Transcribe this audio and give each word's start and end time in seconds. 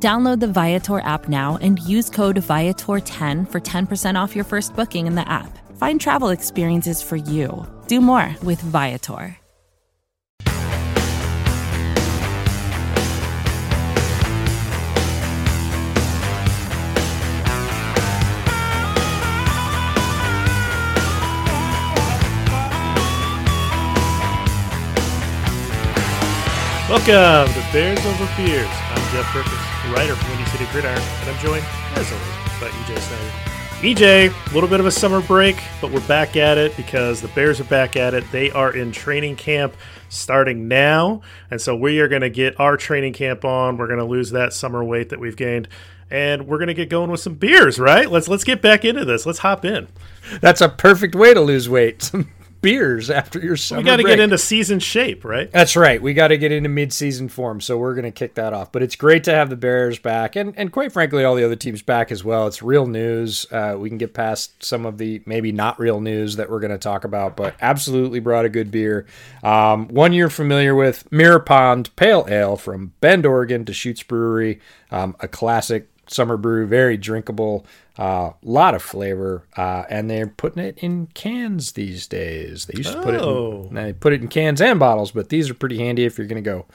Download 0.00 0.38
the 0.38 0.46
Viator 0.46 1.00
app 1.00 1.28
now 1.28 1.58
and 1.60 1.80
use 1.80 2.08
code 2.08 2.36
Viator10 2.36 3.50
for 3.50 3.60
10% 3.60 4.14
off 4.14 4.36
your 4.36 4.44
first 4.44 4.76
booking 4.76 5.08
in 5.08 5.16
the 5.16 5.28
app. 5.28 5.58
Find 5.76 6.00
travel 6.00 6.28
experiences 6.28 7.02
for 7.02 7.16
you. 7.16 7.66
Do 7.88 8.00
more 8.00 8.32
with 8.44 8.60
Viator. 8.60 9.36
Welcome 26.88 27.52
to 27.52 27.72
Bears 27.72 27.98
Over 28.06 28.28
Beers. 28.36 28.66
I'm 28.66 29.12
Jeff 29.12 29.26
Berckes, 29.26 29.67
writer 29.92 30.14
for 30.14 30.28
Windy 30.30 30.44
City 30.50 30.66
Gridiron, 30.72 30.98
and 30.98 31.30
I'm 31.30 31.38
joined, 31.38 31.64
as 31.94 32.12
always, 32.12 32.60
by 32.60 32.68
EJ 32.68 32.98
Snyder. 32.98 33.48
EJ, 33.80 34.50
a 34.50 34.54
little 34.54 34.68
bit 34.68 34.80
of 34.80 34.86
a 34.86 34.90
summer 34.90 35.20
break, 35.22 35.56
but 35.80 35.92
we're 35.92 36.06
back 36.08 36.36
at 36.36 36.58
it 36.58 36.76
because 36.76 37.20
the 37.20 37.28
Bears 37.28 37.60
are 37.60 37.64
back 37.64 37.96
at 37.96 38.12
it. 38.12 38.24
They 38.32 38.50
are 38.50 38.74
in 38.74 38.90
training 38.90 39.36
camp 39.36 39.74
starting 40.08 40.66
now, 40.68 41.22
and 41.50 41.60
so 41.60 41.76
we 41.76 42.00
are 42.00 42.08
going 42.08 42.22
to 42.22 42.30
get 42.30 42.58
our 42.58 42.76
training 42.76 43.12
camp 43.12 43.44
on. 43.44 43.76
We're 43.76 43.86
going 43.86 44.00
to 44.00 44.04
lose 44.04 44.30
that 44.32 44.52
summer 44.52 44.82
weight 44.82 45.10
that 45.10 45.20
we've 45.20 45.36
gained, 45.36 45.68
and 46.10 46.48
we're 46.48 46.58
going 46.58 46.68
to 46.68 46.74
get 46.74 46.90
going 46.90 47.10
with 47.10 47.20
some 47.20 47.34
beers. 47.34 47.78
Right? 47.78 48.10
Let's 48.10 48.28
let's 48.28 48.44
get 48.44 48.60
back 48.60 48.84
into 48.84 49.04
this. 49.04 49.26
Let's 49.26 49.38
hop 49.38 49.64
in. 49.64 49.86
That's 50.40 50.60
a 50.60 50.68
perfect 50.68 51.14
way 51.14 51.32
to 51.32 51.40
lose 51.40 51.68
weight. 51.68 52.10
beers 52.60 53.10
after 53.10 53.38
your 53.38 53.56
summer. 53.56 53.80
We 53.80 53.84
got 53.86 53.96
to 53.96 54.02
get 54.02 54.20
into 54.20 54.38
season 54.38 54.78
shape, 54.78 55.24
right? 55.24 55.50
That's 55.50 55.76
right. 55.76 56.00
We 56.00 56.14
got 56.14 56.28
to 56.28 56.38
get 56.38 56.52
into 56.52 56.68
mid-season 56.68 57.28
form, 57.28 57.60
so 57.60 57.78
we're 57.78 57.94
going 57.94 58.04
to 58.04 58.10
kick 58.10 58.34
that 58.34 58.52
off. 58.52 58.70
But 58.70 58.82
it's 58.82 58.96
great 58.96 59.24
to 59.24 59.32
have 59.32 59.50
the 59.50 59.56
Bears 59.56 59.98
back, 59.98 60.36
and 60.36 60.52
and 60.56 60.70
quite 60.70 60.92
frankly, 60.92 61.24
all 61.24 61.34
the 61.34 61.44
other 61.44 61.56
teams 61.56 61.82
back 61.82 62.12
as 62.12 62.22
well. 62.22 62.46
It's 62.46 62.62
real 62.62 62.86
news. 62.86 63.50
Uh, 63.50 63.76
we 63.78 63.88
can 63.88 63.98
get 63.98 64.14
past 64.14 64.62
some 64.62 64.84
of 64.84 64.98
the 64.98 65.22
maybe 65.24 65.50
not 65.50 65.78
real 65.78 66.00
news 66.00 66.36
that 66.36 66.50
we're 66.50 66.60
going 66.60 66.70
to 66.70 66.78
talk 66.78 67.04
about, 67.04 67.36
but 67.36 67.54
absolutely 67.60 68.20
brought 68.20 68.44
a 68.44 68.50
good 68.50 68.70
beer. 68.70 69.06
Um, 69.42 69.88
one 69.88 70.12
you're 70.12 70.28
familiar 70.28 70.74
with, 70.74 71.10
Mirror 71.10 71.40
Pond 71.40 71.94
Pale 71.96 72.26
Ale 72.28 72.56
from 72.56 72.92
Bend, 73.00 73.24
Oregon, 73.24 73.64
to 73.64 73.72
Deschutes 73.78 74.02
Brewery, 74.02 74.60
um, 74.90 75.14
a 75.20 75.28
classic 75.28 75.88
summer 76.08 76.36
brew, 76.36 76.66
very 76.66 76.96
drinkable, 76.96 77.64
a 77.98 78.02
uh, 78.02 78.32
lot 78.42 78.74
of 78.74 78.82
flavor, 78.82 79.44
uh, 79.56 79.84
and 79.90 80.08
they're 80.08 80.28
putting 80.28 80.62
it 80.62 80.78
in 80.78 81.08
cans 81.14 81.72
these 81.72 82.06
days. 82.06 82.66
They 82.66 82.78
used 82.78 82.92
to 82.92 83.02
put 83.02 83.14
it, 83.14 83.20
Oh. 83.20 83.66
in, 83.68 83.74
they 83.74 83.92
put 83.92 84.12
it 84.12 84.22
in 84.22 84.28
cans 84.28 84.60
and 84.60 84.78
bottles, 84.78 85.10
but 85.10 85.30
these 85.30 85.50
are 85.50 85.54
pretty 85.54 85.78
handy 85.78 86.04
if 86.04 86.16
you're 86.16 86.28
going 86.28 86.42
to 86.42 86.48
go 86.48 86.66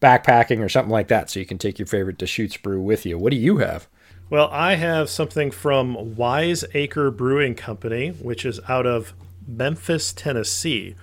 backpacking 0.00 0.58
or 0.60 0.68
something 0.68 0.90
like 0.90 1.06
that. 1.08 1.30
So 1.30 1.38
you 1.38 1.46
can 1.46 1.58
take 1.58 1.78
your 1.78 1.86
favorite 1.86 2.18
Deschutes 2.18 2.56
brew 2.56 2.80
with 2.80 3.06
you. 3.06 3.16
What 3.16 3.30
do 3.30 3.36
you 3.36 3.58
have? 3.58 3.86
Well, 4.28 4.48
I 4.50 4.74
have 4.74 5.08
something 5.08 5.50
from 5.50 6.16
Wise 6.16 6.64
Acre 6.74 7.10
Brewing 7.10 7.54
Company, 7.54 8.08
which 8.08 8.44
is 8.44 8.58
out 8.68 8.86
of 8.86 9.12
Memphis, 9.46 10.12
Tennessee. 10.12 10.96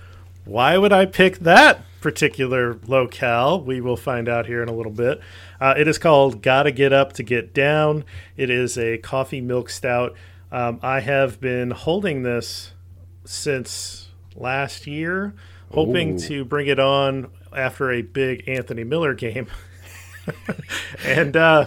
Why 0.44 0.76
would 0.76 0.92
I 0.92 1.06
pick 1.06 1.38
that 1.38 1.82
particular 2.00 2.78
locale? 2.86 3.60
We 3.60 3.80
will 3.80 3.96
find 3.96 4.28
out 4.28 4.46
here 4.46 4.62
in 4.62 4.68
a 4.68 4.74
little 4.74 4.92
bit. 4.92 5.20
Uh, 5.60 5.74
it 5.76 5.86
is 5.88 5.98
called 5.98 6.42
Gotta 6.42 6.70
Get 6.72 6.92
Up 6.92 7.12
to 7.14 7.22
Get 7.22 7.52
Down. 7.54 8.04
It 8.36 8.50
is 8.50 8.76
a 8.78 8.98
coffee 8.98 9.40
milk 9.40 9.70
stout. 9.70 10.14
Um, 10.52 10.80
I 10.82 11.00
have 11.00 11.40
been 11.40 11.70
holding 11.70 12.22
this 12.22 12.72
since 13.24 14.08
last 14.34 14.86
year, 14.86 15.34
hoping 15.72 16.14
Ooh. 16.16 16.18
to 16.20 16.44
bring 16.44 16.66
it 16.66 16.78
on 16.80 17.30
after 17.54 17.90
a 17.92 18.02
big 18.02 18.48
Anthony 18.48 18.84
Miller 18.84 19.14
game. 19.14 19.46
and 21.04 21.36
uh, 21.36 21.66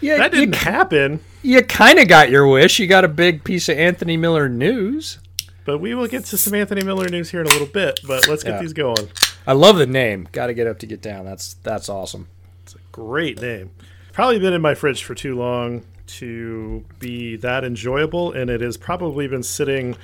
Yeah, 0.00 0.18
that 0.18 0.32
didn't 0.32 0.56
happen. 0.56 1.20
You 1.42 1.62
kind 1.62 1.98
of 1.98 2.08
got 2.08 2.30
your 2.30 2.46
wish. 2.46 2.78
You 2.78 2.86
got 2.86 3.04
a 3.04 3.08
big 3.08 3.44
piece 3.44 3.68
of 3.68 3.78
Anthony 3.78 4.16
Miller 4.16 4.48
news. 4.48 5.18
But 5.64 5.78
we 5.78 5.94
will 5.94 6.08
get 6.08 6.24
to 6.26 6.36
some 6.36 6.54
Anthony 6.54 6.82
Miller 6.82 7.08
news 7.08 7.30
here 7.30 7.40
in 7.40 7.46
a 7.46 7.50
little 7.50 7.66
bit. 7.66 8.00
But 8.06 8.28
let's 8.28 8.42
get 8.42 8.54
Yeah. 8.54 8.60
these 8.60 8.72
going. 8.72 9.08
I 9.46 9.52
love 9.52 9.76
the 9.76 9.86
name. 9.86 10.28
Got 10.32 10.46
to 10.46 10.54
get 10.54 10.66
up 10.66 10.78
to 10.80 10.86
get 10.86 11.02
down. 11.02 11.24
That's 11.24 11.54
that's 11.54 11.88
awesome. 11.88 12.28
It's 12.62 12.74
a 12.74 12.78
great 12.92 13.40
name. 13.40 13.70
Probably 14.12 14.38
been 14.38 14.52
in 14.52 14.60
my 14.60 14.74
fridge 14.74 15.02
for 15.02 15.14
too 15.14 15.34
long 15.34 15.84
to 16.06 16.84
be 16.98 17.36
that 17.36 17.64
enjoyable, 17.64 18.32
and 18.32 18.50
it 18.50 18.60
has 18.60 18.76
probably 18.76 19.26
been 19.26 19.42
sitting 19.42 19.96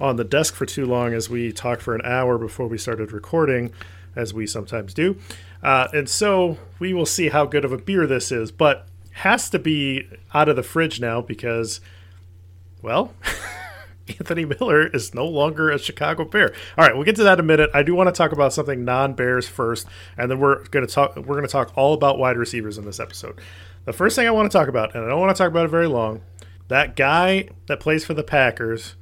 on 0.00 0.16
the 0.16 0.24
desk 0.24 0.54
for 0.54 0.66
too 0.66 0.86
long 0.86 1.14
as 1.14 1.28
we 1.28 1.52
talked 1.52 1.82
for 1.82 1.94
an 1.94 2.02
hour 2.04 2.38
before 2.38 2.66
we 2.66 2.78
started 2.78 3.12
recording, 3.12 3.72
as 4.14 4.32
we 4.32 4.46
sometimes 4.46 4.94
do. 4.94 5.18
Uh, 5.62 5.88
and 5.92 6.08
so 6.08 6.58
we 6.78 6.92
will 6.92 7.06
see 7.06 7.28
how 7.28 7.44
good 7.44 7.64
of 7.64 7.72
a 7.72 7.78
beer 7.78 8.06
this 8.06 8.30
is, 8.30 8.52
but 8.52 8.86
has 9.12 9.50
to 9.50 9.58
be 9.58 10.06
out 10.34 10.48
of 10.48 10.56
the 10.56 10.62
fridge 10.62 11.00
now 11.00 11.20
because, 11.20 11.80
well, 12.82 13.14
Anthony 14.08 14.44
Miller 14.44 14.86
is 14.86 15.14
no 15.14 15.26
longer 15.26 15.70
a 15.70 15.78
Chicago 15.78 16.24
Bear. 16.24 16.52
All 16.78 16.84
right, 16.86 16.94
we'll 16.94 17.04
get 17.04 17.16
to 17.16 17.24
that 17.24 17.34
in 17.34 17.40
a 17.40 17.42
minute. 17.42 17.70
I 17.74 17.82
do 17.82 17.94
want 17.94 18.08
to 18.08 18.12
talk 18.12 18.32
about 18.32 18.52
something 18.52 18.84
non-Bears 18.84 19.48
first, 19.48 19.86
and 20.16 20.30
then 20.30 20.38
we're 20.38 20.64
going 20.66 20.86
to 20.86 20.92
talk. 20.92 21.16
We're 21.16 21.34
going 21.34 21.42
to 21.42 21.48
talk 21.48 21.72
all 21.76 21.92
about 21.92 22.18
wide 22.18 22.36
receivers 22.36 22.78
in 22.78 22.84
this 22.84 23.00
episode. 23.00 23.40
The 23.84 23.92
first 23.92 24.16
thing 24.16 24.26
I 24.26 24.30
want 24.30 24.50
to 24.50 24.56
talk 24.56 24.68
about, 24.68 24.94
and 24.94 25.04
I 25.04 25.08
don't 25.08 25.20
want 25.20 25.36
to 25.36 25.42
talk 25.42 25.50
about 25.50 25.64
it 25.64 25.70
very 25.70 25.88
long, 25.88 26.22
that 26.68 26.96
guy 26.96 27.48
that 27.66 27.80
plays 27.80 28.04
for 28.04 28.14
the 28.14 28.22
Packers, 28.22 28.94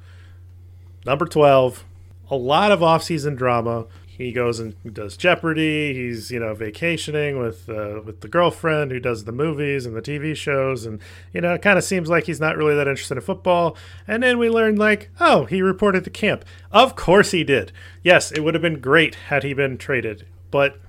number 1.05 1.25
twelve, 1.25 1.85
a 2.31 2.35
lot 2.35 2.71
of 2.71 2.79
offseason 2.79 3.37
drama. 3.37 3.85
He 4.17 4.31
goes 4.31 4.61
and 4.61 4.75
does 4.93 5.17
Jeopardy. 5.17 5.93
He's 5.93 6.31
you 6.31 6.39
know 6.39 6.53
vacationing 6.53 7.37
with 7.37 7.67
uh, 7.67 8.01
with 8.05 8.21
the 8.21 8.29
girlfriend 8.29 8.91
who 8.91 8.99
does 8.99 9.25
the 9.25 9.33
movies 9.33 9.85
and 9.85 9.95
the 9.95 10.01
TV 10.01 10.35
shows, 10.35 10.85
and 10.85 11.01
you 11.33 11.41
know 11.41 11.53
it 11.53 11.61
kind 11.61 11.77
of 11.77 11.83
seems 11.83 12.09
like 12.09 12.25
he's 12.25 12.39
not 12.39 12.55
really 12.55 12.75
that 12.75 12.87
interested 12.87 13.17
in 13.17 13.23
football. 13.23 13.75
And 14.07 14.23
then 14.23 14.37
we 14.37 14.49
learned 14.49 14.79
like, 14.79 15.09
oh, 15.19 15.45
he 15.45 15.61
reported 15.61 16.05
to 16.05 16.09
camp. 16.09 16.45
Of 16.71 16.95
course 16.95 17.31
he 17.31 17.43
did. 17.43 17.73
Yes, 18.03 18.31
it 18.31 18.39
would 18.39 18.53
have 18.53 18.61
been 18.61 18.79
great 18.79 19.15
had 19.15 19.43
he 19.43 19.53
been 19.53 19.77
traded, 19.77 20.25
but 20.49 20.79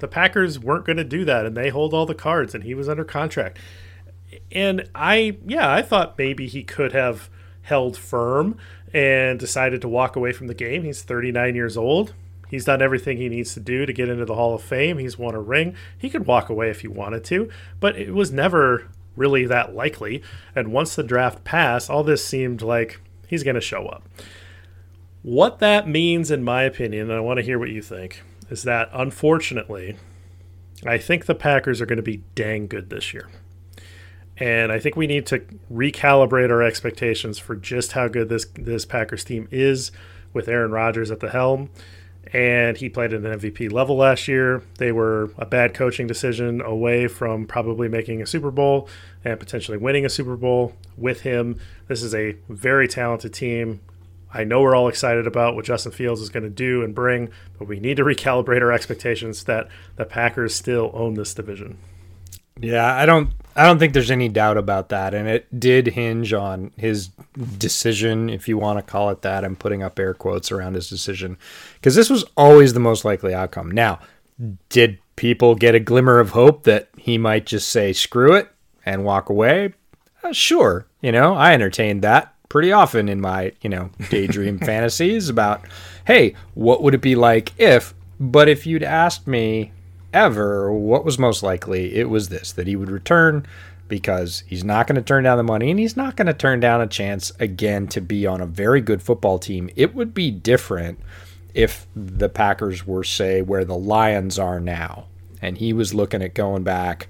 the 0.00 0.08
Packers 0.08 0.58
weren't 0.58 0.84
going 0.84 0.98
to 0.98 1.04
do 1.04 1.24
that, 1.24 1.46
and 1.46 1.56
they 1.56 1.70
hold 1.70 1.94
all 1.94 2.04
the 2.04 2.14
cards, 2.14 2.54
and 2.54 2.64
he 2.64 2.74
was 2.74 2.88
under 2.88 3.04
contract. 3.04 3.58
And 4.52 4.90
I, 4.94 5.38
yeah, 5.46 5.72
I 5.72 5.80
thought 5.80 6.18
maybe 6.18 6.48
he 6.48 6.64
could 6.64 6.92
have 6.92 7.30
held 7.62 7.96
firm 7.96 8.58
and 8.92 9.38
decided 9.38 9.80
to 9.80 9.88
walk 9.88 10.16
away 10.16 10.32
from 10.32 10.48
the 10.48 10.54
game. 10.54 10.82
He's 10.82 11.02
39 11.02 11.54
years 11.54 11.76
old. 11.78 12.12
He's 12.48 12.64
done 12.64 12.82
everything 12.82 13.16
he 13.16 13.28
needs 13.28 13.54
to 13.54 13.60
do 13.60 13.86
to 13.86 13.92
get 13.92 14.08
into 14.08 14.24
the 14.24 14.34
Hall 14.34 14.54
of 14.54 14.62
Fame. 14.62 14.98
He's 14.98 15.18
won 15.18 15.34
a 15.34 15.40
ring. 15.40 15.74
He 15.96 16.10
could 16.10 16.26
walk 16.26 16.48
away 16.48 16.70
if 16.70 16.80
he 16.80 16.88
wanted 16.88 17.24
to, 17.24 17.48
but 17.80 17.96
it 17.96 18.12
was 18.12 18.30
never 18.30 18.88
really 19.16 19.46
that 19.46 19.74
likely. 19.74 20.22
And 20.54 20.72
once 20.72 20.94
the 20.94 21.02
draft 21.02 21.44
passed, 21.44 21.90
all 21.90 22.04
this 22.04 22.24
seemed 22.24 22.62
like 22.62 23.00
he's 23.26 23.42
going 23.42 23.54
to 23.54 23.60
show 23.60 23.86
up. 23.86 24.08
What 25.22 25.58
that 25.60 25.88
means, 25.88 26.30
in 26.30 26.44
my 26.44 26.64
opinion, 26.64 27.10
and 27.10 27.18
I 27.18 27.20
want 27.20 27.38
to 27.38 27.44
hear 27.44 27.58
what 27.58 27.70
you 27.70 27.80
think, 27.80 28.22
is 28.50 28.62
that 28.64 28.90
unfortunately, 28.92 29.96
I 30.84 30.98
think 30.98 31.24
the 31.24 31.34
Packers 31.34 31.80
are 31.80 31.86
going 31.86 31.96
to 31.96 32.02
be 32.02 32.22
dang 32.34 32.66
good 32.66 32.90
this 32.90 33.14
year. 33.14 33.28
And 34.36 34.72
I 34.72 34.78
think 34.78 34.96
we 34.96 35.06
need 35.06 35.26
to 35.26 35.38
recalibrate 35.72 36.50
our 36.50 36.62
expectations 36.62 37.38
for 37.38 37.54
just 37.54 37.92
how 37.92 38.08
good 38.08 38.28
this 38.28 38.46
this 38.54 38.84
Packers 38.84 39.24
team 39.24 39.48
is 39.50 39.92
with 40.32 40.48
Aaron 40.48 40.72
Rodgers 40.72 41.10
at 41.10 41.20
the 41.20 41.30
helm. 41.30 41.70
And 42.32 42.76
he 42.76 42.88
played 42.88 43.12
at 43.12 43.24
an 43.24 43.38
MVP 43.38 43.70
level 43.70 43.96
last 43.96 44.28
year. 44.28 44.62
They 44.78 44.92
were 44.92 45.30
a 45.38 45.46
bad 45.46 45.74
coaching 45.74 46.06
decision 46.06 46.60
away 46.60 47.06
from 47.06 47.46
probably 47.46 47.88
making 47.88 48.22
a 48.22 48.26
Super 48.26 48.50
Bowl 48.50 48.88
and 49.24 49.38
potentially 49.38 49.78
winning 49.78 50.04
a 50.04 50.08
Super 50.08 50.36
Bowl 50.36 50.74
with 50.96 51.20
him. 51.20 51.60
This 51.86 52.02
is 52.02 52.14
a 52.14 52.36
very 52.48 52.88
talented 52.88 53.34
team. 53.34 53.80
I 54.32 54.42
know 54.42 54.62
we're 54.62 54.74
all 54.74 54.88
excited 54.88 55.28
about 55.28 55.54
what 55.54 55.64
Justin 55.64 55.92
Fields 55.92 56.20
is 56.20 56.28
going 56.28 56.42
to 56.42 56.50
do 56.50 56.82
and 56.82 56.92
bring, 56.92 57.30
but 57.56 57.68
we 57.68 57.78
need 57.78 57.98
to 57.98 58.04
recalibrate 58.04 58.62
our 58.62 58.72
expectations 58.72 59.44
that 59.44 59.68
the 59.96 60.04
Packers 60.04 60.54
still 60.54 60.90
own 60.92 61.14
this 61.14 61.34
division. 61.34 61.78
Yeah, 62.60 62.94
I 62.94 63.06
don't 63.06 63.30
I 63.56 63.64
don't 63.64 63.78
think 63.78 63.92
there's 63.92 64.10
any 64.10 64.28
doubt 64.28 64.56
about 64.56 64.88
that 64.88 65.14
and 65.14 65.28
it 65.28 65.60
did 65.60 65.88
hinge 65.88 66.32
on 66.32 66.72
his 66.76 67.08
decision 67.58 68.28
if 68.28 68.48
you 68.48 68.58
want 68.58 68.78
to 68.78 68.82
call 68.82 69.10
it 69.10 69.22
that. 69.22 69.44
I'm 69.44 69.56
putting 69.56 69.82
up 69.82 69.98
air 69.98 70.14
quotes 70.14 70.50
around 70.50 70.74
his 70.74 70.88
decision 70.88 71.36
because 71.74 71.94
this 71.94 72.10
was 72.10 72.24
always 72.36 72.72
the 72.72 72.80
most 72.80 73.04
likely 73.04 73.34
outcome. 73.34 73.70
Now, 73.70 74.00
did 74.68 74.98
people 75.16 75.54
get 75.54 75.74
a 75.74 75.80
glimmer 75.80 76.18
of 76.18 76.30
hope 76.30 76.64
that 76.64 76.88
he 76.96 77.18
might 77.18 77.46
just 77.46 77.68
say 77.68 77.92
screw 77.92 78.34
it 78.34 78.50
and 78.84 79.04
walk 79.04 79.28
away? 79.28 79.74
Uh, 80.22 80.32
sure, 80.32 80.86
you 81.00 81.12
know, 81.12 81.34
I 81.34 81.52
entertained 81.54 82.02
that 82.02 82.34
pretty 82.48 82.70
often 82.70 83.08
in 83.08 83.20
my, 83.20 83.52
you 83.62 83.68
know, 83.68 83.90
daydream 84.10 84.58
fantasies 84.60 85.28
about, 85.28 85.62
hey, 86.06 86.34
what 86.54 86.82
would 86.82 86.94
it 86.94 87.00
be 87.00 87.16
like 87.16 87.52
if? 87.58 87.94
But 88.20 88.48
if 88.48 88.64
you'd 88.64 88.84
asked 88.84 89.26
me 89.26 89.72
ever 90.14 90.72
what 90.72 91.04
was 91.04 91.18
most 91.18 91.42
likely, 91.42 91.94
it 91.94 92.08
was 92.08 92.28
this 92.30 92.52
that 92.52 92.66
he 92.66 92.76
would 92.76 92.90
return 92.90 93.46
because 93.88 94.44
he's 94.46 94.64
not 94.64 94.86
going 94.86 94.96
to 94.96 95.02
turn 95.02 95.24
down 95.24 95.36
the 95.36 95.42
money 95.42 95.70
and 95.70 95.78
he's 95.78 95.96
not 95.96 96.16
going 96.16 96.26
to 96.26 96.32
turn 96.32 96.60
down 96.60 96.80
a 96.80 96.86
chance 96.86 97.32
again 97.38 97.86
to 97.88 98.00
be 98.00 98.26
on 98.26 98.40
a 98.40 98.46
very 98.46 98.80
good 98.80 99.02
football 99.02 99.38
team. 99.38 99.68
It 99.76 99.94
would 99.94 100.14
be 100.14 100.30
different 100.30 100.98
if 101.52 101.86
the 101.94 102.30
Packers 102.30 102.86
were, 102.86 103.04
say, 103.04 103.42
where 103.42 103.64
the 103.64 103.76
Lions 103.76 104.38
are 104.38 104.58
now 104.58 105.06
and 105.42 105.58
he 105.58 105.74
was 105.74 105.92
looking 105.92 106.22
at 106.22 106.34
going 106.34 106.62
back 106.64 107.08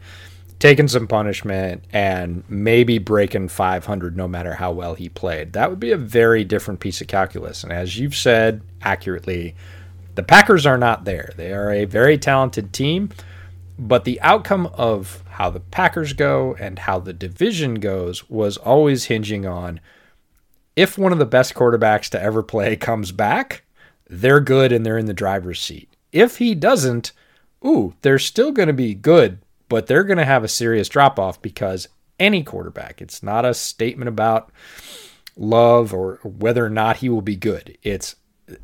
taking 0.59 0.89
some 0.89 1.07
punishment 1.07 1.85
and 1.93 2.43
maybe 2.49 2.99
breaking 2.99 3.49
500 3.49 4.17
no 4.17 4.27
matter 4.27 4.55
how 4.55 4.73
well 4.73 4.95
he 4.95 5.11
played. 5.11 5.53
That 5.53 5.69
would 5.69 5.79
be 5.79 5.93
a 5.93 5.97
very 5.99 6.43
different 6.43 6.81
piece 6.81 7.03
of 7.03 7.07
calculus. 7.07 7.63
And 7.63 7.73
as 7.73 7.99
you've 7.99 8.15
said 8.15 8.63
accurately, 8.81 9.55
the 10.15 10.23
Packers 10.23 10.67
are 10.67 10.79
not 10.79 11.05
there. 11.05 11.33
They 11.37 11.53
are 11.53 11.71
a 11.71 11.85
very 11.85 12.19
talented 12.19 12.73
team, 12.73 13.11
but 13.79 14.05
the 14.05 14.21
outcome 14.21 14.67
of 14.75 15.23
how 15.31 15.51
the 15.51 15.61
Packers 15.61 16.13
go 16.13 16.55
and 16.59 16.81
how 16.81 16.99
the 17.01 17.13
division 17.13 17.75
goes 17.75 18.29
was 18.31 18.57
always 18.57 19.05
hinging 19.05 19.47
on 19.47 19.81
if 20.77 20.99
one 20.99 21.13
of 21.13 21.19
the 21.19 21.27
best 21.27 21.55
quarterbacks 21.55 22.09
to 22.11 22.21
ever 22.21 22.43
play 22.43 22.77
comes 22.77 23.13
back, 23.13 23.63
they're 24.09 24.41
good 24.41 24.73
and 24.73 24.85
they're 24.85 24.99
in 24.99 25.07
the 25.07 25.15
driver's 25.15 25.61
seat. 25.61 25.89
If 26.13 26.39
he 26.39 26.55
doesn't, 26.55 27.13
ooh, 27.65 27.95
they're 28.03 28.19
still 28.19 28.53
going 28.53 28.69
to 28.69 28.75
be 28.75 28.95
good, 28.95 29.39
but 29.69 29.87
they're 29.87 30.05
going 30.05 30.19
to 30.19 30.25
have 30.25 30.45
a 30.45 30.49
serious 30.49 30.89
drop 30.89 31.19
off 31.19 31.41
because 31.43 31.89
any 32.21 32.43
quarterback, 32.43 33.03
it's 33.03 33.23
not 33.23 33.45
a 33.45 33.55
statement 33.55 34.09
about 34.09 34.51
love 35.37 35.93
or 35.93 36.21
whether 36.23 36.65
or 36.65 36.71
not 36.71 36.99
he 36.99 37.09
will 37.09 37.23
be 37.23 37.37
good. 37.37 37.77
It's 37.83 38.15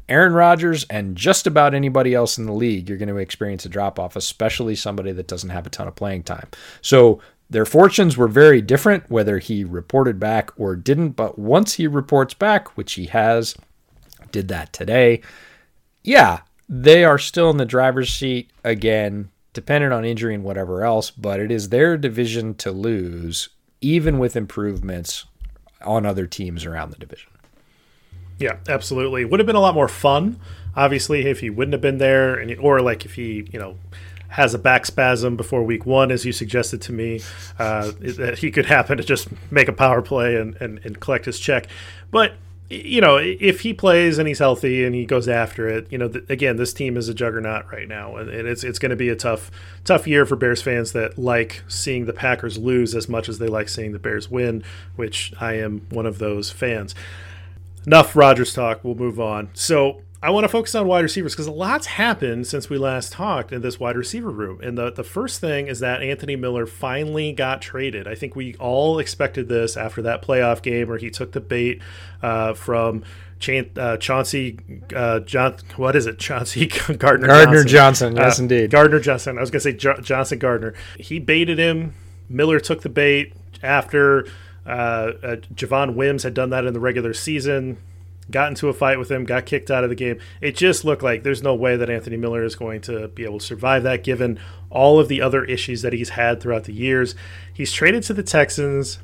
Aaron 0.08 0.32
Rodgers 0.32 0.84
and 0.90 1.16
just 1.16 1.46
about 1.46 1.74
anybody 1.74 2.14
else 2.14 2.38
in 2.38 2.46
the 2.46 2.52
league, 2.52 2.88
you're 2.88 2.98
going 2.98 3.08
to 3.08 3.16
experience 3.16 3.64
a 3.64 3.68
drop 3.68 3.98
off, 3.98 4.16
especially 4.16 4.76
somebody 4.76 5.12
that 5.12 5.28
doesn't 5.28 5.50
have 5.50 5.66
a 5.66 5.70
ton 5.70 5.88
of 5.88 5.96
playing 5.96 6.22
time. 6.22 6.48
So 6.82 7.20
their 7.48 7.64
fortunes 7.64 8.16
were 8.16 8.28
very 8.28 8.60
different, 8.60 9.10
whether 9.10 9.38
he 9.38 9.64
reported 9.64 10.20
back 10.20 10.50
or 10.58 10.76
didn't. 10.76 11.10
But 11.10 11.38
once 11.38 11.74
he 11.74 11.86
reports 11.86 12.34
back, 12.34 12.76
which 12.76 12.94
he 12.94 13.06
has, 13.06 13.56
did 14.30 14.48
that 14.48 14.72
today, 14.72 15.22
yeah, 16.04 16.40
they 16.68 17.04
are 17.04 17.18
still 17.18 17.50
in 17.50 17.56
the 17.56 17.64
driver's 17.64 18.12
seat 18.12 18.50
again 18.62 19.30
dependent 19.52 19.92
on 19.92 20.04
injury 20.04 20.34
and 20.34 20.44
whatever 20.44 20.84
else, 20.84 21.10
but 21.10 21.40
it 21.40 21.50
is 21.50 21.68
their 21.68 21.96
division 21.96 22.54
to 22.54 22.70
lose, 22.70 23.48
even 23.80 24.18
with 24.18 24.36
improvements 24.36 25.24
on 25.82 26.06
other 26.06 26.26
teams 26.26 26.64
around 26.64 26.90
the 26.90 26.98
division. 26.98 27.29
Yeah, 28.40 28.56
absolutely. 28.68 29.24
Would 29.24 29.38
have 29.38 29.46
been 29.46 29.54
a 29.54 29.60
lot 29.60 29.74
more 29.74 29.86
fun, 29.86 30.40
obviously, 30.74 31.26
if 31.26 31.40
he 31.40 31.50
wouldn't 31.50 31.74
have 31.74 31.82
been 31.82 31.98
there, 31.98 32.34
and 32.34 32.58
or 32.58 32.80
like 32.80 33.04
if 33.04 33.14
he, 33.14 33.46
you 33.52 33.58
know, 33.58 33.76
has 34.28 34.54
a 34.54 34.58
back 34.58 34.86
spasm 34.86 35.36
before 35.36 35.62
week 35.62 35.84
one, 35.84 36.10
as 36.10 36.24
you 36.24 36.32
suggested 36.32 36.80
to 36.82 36.92
me, 36.92 37.20
uh, 37.58 37.92
that 38.00 38.38
he 38.38 38.50
could 38.50 38.66
happen 38.66 38.96
to 38.96 39.04
just 39.04 39.28
make 39.52 39.68
a 39.68 39.72
power 39.72 40.00
play 40.00 40.36
and, 40.36 40.56
and, 40.56 40.80
and 40.84 41.00
collect 41.00 41.26
his 41.26 41.38
check. 41.38 41.66
But 42.10 42.32
you 42.70 43.00
know, 43.00 43.16
if 43.18 43.62
he 43.62 43.74
plays 43.74 44.18
and 44.18 44.28
he's 44.28 44.38
healthy 44.38 44.84
and 44.84 44.94
he 44.94 45.04
goes 45.04 45.28
after 45.28 45.68
it, 45.68 45.88
you 45.90 45.98
know, 45.98 46.08
th- 46.08 46.24
again, 46.28 46.56
this 46.56 46.72
team 46.72 46.96
is 46.96 47.08
a 47.08 47.14
juggernaut 47.14 47.70
right 47.72 47.88
now, 47.88 48.14
and, 48.16 48.30
and 48.30 48.46
it's 48.46 48.62
it's 48.62 48.78
going 48.78 48.90
to 48.90 48.96
be 48.96 49.08
a 49.08 49.16
tough 49.16 49.50
tough 49.84 50.06
year 50.06 50.24
for 50.24 50.36
Bears 50.36 50.62
fans 50.62 50.92
that 50.92 51.18
like 51.18 51.62
seeing 51.66 52.06
the 52.06 52.12
Packers 52.12 52.56
lose 52.56 52.94
as 52.94 53.08
much 53.08 53.28
as 53.28 53.38
they 53.38 53.48
like 53.48 53.68
seeing 53.68 53.92
the 53.92 53.98
Bears 53.98 54.30
win, 54.30 54.62
which 54.96 55.34
I 55.40 55.54
am 55.54 55.84
one 55.90 56.06
of 56.06 56.18
those 56.18 56.50
fans. 56.50 56.94
Enough 57.86 58.14
Rodgers 58.16 58.52
talk. 58.52 58.84
We'll 58.84 58.94
move 58.94 59.18
on. 59.18 59.50
So 59.54 60.02
I 60.22 60.30
want 60.30 60.44
to 60.44 60.48
focus 60.48 60.74
on 60.74 60.86
wide 60.86 61.00
receivers 61.00 61.32
because 61.32 61.46
a 61.46 61.52
lot's 61.52 61.86
happened 61.86 62.46
since 62.46 62.68
we 62.68 62.76
last 62.76 63.12
talked 63.12 63.52
in 63.52 63.62
this 63.62 63.80
wide 63.80 63.96
receiver 63.96 64.30
room. 64.30 64.60
And 64.62 64.76
the, 64.76 64.92
the 64.92 65.02
first 65.02 65.40
thing 65.40 65.66
is 65.66 65.80
that 65.80 66.02
Anthony 66.02 66.36
Miller 66.36 66.66
finally 66.66 67.32
got 67.32 67.62
traded. 67.62 68.06
I 68.06 68.14
think 68.14 68.36
we 68.36 68.54
all 68.56 68.98
expected 68.98 69.48
this 69.48 69.78
after 69.78 70.02
that 70.02 70.20
playoff 70.22 70.60
game 70.60 70.88
where 70.88 70.98
he 70.98 71.08
took 71.08 71.32
the 71.32 71.40
bait 71.40 71.80
uh, 72.22 72.52
from 72.52 73.02
Chan- 73.38 73.70
uh, 73.78 73.96
Chauncey 73.96 74.58
uh, 74.94 75.20
John. 75.20 75.56
What 75.76 75.96
is 75.96 76.04
it? 76.06 76.18
Chauncey 76.18 76.66
Gardner. 76.98 77.26
Gardner 77.26 77.64
Johnson. 77.64 78.14
Johnson 78.14 78.16
yes, 78.16 78.38
uh, 78.38 78.42
indeed. 78.42 78.70
Gardner 78.70 79.00
Johnson. 79.00 79.38
I 79.38 79.40
was 79.40 79.50
going 79.50 79.60
to 79.60 79.64
say 79.70 79.72
jo- 79.72 80.00
Johnson 80.02 80.38
Gardner. 80.38 80.74
He 80.98 81.18
baited 81.18 81.58
him. 81.58 81.94
Miller 82.28 82.60
took 82.60 82.82
the 82.82 82.90
bait 82.90 83.32
after 83.62 84.26
uh, 84.66 85.12
uh, 85.22 85.36
Javon 85.54 85.94
Wims 85.94 86.22
had 86.22 86.34
done 86.34 86.50
that 86.50 86.64
in 86.64 86.74
the 86.74 86.80
regular 86.80 87.14
season 87.14 87.78
got 88.30 88.48
into 88.48 88.68
a 88.68 88.72
fight 88.72 88.98
with 88.98 89.10
him, 89.10 89.24
got 89.24 89.46
kicked 89.46 89.70
out 89.70 89.84
of 89.84 89.90
the 89.90 89.96
game. 89.96 90.18
It 90.40 90.56
just 90.56 90.84
looked 90.84 91.02
like 91.02 91.22
there's 91.22 91.42
no 91.42 91.54
way 91.54 91.76
that 91.76 91.90
Anthony 91.90 92.16
Miller 92.16 92.44
is 92.44 92.54
going 92.54 92.80
to 92.82 93.08
be 93.08 93.24
able 93.24 93.38
to 93.38 93.44
survive 93.44 93.82
that 93.82 94.04
given 94.04 94.38
all 94.70 95.00
of 95.00 95.08
the 95.08 95.20
other 95.20 95.44
issues 95.44 95.82
that 95.82 95.92
he's 95.92 96.10
had 96.10 96.40
throughout 96.40 96.64
the 96.64 96.72
years. 96.72 97.14
He's 97.52 97.72
traded 97.72 98.02
to 98.04 98.14
the 98.14 98.22
Texans 98.22 98.98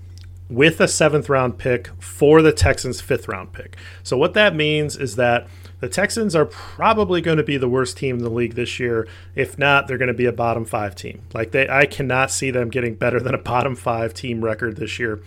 with 0.48 0.80
a 0.80 0.88
seventh 0.88 1.28
round 1.28 1.58
pick 1.58 1.90
for 2.00 2.40
the 2.40 2.52
Texans' 2.52 3.00
fifth 3.00 3.28
round 3.28 3.52
pick. 3.52 3.76
So, 4.02 4.16
what 4.16 4.34
that 4.34 4.54
means 4.54 4.96
is 4.96 5.16
that 5.16 5.48
the 5.80 5.88
Texans 5.88 6.34
are 6.34 6.46
probably 6.46 7.20
going 7.20 7.36
to 7.36 7.42
be 7.42 7.56
the 7.56 7.68
worst 7.68 7.96
team 7.96 8.16
in 8.16 8.22
the 8.22 8.30
league 8.30 8.54
this 8.54 8.80
year. 8.80 9.06
If 9.34 9.58
not, 9.58 9.86
they're 9.86 9.98
going 9.98 10.08
to 10.08 10.14
be 10.14 10.26
a 10.26 10.32
bottom 10.32 10.64
five 10.64 10.94
team. 10.94 11.22
Like 11.34 11.50
they, 11.50 11.68
I 11.68 11.86
cannot 11.86 12.30
see 12.30 12.50
them 12.50 12.70
getting 12.70 12.94
better 12.94 13.20
than 13.20 13.34
a 13.34 13.38
bottom 13.38 13.76
five 13.76 14.14
team 14.14 14.42
record 14.42 14.76
this 14.76 14.98
year. 14.98 15.20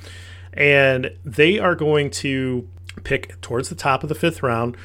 And 0.53 1.15
they 1.23 1.59
are 1.59 1.75
going 1.75 2.09
to 2.11 2.67
pick 3.03 3.39
towards 3.41 3.69
the 3.69 3.75
top 3.75 4.03
of 4.03 4.09
the 4.09 4.15
fifth 4.15 4.41
round. 4.41 4.75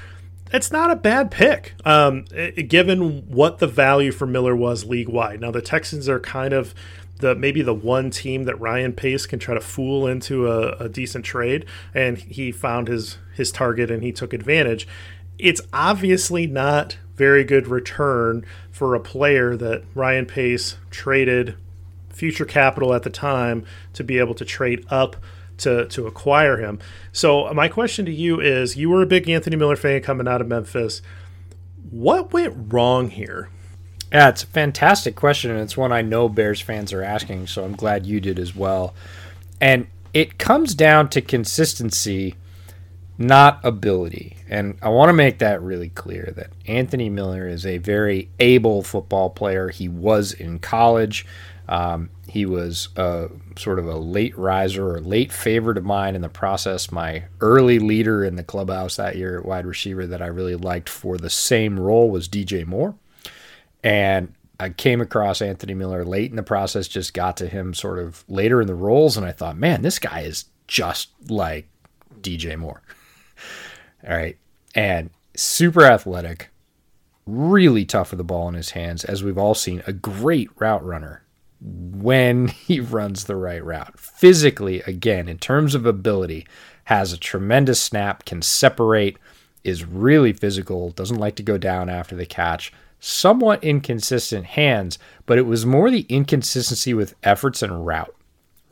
It's 0.53 0.71
not 0.71 0.91
a 0.91 0.97
bad 0.97 1.31
pick, 1.31 1.75
um, 1.85 2.27
given 2.69 3.27
what 3.29 3.59
the 3.59 3.67
value 3.67 4.13
for 4.13 4.27
Miller 4.27 4.55
was 4.55 4.85
league 4.85 5.09
wide. 5.09 5.41
Now 5.41 5.51
the 5.51 5.63
Texans 5.63 6.09
are 6.09 6.21
kind 6.21 6.53
of 6.53 6.75
the 7.19 7.35
maybe 7.35 7.63
the 7.63 7.75
one 7.75 8.11
team 8.11 8.45
that 8.45 8.61
Ryan 8.61 8.93
Pace 8.93 9.27
can 9.27 9.39
try 9.39 9.55
to 9.55 9.61
fool 9.61 10.07
into 10.07 10.47
a, 10.47 10.73
a 10.77 10.89
decent 10.89 11.25
trade, 11.25 11.65
and 11.95 12.19
he 12.19 12.53
found 12.53 12.89
his 12.89 13.19
his 13.35 13.51
target 13.51 13.91
and 13.91 14.03
he 14.03 14.13
took 14.13 14.33
advantage. 14.33 14.87
It's 15.39 15.61
obviously 15.73 16.47
not 16.47 16.99
very 17.17 17.45
good 17.45 17.69
return 17.69 18.45
for 18.71 18.95
a 18.95 19.01
player 19.01 19.57
that 19.57 19.85
Ryan 19.95 20.27
Pace 20.27 20.77
traded 20.91 21.57
future 22.09 22.45
capital 22.45 22.95
at 22.95 23.03
the 23.03 23.11
time 23.11 23.65
to 23.93 24.05
be 24.05 24.19
able 24.19 24.35
to 24.35 24.45
trade 24.45 24.85
up 24.91 25.17
to 25.59 25.87
to 25.87 26.07
acquire 26.07 26.59
him. 26.59 26.79
So 27.13 27.53
my 27.55 27.69
question 27.69 28.05
to 28.07 28.13
you 28.13 28.41
is: 28.41 28.77
You 28.77 28.91
were 28.91 29.03
a 29.03 29.07
big 29.07 29.29
Anthony 29.29 29.57
Miller 29.57 29.77
fan 29.77 30.03
coming 30.03 30.29
out 30.29 30.41
of 30.41 30.49
Memphis. 30.49 31.03
What 31.91 32.33
went 32.33 32.73
wrong 32.73 33.11
here? 33.11 33.51
Yeah, 34.13 34.29
it's 34.29 34.45
a 34.45 34.49
fantastic 34.49 35.17
question, 35.17 35.51
and 35.51 35.61
it's 35.61 35.77
one 35.77 35.93
I 35.93 36.03
know 36.03 36.29
Bears 36.29 36.61
fans 36.61 36.93
are 36.93 37.03
asking. 37.03 37.49
So 37.49 37.65
I'm 37.65 37.75
glad 37.75 38.07
you 38.07 38.21
did 38.21 38.39
as 38.39 38.55
well. 38.55 38.95
And 39.61 39.87
it 40.13 40.39
comes 40.39 40.75
down 40.75 41.09
to 41.11 41.21
consistency, 41.21 42.37
not 43.17 43.61
ability. 43.65 44.37
And 44.49 44.77
I 44.83 44.89
want 44.89 45.09
to 45.09 45.15
make 45.15 45.39
that 45.39 45.63
really 45.63 45.89
clear 45.89 46.33
that 46.37 46.51
Anthony 46.67 47.09
Miller 47.09 47.47
is 47.47 47.65
a 47.65 47.79
very 47.79 48.29
able 48.41 48.83
football 48.83 49.31
player. 49.31 49.69
He 49.69 49.89
was 49.89 50.33
in 50.33 50.59
college. 50.59 51.25
Um, 51.69 52.11
he 52.29 52.45
was 52.45 52.89
a, 52.97 53.29
sort 53.57 53.79
of 53.79 53.87
a 53.87 53.97
late 53.97 54.37
riser 54.37 54.95
or 54.95 55.01
late 55.01 55.33
favorite 55.33 55.79
of 55.79 55.85
mine 55.85 56.15
in 56.15 56.23
the 56.23 56.29
process. 56.29 56.91
My 56.91 57.25
early 57.41 57.79
leader 57.79 58.25
in 58.25 58.37
the 58.37 58.43
clubhouse 58.43 58.97
that 58.97 59.17
year 59.17 59.39
at 59.39 59.47
wide 59.47 59.67
receiver 59.67 60.07
that 60.07 60.21
I 60.21 60.27
really 60.27 60.57
liked 60.57 60.89
for 60.89 61.17
the 61.17 61.31
same 61.31 61.79
role 61.79 62.11
was 62.11 62.29
DJ 62.29 62.67
Moore. 62.67 62.95
And 63.83 64.35
I 64.59 64.71
came 64.71 65.01
across 65.01 65.43
Anthony 65.43 65.75
Miller 65.75 66.05
late 66.05 66.31
in 66.31 66.37
the 66.37 66.43
process, 66.43 66.89
just 66.89 67.15
got 67.15 67.37
to 67.39 67.49
him 67.49 67.75
sort 67.75 67.99
of 67.99 68.25
later 68.29 68.61
in 68.61 68.67
the 68.67 68.75
roles, 68.75 69.17
and 69.17 69.27
I 69.27 69.33
thought, 69.33 69.57
man, 69.57 69.83
this 69.83 69.99
guy 69.99 70.21
is 70.21 70.47
just 70.67 71.11
like 71.29 71.69
DJ 72.21 72.57
Moore. 72.57 72.83
All 74.07 74.17
right. 74.17 74.37
And 74.75 75.11
super 75.37 75.85
athletic, 75.85 76.51
really 77.27 77.85
tough 77.85 78.11
with 78.11 78.19
the 78.19 78.25
ball 78.25 78.49
in 78.49 78.55
his 78.55 78.71
hands, 78.71 79.05
as 79.05 79.23
we've 79.23 79.39
all 79.39 79.55
seen, 79.55 79.83
a 79.87 79.93
great 79.93 80.51
route 80.59 80.85
runner 80.85 81.23
when 81.61 82.49
he 82.49 82.81
runs 82.81 83.25
the 83.25 83.37
right 83.37 83.65
route. 83.65 83.99
Physically, 83.99 84.81
again, 84.83 85.29
in 85.29 85.39
terms 85.39 85.75
of 85.75 85.87
ability, 85.87 86.47
has 86.85 87.13
a 87.13 87.19
tremendous 87.19 87.81
snap, 87.81 88.25
can 88.25 88.43
separate, 88.43 89.19
is 89.63 89.85
really 89.85 90.33
physical, 90.33 90.91
doesn't 90.91 91.19
like 91.19 91.37
to 91.37 91.43
go 91.43 91.57
down 91.57 91.89
after 91.89 92.15
the 92.15 92.27
catch. 92.27 92.73
Somewhat 93.01 93.65
inconsistent 93.65 94.47
hands, 94.47 94.99
but 95.27 95.39
it 95.39 95.47
was 95.47 95.65
more 95.65 95.91
the 95.91 96.07
inconsistency 96.09 96.93
with 96.93 97.15
efforts 97.23 97.63
and 97.63 97.87
route, 97.87 98.15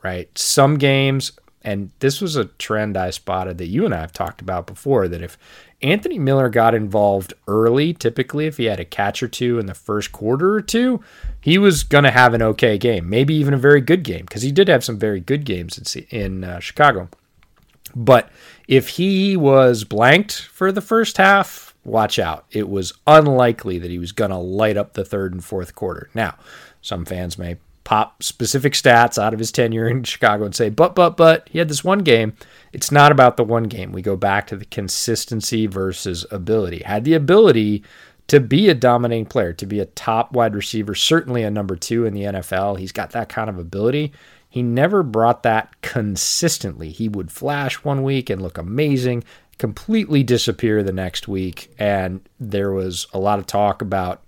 right? 0.03 0.35
Some 0.37 0.77
games, 0.77 1.31
and 1.63 1.91
this 1.99 2.19
was 2.19 2.35
a 2.35 2.45
trend 2.45 2.97
I 2.97 3.09
spotted 3.09 3.57
that 3.57 3.67
you 3.67 3.85
and 3.85 3.93
I 3.93 4.01
have 4.01 4.11
talked 4.11 4.41
about 4.41 4.67
before 4.67 5.07
that 5.07 5.21
if 5.21 5.37
Anthony 5.81 6.19
Miller 6.19 6.49
got 6.49 6.75
involved 6.75 7.33
early, 7.47 7.93
typically 7.93 8.47
if 8.47 8.57
he 8.57 8.65
had 8.65 8.79
a 8.79 8.85
catch 8.85 9.23
or 9.23 9.27
two 9.27 9.59
in 9.59 9.65
the 9.65 9.73
first 9.73 10.11
quarter 10.11 10.53
or 10.53 10.61
two, 10.61 11.01
he 11.39 11.57
was 11.57 11.83
going 11.83 12.03
to 12.03 12.11
have 12.11 12.33
an 12.33 12.41
okay 12.41 12.77
game, 12.77 13.09
maybe 13.09 13.33
even 13.35 13.53
a 13.53 13.57
very 13.57 13.81
good 13.81 14.03
game, 14.03 14.21
because 14.21 14.41
he 14.41 14.51
did 14.51 14.67
have 14.67 14.83
some 14.83 14.99
very 14.99 15.19
good 15.19 15.45
games 15.45 15.77
in, 15.77 16.03
in 16.09 16.43
uh, 16.43 16.59
Chicago. 16.59 17.09
But 17.95 18.29
if 18.67 18.89
he 18.89 19.37
was 19.37 19.83
blanked 19.83 20.41
for 20.41 20.71
the 20.71 20.81
first 20.81 21.17
half, 21.17 21.75
watch 21.83 22.17
out. 22.17 22.45
It 22.51 22.69
was 22.69 22.93
unlikely 23.05 23.79
that 23.79 23.91
he 23.91 23.99
was 23.99 24.11
going 24.11 24.31
to 24.31 24.37
light 24.37 24.77
up 24.77 24.93
the 24.93 25.05
third 25.05 25.33
and 25.33 25.43
fourth 25.43 25.75
quarter. 25.75 26.09
Now, 26.13 26.35
some 26.81 27.05
fans 27.05 27.37
may 27.37 27.57
pop 27.83 28.23
specific 28.23 28.73
stats 28.73 29.21
out 29.21 29.33
of 29.33 29.39
his 29.39 29.51
tenure 29.51 29.87
in 29.87 30.03
Chicago 30.03 30.45
and 30.45 30.55
say, 30.55 30.69
but, 30.69 30.95
but, 30.95 31.17
but, 31.17 31.47
he 31.49 31.59
had 31.59 31.69
this 31.69 31.83
one 31.83 31.99
game. 31.99 32.33
It's 32.71 32.91
not 32.91 33.11
about 33.11 33.37
the 33.37 33.43
one 33.43 33.65
game. 33.65 33.91
We 33.91 34.01
go 34.01 34.15
back 34.15 34.47
to 34.47 34.55
the 34.55 34.65
consistency 34.65 35.67
versus 35.67 36.25
ability. 36.31 36.83
Had 36.83 37.03
the 37.03 37.13
ability 37.13 37.83
to 38.27 38.39
be 38.39 38.69
a 38.69 38.73
dominating 38.73 39.25
player, 39.25 39.53
to 39.53 39.65
be 39.65 39.79
a 39.79 39.85
top 39.85 40.31
wide 40.31 40.55
receiver, 40.55 40.95
certainly 40.95 41.43
a 41.43 41.51
number 41.51 41.75
two 41.75 42.05
in 42.05 42.13
the 42.13 42.23
NFL. 42.23 42.79
He's 42.79 42.91
got 42.91 43.11
that 43.11 43.29
kind 43.29 43.49
of 43.49 43.59
ability. 43.59 44.13
He 44.49 44.61
never 44.61 45.03
brought 45.03 45.43
that 45.43 45.81
consistently. 45.81 46.91
He 46.91 47.09
would 47.09 47.31
flash 47.31 47.83
one 47.83 48.03
week 48.03 48.29
and 48.29 48.41
look 48.41 48.57
amazing, 48.57 49.23
completely 49.57 50.23
disappear 50.23 50.83
the 50.83 50.93
next 50.93 51.27
week. 51.27 51.73
And 51.79 52.21
there 52.39 52.71
was 52.71 53.07
a 53.13 53.19
lot 53.19 53.39
of 53.39 53.47
talk 53.47 53.81
about 53.81 54.23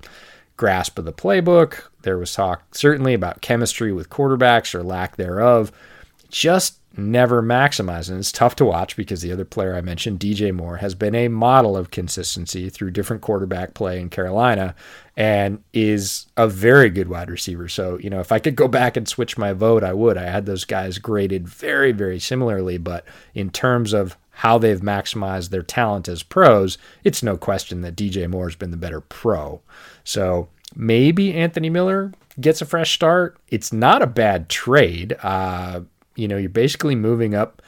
grasp 0.57 0.97
of 0.97 1.05
the 1.05 1.13
playbook. 1.13 1.83
There 2.01 2.17
was 2.17 2.33
talk 2.33 2.75
certainly 2.75 3.13
about 3.13 3.41
chemistry 3.41 3.91
with 3.91 4.09
quarterbacks 4.09 4.73
or 4.73 4.83
lack 4.83 5.15
thereof. 5.15 5.71
Just 6.29 6.79
never 6.97 7.41
maximized. 7.41 8.09
And 8.09 8.19
it's 8.19 8.31
tough 8.31 8.55
to 8.57 8.65
watch 8.65 8.95
because 8.95 9.21
the 9.21 9.31
other 9.31 9.45
player 9.45 9.75
I 9.75 9.81
mentioned, 9.81 10.19
DJ 10.19 10.53
Moore, 10.53 10.77
has 10.77 10.95
been 10.95 11.15
a 11.15 11.27
model 11.27 11.75
of 11.75 11.91
consistency 11.91 12.69
through 12.69 12.91
different 12.91 13.21
quarterback 13.21 13.73
play 13.73 13.99
in 13.99 14.09
Carolina 14.09 14.75
and 15.17 15.63
is 15.73 16.27
a 16.37 16.47
very 16.47 16.89
good 16.89 17.09
wide 17.09 17.29
receiver. 17.29 17.67
So, 17.67 17.97
you 17.99 18.09
know, 18.09 18.19
if 18.19 18.31
I 18.31 18.39
could 18.39 18.55
go 18.55 18.67
back 18.67 18.97
and 18.97 19.07
switch 19.07 19.37
my 19.37 19.53
vote, 19.53 19.83
I 19.83 19.93
would. 19.93 20.17
I 20.17 20.23
had 20.29 20.45
those 20.45 20.65
guys 20.65 20.97
graded 20.97 21.47
very, 21.47 21.91
very 21.91 22.19
similarly. 22.19 22.77
But 22.77 23.05
in 23.33 23.49
terms 23.49 23.93
of 23.93 24.17
how 24.31 24.57
they've 24.57 24.81
maximized 24.81 25.49
their 25.49 25.63
talent 25.63 26.07
as 26.07 26.23
pros, 26.23 26.77
it's 27.03 27.23
no 27.23 27.37
question 27.37 27.81
that 27.81 27.95
DJ 27.95 28.29
Moore 28.29 28.47
has 28.47 28.55
been 28.55 28.71
the 28.71 28.77
better 28.77 29.01
pro. 29.01 29.61
So 30.05 30.47
maybe 30.75 31.33
Anthony 31.33 31.69
Miller 31.69 32.13
gets 32.39 32.61
a 32.61 32.65
fresh 32.65 32.93
start. 32.93 33.37
It's 33.49 33.73
not 33.73 34.01
a 34.01 34.07
bad 34.07 34.47
trade. 34.47 35.17
Uh, 35.21 35.81
you 36.15 36.29
know, 36.29 36.37
you're 36.37 36.49
basically 36.49 36.95
moving 36.95 37.35
up, 37.35 37.61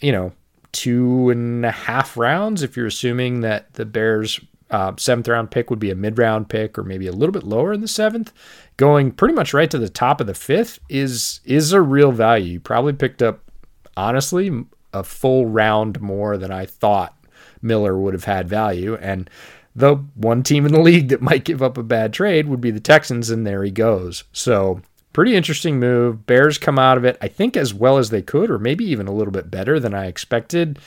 you 0.00 0.10
know, 0.10 0.32
two 0.72 1.30
and 1.30 1.64
a 1.64 1.70
half 1.70 2.16
rounds 2.16 2.62
if 2.62 2.76
you're 2.76 2.86
assuming 2.86 3.40
that 3.40 3.72
the 3.74 3.84
Bears' 3.84 4.40
uh, 4.70 4.92
seventh 4.96 5.28
round 5.28 5.50
pick 5.50 5.70
would 5.70 5.78
be 5.78 5.90
a 5.90 5.94
mid 5.94 6.18
round 6.18 6.48
pick 6.48 6.76
or 6.76 6.82
maybe 6.82 7.06
a 7.06 7.12
little 7.12 7.32
bit 7.32 7.44
lower 7.44 7.72
in 7.72 7.80
the 7.80 7.88
seventh. 7.88 8.32
Going 8.76 9.12
pretty 9.12 9.34
much 9.34 9.54
right 9.54 9.70
to 9.70 9.78
the 9.78 9.88
top 9.88 10.20
of 10.20 10.26
the 10.26 10.34
fifth 10.34 10.80
is 10.88 11.40
is 11.44 11.72
a 11.72 11.80
real 11.80 12.12
value. 12.12 12.54
You 12.54 12.60
probably 12.60 12.92
picked 12.92 13.22
up, 13.22 13.50
honestly, 13.96 14.64
a 14.92 15.04
full 15.04 15.46
round 15.46 16.00
more 16.00 16.36
than 16.36 16.50
I 16.50 16.66
thought 16.66 17.16
Miller 17.62 17.98
would 17.98 18.14
have 18.14 18.24
had 18.24 18.48
value. 18.48 18.96
And 18.96 19.30
the 19.76 19.96
one 20.14 20.42
team 20.42 20.66
in 20.66 20.72
the 20.72 20.80
league 20.82 21.08
that 21.08 21.22
might 21.22 21.44
give 21.44 21.62
up 21.62 21.78
a 21.78 21.82
bad 21.82 22.12
trade 22.12 22.48
would 22.48 22.60
be 22.60 22.70
the 22.70 22.80
Texans, 22.80 23.30
and 23.30 23.46
there 23.46 23.62
he 23.62 23.70
goes. 23.70 24.24
So 24.32 24.80
pretty 25.12 25.36
interesting 25.36 25.78
move. 25.78 26.26
Bears 26.26 26.58
come 26.58 26.78
out 26.78 26.98
of 26.98 27.04
it, 27.04 27.16
I 27.20 27.28
think, 27.28 27.56
as 27.56 27.72
well 27.72 27.98
as 27.98 28.10
they 28.10 28.22
could, 28.22 28.50
or 28.50 28.58
maybe 28.58 28.84
even 28.86 29.06
a 29.06 29.12
little 29.12 29.32
bit 29.32 29.50
better 29.50 29.78
than 29.78 29.94
I 29.94 30.06
expected. 30.06 30.78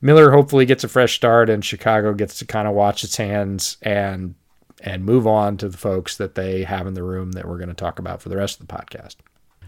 Miller 0.00 0.32
hopefully 0.32 0.66
gets 0.66 0.84
a 0.84 0.88
fresh 0.88 1.14
start, 1.14 1.48
and 1.48 1.64
Chicago 1.64 2.12
gets 2.12 2.38
to 2.40 2.44
kind 2.44 2.66
of 2.66 2.74
watch 2.74 3.04
its 3.04 3.16
hands 3.16 3.78
and 3.82 4.34
and 4.84 5.04
move 5.04 5.28
on 5.28 5.56
to 5.56 5.68
the 5.68 5.78
folks 5.78 6.16
that 6.16 6.34
they 6.34 6.64
have 6.64 6.88
in 6.88 6.94
the 6.94 7.04
room 7.04 7.32
that 7.32 7.46
we're 7.46 7.58
going 7.58 7.68
to 7.68 7.74
talk 7.74 8.00
about 8.00 8.20
for 8.20 8.28
the 8.28 8.36
rest 8.36 8.60
of 8.60 8.66
the 8.66 8.74
podcast. 8.74 9.16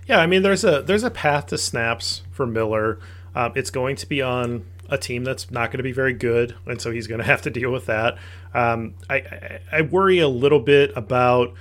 Yeah, 0.09 0.19
I 0.19 0.27
mean, 0.27 0.43
there's 0.43 0.65
a 0.65 0.83
there's 0.83 1.05
a 1.05 1.11
path 1.11 1.47
to 1.47 1.59
snaps 1.59 2.23
for 2.33 2.47
Miller. 2.47 2.99
Um, 3.35 3.53
it's 3.55 3.71
going 3.71 3.97
to 3.97 4.07
be 4.09 4.23
on 4.23 4.65
a 4.89 4.99
team 4.99 5.25
that's 5.25 5.51
not 5.51 5.71
going 5.71 5.79
to 5.79 5.85
be 5.85 5.93
very 5.93 6.13
good, 6.13 6.55
and 6.67 6.81
so 6.81 6.91
he's 6.91 7.07
going 7.07 7.19
to 7.21 7.27
have 7.27 7.43
to 7.43 7.51
deal 7.51 7.71
with 7.71 7.87
that. 7.87 8.19
Um, 8.53 8.95
I, 9.11 9.61
I, 9.73 9.83
worry 9.83 10.21
a 10.21 10.29
little 10.29 10.61
bit 10.61 10.93
about 10.97 11.55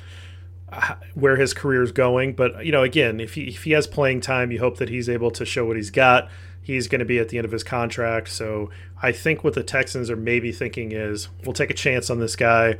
where 1.13 1.37
his 1.37 1.53
career 1.53 1.83
is 1.83 1.91
going. 1.91 2.33
But 2.33 2.65
you 2.65 2.71
know, 2.71 2.83
again, 2.83 3.19
if 3.19 3.35
he 3.35 3.43
if 3.49 3.63
he 3.63 3.71
has 3.71 3.87
playing 3.87 4.21
time, 4.21 4.51
you 4.51 4.59
hope 4.59 4.77
that 4.77 4.89
he's 4.89 5.09
able 5.09 5.31
to 5.31 5.45
show 5.45 5.65
what 5.65 5.75
he's 5.75 5.91
got. 5.91 6.29
He's 6.61 6.87
going 6.87 6.99
to 6.99 7.05
be 7.05 7.19
at 7.19 7.29
the 7.29 7.37
end 7.37 7.45
of 7.45 7.51
his 7.51 7.63
contract, 7.63 8.29
so 8.29 8.69
I 9.01 9.11
think 9.11 9.43
what 9.43 9.53
the 9.53 9.63
Texans 9.63 10.09
are 10.09 10.15
maybe 10.15 10.53
thinking 10.53 10.93
is, 10.93 11.27
we'll 11.43 11.51
take 11.51 11.69
a 11.69 11.73
chance 11.73 12.09
on 12.09 12.19
this 12.19 12.37
guy. 12.37 12.77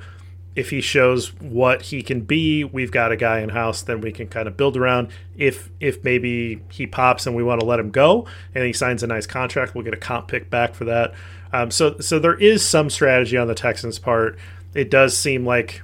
If 0.55 0.69
he 0.69 0.81
shows 0.81 1.33
what 1.41 1.83
he 1.83 2.03
can 2.03 2.22
be, 2.22 2.63
we've 2.63 2.91
got 2.91 3.12
a 3.12 3.15
guy 3.15 3.39
in 3.39 3.50
house. 3.50 3.81
Then 3.81 4.01
we 4.01 4.12
can 4.12 4.27
kind 4.27 4.48
of 4.48 4.55
build 4.55 4.77
around. 4.77 5.10
If 5.36 5.72
if 5.79 6.03
maybe 6.03 6.62
he 6.69 6.86
pops 6.86 7.25
and 7.25 7.36
we 7.36 7.43
want 7.43 7.60
to 7.62 7.65
let 7.65 7.79
him 7.79 7.89
go, 7.89 8.27
and 8.53 8.63
he 8.63 8.74
signs 8.74 9.01
a 9.03 9.07
nice 9.07 9.25
contract, 9.25 9.74
we'll 9.74 9.83
get 9.83 9.93
a 9.93 9.98
comp 9.98 10.27
pick 10.27 10.50
back 10.50 10.75
for 10.75 10.86
that. 10.86 11.13
Um, 11.51 11.72
so 11.72 11.98
so 12.00 12.19
there 12.19 12.36
is 12.36 12.63
some 12.65 12.89
strategy 12.89 13.38
on 13.38 13.48
the 13.48 13.55
Texans' 13.55 14.00
part. 14.00 14.38
It 14.74 14.89
does 14.89 15.15
seem 15.17 15.45
like 15.45 15.81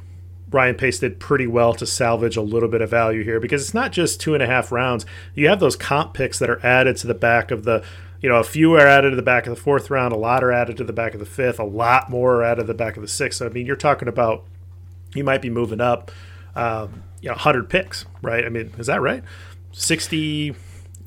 Ryan 0.51 0.75
Pace 0.75 0.99
did 0.99 1.19
pretty 1.19 1.47
well 1.47 1.73
to 1.75 1.85
salvage 1.85 2.37
a 2.37 2.41
little 2.41 2.69
bit 2.69 2.81
of 2.81 2.89
value 2.89 3.23
here 3.23 3.39
because 3.39 3.61
it's 3.61 3.73
not 3.73 3.91
just 3.91 4.19
two 4.19 4.33
and 4.33 4.41
a 4.41 4.47
half 4.47 4.71
rounds. 4.71 5.05
You 5.35 5.47
have 5.47 5.59
those 5.59 5.75
comp 5.75 6.13
picks 6.13 6.39
that 6.39 6.49
are 6.49 6.63
added 6.65 6.97
to 6.97 7.07
the 7.07 7.13
back 7.13 7.51
of 7.51 7.65
the, 7.65 7.83
you 8.19 8.29
know, 8.29 8.37
a 8.37 8.43
few 8.43 8.73
are 8.73 8.87
added 8.87 9.11
to 9.11 9.15
the 9.15 9.21
back 9.21 9.45
of 9.45 9.55
the 9.55 9.61
fourth 9.61 9.91
round, 9.91 10.13
a 10.13 10.17
lot 10.17 10.43
are 10.43 10.51
added 10.51 10.77
to 10.77 10.83
the 10.83 10.93
back 10.93 11.13
of 11.13 11.19
the 11.19 11.25
fifth, 11.25 11.59
a 11.59 11.63
lot 11.63 12.09
more 12.09 12.37
are 12.37 12.43
added 12.43 12.61
to 12.61 12.67
the 12.67 12.73
back 12.73 12.95
of 12.95 13.01
the 13.01 13.07
sixth. 13.07 13.39
So, 13.39 13.45
I 13.45 13.49
mean, 13.49 13.67
you're 13.67 13.75
talking 13.75 14.07
about 14.07 14.43
you 15.13 15.23
might 15.23 15.41
be 15.41 15.49
moving 15.49 15.81
up, 15.81 16.11
um, 16.55 17.03
you 17.21 17.29
know, 17.29 17.33
100 17.33 17.69
picks, 17.69 18.05
right? 18.21 18.45
I 18.45 18.49
mean, 18.49 18.73
is 18.77 18.87
that 18.87 19.01
right? 19.01 19.23
60, 19.71 20.55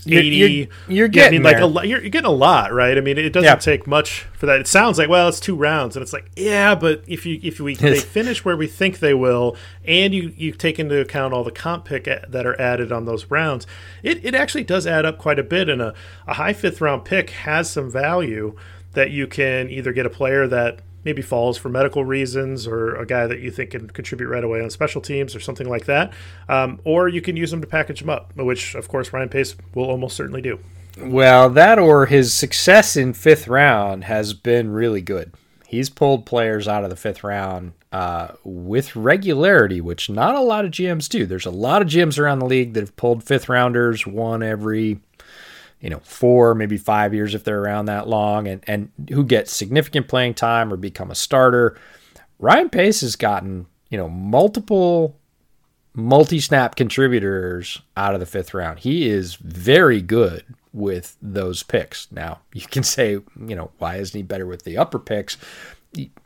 80 0.07 0.37
you're, 0.37 0.49
you're, 0.49 0.69
you're 0.89 1.09
getting 1.09 1.43
yeah, 1.43 1.49
I 1.49 1.53
mean, 1.53 1.75
like 1.75 1.85
a, 1.85 1.89
you're, 1.89 2.01
you're, 2.01 2.11
getting 2.11 2.27
a 2.27 2.35
lot 2.35 2.73
right 2.73 2.97
i 2.99 3.01
mean 3.01 3.19
it 3.19 3.33
doesn't 3.33 3.45
yeah. 3.45 3.55
take 3.55 3.87
much 3.87 4.23
for 4.33 4.47
that 4.47 4.61
it 4.61 4.67
sounds 4.67 4.99
like 4.99 5.09
well 5.09 5.29
it's 5.29 5.39
two 5.39 5.55
rounds 5.55 5.95
and 5.95 6.03
it's 6.03 6.13
like 6.13 6.29
yeah 6.37 6.75
but 6.75 7.05
if 7.07 7.25
you 7.25 7.39
if 7.43 7.61
we 7.61 7.75
they 7.77 8.01
finish 8.01 8.45
where 8.45 8.57
we 8.57 8.67
think 8.67 8.99
they 8.99 9.15
will 9.15 9.57
and 9.85 10.13
you 10.15 10.33
you 10.37 10.53
take 10.53 10.79
into 10.79 11.01
account 11.01 11.33
all 11.33 11.45
the 11.45 11.53
comp 11.53 11.85
pick 11.85 12.05
that 12.05 12.47
are 12.47 12.61
added 12.61 12.91
on 12.91 13.05
those 13.05 13.27
rounds 13.27 13.67
it, 14.03 14.25
it 14.25 14.35
actually 14.35 14.65
does 14.65 14.87
add 14.87 15.05
up 15.05 15.19
quite 15.19 15.39
a 15.39 15.45
bit 15.45 15.69
and 15.69 15.81
a, 15.81 15.95
a 16.27 16.35
high 16.35 16.53
fifth 16.53 16.81
round 16.81 17.05
pick 17.05 17.31
has 17.31 17.71
some 17.71 17.91
value 17.91 18.57
that 18.93 19.11
you 19.11 19.27
can 19.27 19.71
either 19.71 19.93
get 19.93 20.05
a 20.05 20.11
player 20.11 20.49
that 20.49 20.81
maybe 21.05 21.23
falls 21.23 21.59
for 21.59 21.69
medical 21.69 22.05
reasons 22.05 22.67
or 22.67 22.95
a 22.97 23.07
guy 23.07 23.27
that 23.27 23.41
you 23.41 23.51
think 23.51 23.71
can 23.71 23.89
contribute 23.89 24.29
right 24.29 24.45
away 24.45 24.63
on 24.63 24.71
special 24.71 25.01
teams 25.01 25.35
or 25.35 25.41
something 25.41 25.69
like 25.69 25.87
that. 25.87 26.13
Um, 26.49 26.81
or 26.85 27.09
you 27.09 27.21
can 27.21 27.37
use 27.37 27.51
them 27.51 27.61
to 27.61 27.67
package 27.67 28.01
them 28.01 28.11
up, 28.11 28.35
which, 28.37 28.75
of 28.75 28.89
course, 28.89 29.13
Ryan 29.13 29.29
Pace 29.29 29.57
will 29.75 29.85
almost 29.85 30.17
certainly 30.17 30.43
do. 30.43 30.59
Well, 30.99 31.49
that 31.51 31.79
or 31.79 32.07
his 32.07 32.35
success 32.35 32.97
in 32.97 33.15
fifth 33.15 33.49
round 33.49 34.05
has 34.05 34.35
been 34.35 34.71
really 34.71 35.01
good. 35.01 35.33
He's 35.67 35.89
pulled 35.89 36.27
players 36.27 36.69
out 36.69 36.85
of 36.85 36.91
the 36.91 36.97
fifth 36.97 37.25
round 37.25 37.73
uh, 37.93 38.29
with 38.45 38.95
regularity, 38.95 39.81
which 39.81 40.11
not 40.11 40.35
a 40.35 40.41
lot 40.41 40.67
of 40.67 40.71
GMs 40.71 41.09
do. 41.09 41.25
There's 41.25 41.47
a 41.47 41.51
lot 41.51 41.81
of 41.81 41.89
GMs 41.89 42.19
around 42.19 42.41
the 42.41 42.47
league 42.47 42.75
that 42.75 42.81
have 42.81 42.97
pulled 42.97 43.25
fifth 43.25 43.49
rounders 43.49 44.07
one 44.07 44.43
every 44.43 45.01
you 45.83 45.91
know, 45.91 46.01
four, 46.05 46.55
maybe 46.55 46.79
five 46.79 47.13
years 47.13 47.35
if 47.35 47.43
they're 47.43 47.61
around 47.61 47.87
that 47.87 48.09
long 48.09 48.47
and, 48.47 48.63
and 48.69 48.91
who 49.11 49.25
get 49.25 49.49
significant 49.49 50.07
playing 50.09 50.33
time 50.33 50.73
or 50.73 50.77
become 50.77 51.11
a 51.11 51.15
starter. 51.15 51.77
Ryan 52.39 52.71
Pace 52.71 53.01
has 53.01 53.17
gotten, 53.17 53.67
you 53.91 53.99
know, 53.99 54.09
multiple 54.09 55.19
multi 55.95 56.39
snap 56.41 56.77
contributors 56.77 57.83
out 57.97 58.15
of 58.15 58.21
the 58.21 58.27
fifth 58.27 58.55
round. 58.55 58.79
He 58.79 59.09
is 59.09 59.35
very 59.35 60.01
good 60.01 60.45
with 60.73 61.17
those 61.21 61.65
picks. 61.65 62.11
Now, 62.13 62.39
you 62.55 62.63
can 62.63 62.85
say, 62.85 63.11
you 63.11 63.57
know, 63.57 63.73
why 63.79 63.97
isn't 63.97 64.17
he 64.17 64.23
better 64.23 64.47
with 64.47 64.63
the 64.63 64.79
upper 64.79 65.01
picks? 65.01 65.37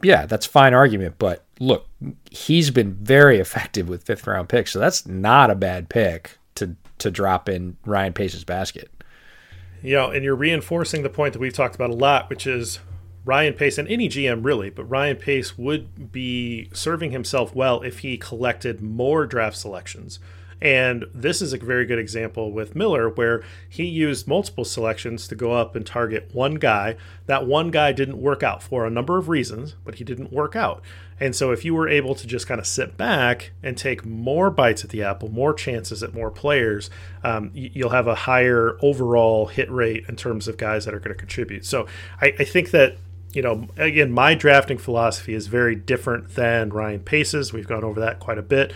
Yeah, 0.02 0.26
that's 0.26 0.46
fine 0.46 0.74
argument, 0.74 1.16
but 1.18 1.44
look, 1.58 1.88
he's 2.30 2.70
been 2.70 2.92
very 2.94 3.38
effective 3.40 3.88
with 3.88 4.04
fifth 4.04 4.26
round 4.26 4.50
picks, 4.50 4.70
so 4.70 4.78
that's 4.78 5.06
not 5.06 5.50
a 5.50 5.54
bad 5.54 5.88
pick 5.88 6.36
to 6.56 6.76
to 6.98 7.10
drop 7.10 7.48
in 7.48 7.76
Ryan 7.84 8.12
Pace's 8.12 8.44
basket. 8.44 8.90
You 9.86 9.94
know, 9.94 10.10
and 10.10 10.24
you're 10.24 10.34
reinforcing 10.34 11.04
the 11.04 11.08
point 11.08 11.32
that 11.32 11.38
we've 11.38 11.52
talked 11.52 11.76
about 11.76 11.90
a 11.90 11.94
lot, 11.94 12.28
which 12.28 12.44
is 12.44 12.80
Ryan 13.24 13.54
Pace 13.54 13.78
and 13.78 13.86
any 13.86 14.08
GM 14.08 14.44
really, 14.44 14.68
but 14.68 14.82
Ryan 14.86 15.14
Pace 15.14 15.56
would 15.56 16.10
be 16.10 16.68
serving 16.72 17.12
himself 17.12 17.54
well 17.54 17.82
if 17.82 18.00
he 18.00 18.18
collected 18.18 18.82
more 18.82 19.26
draft 19.26 19.56
selections. 19.56 20.18
And 20.60 21.04
this 21.14 21.40
is 21.40 21.52
a 21.52 21.58
very 21.58 21.86
good 21.86 22.00
example 22.00 22.50
with 22.50 22.74
Miller, 22.74 23.10
where 23.10 23.44
he 23.68 23.84
used 23.84 24.26
multiple 24.26 24.64
selections 24.64 25.28
to 25.28 25.36
go 25.36 25.52
up 25.52 25.76
and 25.76 25.86
target 25.86 26.30
one 26.32 26.56
guy. 26.56 26.96
That 27.26 27.46
one 27.46 27.70
guy 27.70 27.92
didn't 27.92 28.20
work 28.20 28.42
out 28.42 28.64
for 28.64 28.86
a 28.86 28.90
number 28.90 29.18
of 29.18 29.28
reasons, 29.28 29.76
but 29.84 29.96
he 29.96 30.04
didn't 30.04 30.32
work 30.32 30.56
out. 30.56 30.82
And 31.18 31.34
so, 31.34 31.50
if 31.50 31.64
you 31.64 31.74
were 31.74 31.88
able 31.88 32.14
to 32.14 32.26
just 32.26 32.46
kind 32.46 32.60
of 32.60 32.66
sit 32.66 32.96
back 32.96 33.52
and 33.62 33.76
take 33.76 34.04
more 34.04 34.50
bites 34.50 34.84
at 34.84 34.90
the 34.90 35.02
apple, 35.02 35.30
more 35.30 35.54
chances 35.54 36.02
at 36.02 36.12
more 36.12 36.30
players, 36.30 36.90
um, 37.24 37.50
you'll 37.54 37.90
have 37.90 38.06
a 38.06 38.14
higher 38.14 38.76
overall 38.82 39.46
hit 39.46 39.70
rate 39.70 40.04
in 40.08 40.16
terms 40.16 40.46
of 40.46 40.56
guys 40.56 40.84
that 40.84 40.94
are 40.94 40.98
going 40.98 41.14
to 41.14 41.18
contribute. 41.18 41.64
So, 41.64 41.86
I, 42.20 42.34
I 42.38 42.44
think 42.44 42.70
that 42.70 42.96
you 43.32 43.42
know, 43.42 43.68
again, 43.76 44.12
my 44.12 44.34
drafting 44.34 44.78
philosophy 44.78 45.34
is 45.34 45.46
very 45.46 45.74
different 45.74 46.36
than 46.36 46.70
Ryan 46.70 47.00
Pace's. 47.00 47.52
We've 47.52 47.66
gone 47.66 47.84
over 47.84 48.00
that 48.00 48.18
quite 48.18 48.38
a 48.38 48.42
bit 48.42 48.72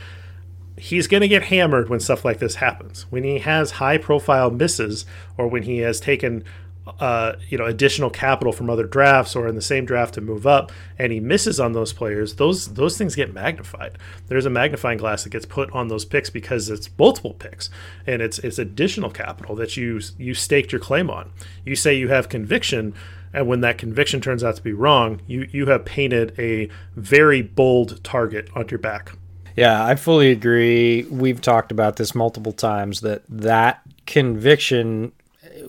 he's 0.80 1.06
going 1.06 1.20
to 1.20 1.28
get 1.28 1.44
hammered 1.44 1.88
when 1.88 2.00
stuff 2.00 2.24
like 2.24 2.38
this 2.38 2.56
happens. 2.56 3.02
When 3.10 3.22
he 3.22 3.38
has 3.40 3.72
high 3.72 3.98
profile 3.98 4.50
misses 4.50 5.04
or 5.36 5.46
when 5.46 5.62
he 5.62 5.78
has 5.78 6.00
taken 6.00 6.42
uh, 6.86 7.34
you 7.48 7.58
know 7.58 7.66
additional 7.66 8.10
capital 8.10 8.52
from 8.52 8.70
other 8.70 8.86
drafts 8.86 9.36
or 9.36 9.46
in 9.46 9.54
the 9.54 9.62
same 9.62 9.84
draft 9.84 10.14
to 10.14 10.20
move 10.20 10.46
up 10.46 10.72
and 10.98 11.12
he 11.12 11.20
misses 11.20 11.60
on 11.60 11.72
those 11.72 11.92
players 11.92 12.36
those 12.36 12.74
those 12.74 12.96
things 12.96 13.14
get 13.14 13.32
magnified. 13.34 13.98
There's 14.28 14.46
a 14.46 14.50
magnifying 14.50 14.98
glass 14.98 15.24
that 15.24 15.30
gets 15.30 15.46
put 15.46 15.70
on 15.72 15.88
those 15.88 16.04
picks 16.04 16.30
because 16.30 16.70
it's 16.70 16.88
multiple 16.98 17.34
picks 17.34 17.70
and 18.06 18.22
it's 18.22 18.38
it's 18.40 18.58
additional 18.58 19.10
capital 19.10 19.54
that 19.56 19.76
you 19.76 20.00
you 20.18 20.34
staked 20.34 20.72
your 20.72 20.80
claim 20.80 21.10
on. 21.10 21.30
You 21.64 21.76
say 21.76 21.94
you 21.94 22.08
have 22.08 22.28
conviction 22.28 22.94
and 23.32 23.46
when 23.46 23.60
that 23.60 23.78
conviction 23.78 24.20
turns 24.20 24.42
out 24.42 24.56
to 24.56 24.62
be 24.62 24.72
wrong 24.72 25.20
you 25.26 25.48
you 25.52 25.66
have 25.66 25.84
painted 25.84 26.34
a 26.38 26.68
very 26.96 27.42
bold 27.42 28.02
target 28.02 28.48
on 28.54 28.68
your 28.68 28.78
back. 28.78 29.12
Yeah 29.54 29.84
i 29.84 29.94
fully 29.96 30.30
agree. 30.30 31.04
We've 31.10 31.40
talked 31.40 31.72
about 31.72 31.96
this 31.96 32.14
multiple 32.14 32.52
times 32.52 33.02
that 33.02 33.22
that 33.28 33.82
conviction 34.06 35.12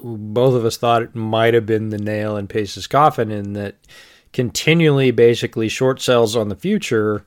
both 0.03 0.53
of 0.53 0.65
us 0.65 0.77
thought 0.77 1.03
it 1.03 1.15
might 1.15 1.53
have 1.53 1.65
been 1.65 1.89
the 1.89 1.97
nail 1.97 2.37
in 2.37 2.47
Pace's 2.47 2.87
coffin 2.87 3.31
in 3.31 3.53
that 3.53 3.75
continually 4.33 5.11
basically 5.11 5.67
short 5.69 6.01
sells 6.01 6.35
on 6.35 6.49
the 6.49 6.55
future 6.55 7.25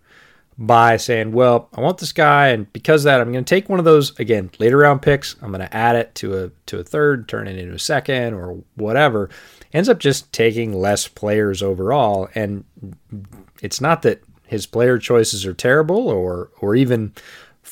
by 0.56 0.96
saying, 0.96 1.32
well, 1.32 1.68
I 1.74 1.80
want 1.80 1.98
this 1.98 2.12
guy, 2.12 2.48
and 2.48 2.72
because 2.72 3.02
that, 3.04 3.20
I'm 3.20 3.32
going 3.32 3.44
to 3.44 3.48
take 3.48 3.68
one 3.68 3.80
of 3.80 3.84
those 3.84 4.18
again 4.20 4.50
later 4.58 4.78
round 4.78 5.02
picks. 5.02 5.34
I'm 5.42 5.50
going 5.50 5.60
to 5.60 5.76
add 5.76 5.96
it 5.96 6.14
to 6.16 6.44
a 6.44 6.50
to 6.66 6.78
a 6.78 6.84
third, 6.84 7.28
turn 7.28 7.48
it 7.48 7.58
into 7.58 7.74
a 7.74 7.78
second, 7.78 8.34
or 8.34 8.62
whatever. 8.76 9.30
Ends 9.72 9.88
up 9.88 9.98
just 9.98 10.32
taking 10.32 10.72
less 10.72 11.08
players 11.08 11.62
overall, 11.62 12.28
and 12.34 12.64
it's 13.62 13.80
not 13.80 14.02
that 14.02 14.22
his 14.46 14.66
player 14.66 14.98
choices 14.98 15.44
are 15.44 15.54
terrible 15.54 16.08
or 16.08 16.50
or 16.60 16.76
even 16.76 17.12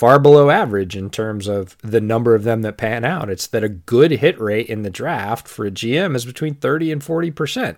far 0.02 0.18
below 0.18 0.50
average 0.50 0.96
in 0.96 1.08
terms 1.08 1.46
of 1.46 1.76
the 1.78 2.00
number 2.00 2.34
of 2.34 2.42
them 2.42 2.62
that 2.62 2.76
pan 2.76 3.04
out. 3.04 3.30
It's 3.30 3.46
that 3.46 3.62
a 3.62 3.68
good 3.68 4.10
hit 4.10 4.40
rate 4.40 4.66
in 4.66 4.82
the 4.82 4.90
draft 4.90 5.46
for 5.46 5.64
a 5.64 5.70
GM 5.70 6.16
is 6.16 6.24
between 6.24 6.54
30 6.54 6.90
and 6.90 7.00
40%. 7.00 7.76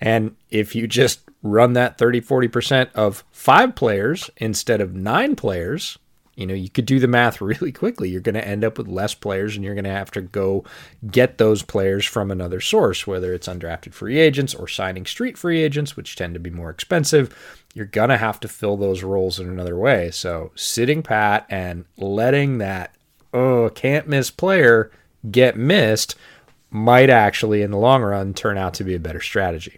And 0.00 0.36
if 0.48 0.76
you 0.76 0.86
just 0.86 1.22
run 1.42 1.72
that 1.72 1.98
30, 1.98 2.20
40% 2.20 2.92
of 2.92 3.24
five 3.32 3.74
players 3.74 4.30
instead 4.36 4.80
of 4.80 4.94
nine 4.94 5.34
players, 5.34 5.98
you 6.36 6.46
know, 6.46 6.54
you 6.54 6.70
could 6.70 6.86
do 6.86 7.00
the 7.00 7.08
math 7.08 7.40
really 7.40 7.72
quickly. 7.72 8.08
You're 8.08 8.20
going 8.20 8.34
to 8.34 8.46
end 8.46 8.64
up 8.64 8.78
with 8.78 8.88
less 8.88 9.14
players 9.14 9.56
and 9.56 9.64
you're 9.64 9.74
going 9.74 9.84
to 9.84 9.90
have 9.90 10.10
to 10.12 10.22
go 10.22 10.64
get 11.10 11.38
those 11.38 11.62
players 11.62 12.06
from 12.06 12.30
another 12.30 12.60
source, 12.60 13.06
whether 13.06 13.34
it's 13.34 13.48
undrafted 13.48 13.94
free 13.94 14.18
agents 14.18 14.54
or 14.54 14.68
signing 14.68 15.06
street 15.06 15.36
free 15.36 15.62
agents, 15.62 15.96
which 15.96 16.14
tend 16.14 16.34
to 16.34 16.40
be 16.40 16.50
more 16.50 16.70
expensive 16.70 17.34
you're 17.76 17.84
going 17.84 18.08
to 18.08 18.16
have 18.16 18.40
to 18.40 18.48
fill 18.48 18.78
those 18.78 19.02
roles 19.02 19.38
in 19.38 19.50
another 19.50 19.76
way. 19.76 20.10
So 20.10 20.50
sitting 20.54 21.02
pat 21.02 21.44
and 21.50 21.84
letting 21.98 22.56
that, 22.56 22.94
oh, 23.34 23.68
can't 23.68 24.08
miss 24.08 24.30
player 24.30 24.90
get 25.30 25.58
missed 25.58 26.14
might 26.70 27.10
actually, 27.10 27.60
in 27.60 27.72
the 27.72 27.76
long 27.76 28.02
run, 28.02 28.32
turn 28.32 28.56
out 28.56 28.72
to 28.74 28.84
be 28.84 28.94
a 28.94 28.98
better 28.98 29.20
strategy. 29.20 29.76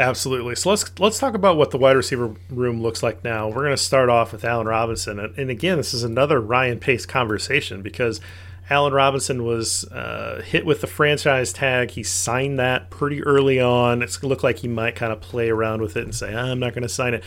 Absolutely. 0.00 0.56
So 0.56 0.70
let's 0.70 0.98
let's 0.98 1.18
talk 1.18 1.34
about 1.34 1.58
what 1.58 1.72
the 1.72 1.76
wide 1.76 1.94
receiver 1.94 2.34
room 2.48 2.80
looks 2.80 3.02
like 3.02 3.22
now. 3.22 3.48
We're 3.48 3.64
going 3.64 3.72
to 3.72 3.76
start 3.76 4.08
off 4.08 4.32
with 4.32 4.46
Allen 4.46 4.66
Robinson, 4.66 5.20
and, 5.20 5.38
and 5.38 5.50
again, 5.50 5.76
this 5.76 5.92
is 5.92 6.02
another 6.02 6.40
Ryan 6.40 6.78
Pace 6.78 7.04
conversation 7.04 7.82
because 7.82 8.18
Allen 8.70 8.94
Robinson 8.94 9.44
was 9.44 9.84
uh, 9.92 10.40
hit 10.42 10.64
with 10.64 10.80
the 10.80 10.86
franchise 10.86 11.52
tag. 11.52 11.90
He 11.90 12.02
signed 12.02 12.58
that 12.58 12.88
pretty 12.88 13.22
early 13.22 13.60
on. 13.60 14.00
It 14.00 14.22
looked 14.22 14.42
like 14.42 14.60
he 14.60 14.68
might 14.68 14.96
kind 14.96 15.12
of 15.12 15.20
play 15.20 15.50
around 15.50 15.82
with 15.82 15.98
it 15.98 16.04
and 16.04 16.14
say, 16.14 16.34
I'm 16.34 16.60
not 16.60 16.72
going 16.72 16.82
to 16.82 16.88
sign 16.88 17.12
it. 17.12 17.22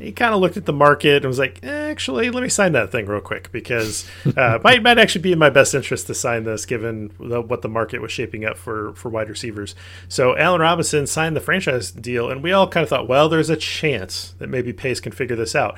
He 0.00 0.12
kind 0.12 0.34
of 0.34 0.40
looked 0.40 0.56
at 0.56 0.64
the 0.64 0.72
market 0.72 1.16
and 1.16 1.26
was 1.26 1.38
like, 1.38 1.60
eh, 1.62 1.90
actually, 1.90 2.30
let 2.30 2.42
me 2.42 2.48
sign 2.48 2.72
that 2.72 2.90
thing 2.90 3.06
real 3.06 3.20
quick 3.20 3.50
because 3.52 4.08
uh, 4.36 4.58
might 4.64 4.82
might 4.82 4.98
actually 4.98 5.22
be 5.22 5.32
in 5.32 5.38
my 5.38 5.50
best 5.50 5.74
interest 5.74 6.06
to 6.06 6.14
sign 6.14 6.44
this 6.44 6.66
given 6.66 7.10
the, 7.18 7.40
what 7.40 7.62
the 7.62 7.68
market 7.68 8.00
was 8.00 8.12
shaping 8.12 8.44
up 8.44 8.56
for 8.56 8.92
for 8.94 9.08
wide 9.08 9.28
receivers. 9.28 9.74
So 10.08 10.36
Allen 10.36 10.60
Robinson 10.60 11.06
signed 11.06 11.36
the 11.36 11.40
franchise 11.40 11.90
deal, 11.90 12.30
and 12.30 12.42
we 12.42 12.52
all 12.52 12.68
kind 12.68 12.82
of 12.82 12.88
thought, 12.88 13.08
well, 13.08 13.28
there's 13.28 13.50
a 13.50 13.56
chance 13.56 14.34
that 14.38 14.48
maybe 14.48 14.72
Pace 14.72 15.00
can 15.00 15.12
figure 15.12 15.36
this 15.36 15.54
out. 15.54 15.76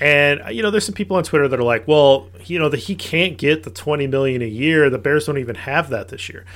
And 0.00 0.40
you 0.54 0.62
know, 0.62 0.70
there's 0.70 0.86
some 0.86 0.94
people 0.94 1.16
on 1.16 1.24
Twitter 1.24 1.46
that 1.46 1.60
are 1.60 1.64
like, 1.64 1.86
"Well, 1.86 2.28
you 2.46 2.58
know, 2.58 2.70
that 2.70 2.80
he 2.80 2.94
can't 2.94 3.36
get 3.36 3.64
the 3.64 3.70
20 3.70 4.06
million 4.06 4.40
a 4.40 4.46
year. 4.46 4.88
The 4.88 4.98
Bears 4.98 5.26
don't 5.26 5.38
even 5.38 5.56
have 5.56 5.90
that 5.90 6.08
this 6.08 6.28
year." 6.28 6.46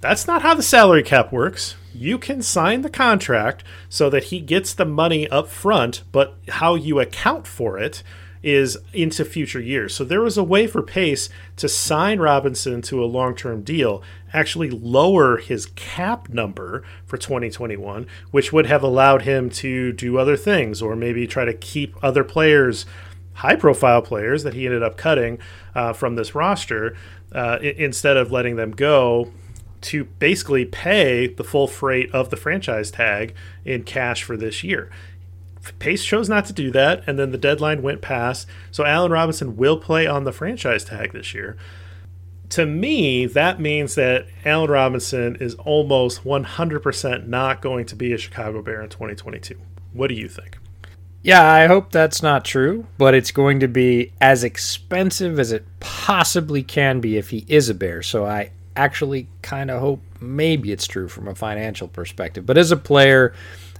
That's 0.00 0.26
not 0.26 0.42
how 0.42 0.54
the 0.54 0.62
salary 0.62 1.02
cap 1.02 1.32
works. 1.32 1.74
You 1.98 2.16
can 2.16 2.42
sign 2.42 2.82
the 2.82 2.90
contract 2.90 3.64
so 3.88 4.08
that 4.08 4.24
he 4.24 4.38
gets 4.38 4.72
the 4.72 4.84
money 4.84 5.28
up 5.28 5.48
front, 5.48 6.04
but 6.12 6.36
how 6.48 6.76
you 6.76 7.00
account 7.00 7.44
for 7.44 7.76
it 7.76 8.04
is 8.40 8.78
into 8.92 9.24
future 9.24 9.60
years. 9.60 9.96
So 9.96 10.04
there 10.04 10.20
was 10.20 10.38
a 10.38 10.44
way 10.44 10.68
for 10.68 10.80
Pace 10.80 11.28
to 11.56 11.68
sign 11.68 12.20
Robinson 12.20 12.82
to 12.82 13.02
a 13.02 13.06
long 13.06 13.34
term 13.34 13.62
deal, 13.62 14.00
actually 14.32 14.70
lower 14.70 15.38
his 15.38 15.66
cap 15.74 16.28
number 16.28 16.84
for 17.04 17.16
2021, 17.16 18.06
which 18.30 18.52
would 18.52 18.66
have 18.66 18.84
allowed 18.84 19.22
him 19.22 19.50
to 19.50 19.92
do 19.92 20.18
other 20.18 20.36
things 20.36 20.80
or 20.80 20.94
maybe 20.94 21.26
try 21.26 21.44
to 21.44 21.52
keep 21.52 21.96
other 22.00 22.22
players, 22.22 22.86
high 23.34 23.56
profile 23.56 24.02
players 24.02 24.44
that 24.44 24.54
he 24.54 24.66
ended 24.66 24.84
up 24.84 24.96
cutting 24.96 25.40
uh, 25.74 25.92
from 25.92 26.14
this 26.14 26.32
roster, 26.32 26.96
uh, 27.32 27.58
instead 27.60 28.16
of 28.16 28.30
letting 28.30 28.54
them 28.54 28.70
go 28.70 29.32
to 29.82 30.04
basically 30.04 30.64
pay 30.64 31.26
the 31.26 31.44
full 31.44 31.66
freight 31.66 32.10
of 32.12 32.30
the 32.30 32.36
franchise 32.36 32.90
tag 32.90 33.34
in 33.64 33.84
cash 33.84 34.22
for 34.22 34.36
this 34.36 34.64
year. 34.64 34.90
Pace 35.78 36.04
chose 36.04 36.28
not 36.28 36.46
to 36.46 36.52
do 36.52 36.70
that, 36.70 37.02
and 37.06 37.18
then 37.18 37.30
the 37.30 37.38
deadline 37.38 37.82
went 37.82 38.00
past. 38.00 38.46
So 38.70 38.84
Allen 38.84 39.12
Robinson 39.12 39.56
will 39.56 39.78
play 39.78 40.06
on 40.06 40.24
the 40.24 40.32
franchise 40.32 40.84
tag 40.84 41.12
this 41.12 41.34
year. 41.34 41.56
To 42.50 42.64
me, 42.64 43.26
that 43.26 43.60
means 43.60 43.94
that 43.96 44.26
Allen 44.44 44.70
Robinson 44.70 45.36
is 45.36 45.54
almost 45.56 46.24
100% 46.24 47.26
not 47.26 47.60
going 47.60 47.84
to 47.86 47.96
be 47.96 48.12
a 48.12 48.18
Chicago 48.18 48.62
Bear 48.62 48.80
in 48.80 48.88
2022. 48.88 49.56
What 49.92 50.08
do 50.08 50.14
you 50.14 50.28
think? 50.28 50.56
Yeah, 51.22 51.44
I 51.44 51.66
hope 51.66 51.90
that's 51.90 52.22
not 52.22 52.44
true, 52.44 52.86
but 52.96 53.12
it's 53.12 53.32
going 53.32 53.60
to 53.60 53.68
be 53.68 54.12
as 54.20 54.44
expensive 54.44 55.38
as 55.38 55.52
it 55.52 55.66
possibly 55.80 56.62
can 56.62 57.00
be 57.00 57.18
if 57.18 57.30
he 57.30 57.44
is 57.48 57.68
a 57.68 57.74
Bear. 57.74 58.02
So 58.02 58.24
I 58.24 58.52
actually 58.78 59.26
kind 59.42 59.70
of 59.70 59.80
hope 59.80 60.00
maybe 60.20 60.70
it's 60.70 60.86
true 60.86 61.08
from 61.08 61.26
a 61.26 61.34
financial 61.34 61.88
perspective. 61.88 62.46
But 62.46 62.56
as 62.56 62.70
a 62.70 62.76
player, 62.76 63.34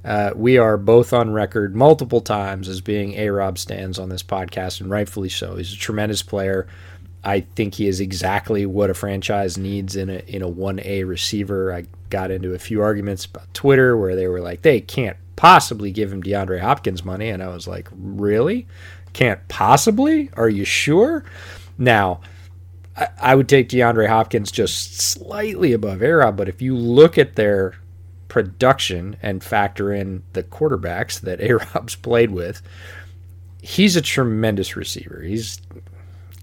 uh, 0.04 0.32
we 0.34 0.58
are 0.58 0.76
both 0.76 1.12
on 1.12 1.32
record 1.32 1.76
multiple 1.76 2.20
times 2.20 2.68
as 2.68 2.80
being 2.80 3.14
A 3.14 3.30
Rob 3.30 3.58
stands 3.58 3.98
on 3.98 4.08
this 4.08 4.22
podcast, 4.22 4.80
and 4.80 4.90
rightfully 4.90 5.28
so. 5.28 5.56
He's 5.56 5.72
a 5.72 5.76
tremendous 5.76 6.22
player. 6.22 6.66
I 7.24 7.40
think 7.40 7.74
he 7.74 7.86
is 7.88 8.00
exactly 8.00 8.66
what 8.66 8.90
a 8.90 8.94
franchise 8.94 9.56
needs 9.56 9.96
in 9.96 10.10
a 10.10 10.18
in 10.26 10.42
a 10.42 10.48
one 10.48 10.80
A 10.84 11.04
receiver. 11.04 11.72
I 11.72 11.84
got 12.10 12.30
into 12.30 12.54
a 12.54 12.58
few 12.58 12.82
arguments 12.82 13.24
about 13.24 13.52
Twitter 13.54 13.96
where 13.96 14.16
they 14.16 14.28
were 14.28 14.40
like, 14.40 14.62
they 14.62 14.80
can't 14.80 15.16
possibly 15.36 15.92
give 15.92 16.12
him 16.12 16.22
DeAndre 16.22 16.60
Hopkins 16.60 17.04
money, 17.04 17.28
and 17.28 17.42
I 17.42 17.48
was 17.48 17.68
like, 17.68 17.88
really? 17.96 18.66
Can't 19.12 19.46
possibly? 19.48 20.30
Are 20.36 20.48
you 20.48 20.64
sure? 20.64 21.24
Now, 21.76 22.20
I, 23.20 23.34
would 23.34 23.48
take 23.48 23.68
DeAndre 23.68 24.08
Hopkins 24.08 24.50
just 24.50 25.00
slightly 25.00 25.72
above 25.72 26.02
A 26.02 26.32
but 26.32 26.48
if 26.48 26.60
you 26.60 26.76
look 26.76 27.16
at 27.16 27.36
their 27.36 27.76
production 28.28 29.16
and 29.22 29.42
factor 29.42 29.92
in 29.92 30.22
the 30.32 30.42
quarterbacks 30.42 31.20
that 31.20 31.40
A 31.40 31.54
Rob's 31.54 31.94
played 31.94 32.30
with, 32.30 32.62
he's 33.62 33.96
a 33.96 34.02
tremendous 34.02 34.76
receiver. 34.76 35.22
He's 35.22 35.60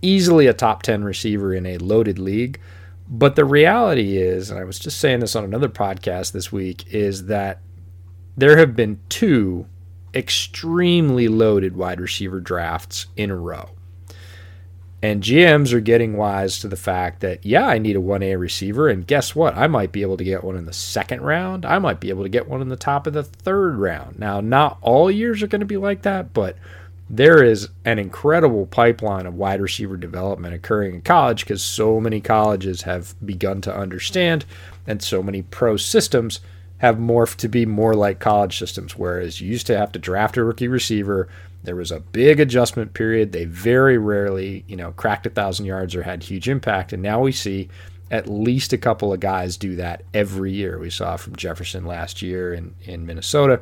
easily 0.02 0.48
a 0.48 0.54
top 0.54 0.84
10 0.84 1.04
receiver 1.04 1.54
in 1.54 1.66
a 1.66 1.78
loaded 1.78 2.20
league. 2.20 2.60
But 3.08 3.36
the 3.36 3.46
reality 3.46 4.18
is, 4.18 4.50
and 4.50 4.60
I 4.60 4.64
was 4.64 4.80
just 4.80 5.00
saying 5.00 5.20
this 5.20 5.36
on 5.36 5.44
another 5.44 5.70
podcast 5.70 6.32
this 6.32 6.52
week, 6.52 6.92
is 6.92 7.26
that 7.26 7.60
there 8.36 8.58
have 8.58 8.76
been 8.76 9.00
two 9.10 9.68
extremely 10.14 11.28
loaded 11.28 11.76
wide 11.76 12.00
receiver 12.00 12.40
drafts 12.40 13.06
in 13.16 13.30
a 13.30 13.36
row. 13.36 13.70
And 15.06 15.22
GMs 15.22 15.72
are 15.72 15.82
getting 15.82 16.18
wise 16.18 16.58
to 16.58 16.68
the 16.68 16.76
fact 16.76 17.20
that, 17.20 17.46
yeah, 17.46 17.68
I 17.68 17.78
need 17.78 17.96
a 17.96 18.00
1A 18.00 18.40
receiver. 18.40 18.90
And 18.90 19.06
guess 19.06 19.36
what? 19.36 19.56
I 19.56 19.68
might 19.68 19.92
be 19.92 20.02
able 20.02 20.18
to 20.18 20.24
get 20.24 20.44
one 20.44 20.56
in 20.56 20.66
the 20.66 20.74
second 20.74 21.22
round. 21.22 21.64
I 21.64 21.78
might 21.78 22.00
be 22.00 22.10
able 22.10 22.24
to 22.24 22.30
get 22.30 22.48
one 22.48 22.60
in 22.60 22.70
the 22.70 22.76
top 22.76 23.06
of 23.06 23.14
the 23.14 23.22
third 23.22 23.76
round. 23.76 24.18
Now, 24.18 24.42
not 24.42 24.80
all 24.82 25.12
years 25.12 25.44
are 25.44 25.48
going 25.48 25.60
to 25.60 25.66
be 25.68 25.78
like 25.78 26.02
that, 26.02 26.34
but 26.34 26.58
there 27.08 27.44
is 27.44 27.70
an 27.86 28.00
incredible 28.00 28.66
pipeline 28.66 29.28
of 29.28 29.36
wide 29.36 29.62
receiver 29.62 29.96
development 29.96 30.56
occurring 30.56 30.96
in 30.96 31.02
college 31.04 31.42
because 31.42 31.62
so 31.62 32.00
many 32.00 32.20
colleges 32.20 32.82
have 32.82 33.14
begun 33.24 33.62
to 33.62 33.78
understand 33.78 34.44
and 34.88 35.04
so 35.04 35.22
many 35.22 35.44
pro 35.44 35.78
systems 35.78 36.40
have 36.80 36.98
morphed 36.98 37.36
to 37.36 37.48
be 37.48 37.68
more 37.68 37.94
like 37.94 38.20
college 38.20 38.58
systems. 38.58 38.98
Whereas 38.98 39.40
you 39.40 39.52
used 39.52 39.68
to 39.68 39.78
have 39.78 39.92
to 39.92 40.00
draft 40.00 40.36
a 40.36 40.44
rookie 40.44 40.68
receiver 40.68 41.30
there 41.66 41.76
was 41.76 41.92
a 41.92 42.00
big 42.00 42.40
adjustment 42.40 42.94
period. 42.94 43.32
They 43.32 43.46
very 43.46 43.98
rarely, 43.98 44.64
you 44.68 44.76
know, 44.76 44.92
cracked 44.92 45.26
a 45.26 45.30
thousand 45.30 45.66
yards 45.66 45.96
or 45.96 46.04
had 46.04 46.24
huge 46.24 46.48
impact. 46.48 46.94
And 46.94 47.04
now 47.04 47.20
we 47.20 47.32
see 47.32 47.70
at 48.12 48.30
least 48.30 48.74
a 48.74 48.78
couple 48.78 49.12
of 49.12 49.20
guys 49.20 49.58
do 49.58 49.76
that 49.76 50.04
every 50.14 50.52
year. 50.54 50.78
We 50.78 50.90
saw 50.90 51.18
from 51.18 51.36
Jefferson 51.36 51.86
last 51.86 52.22
year 52.22 52.54
in, 52.54 52.76
in 52.84 53.06
Minnesota. 53.06 53.62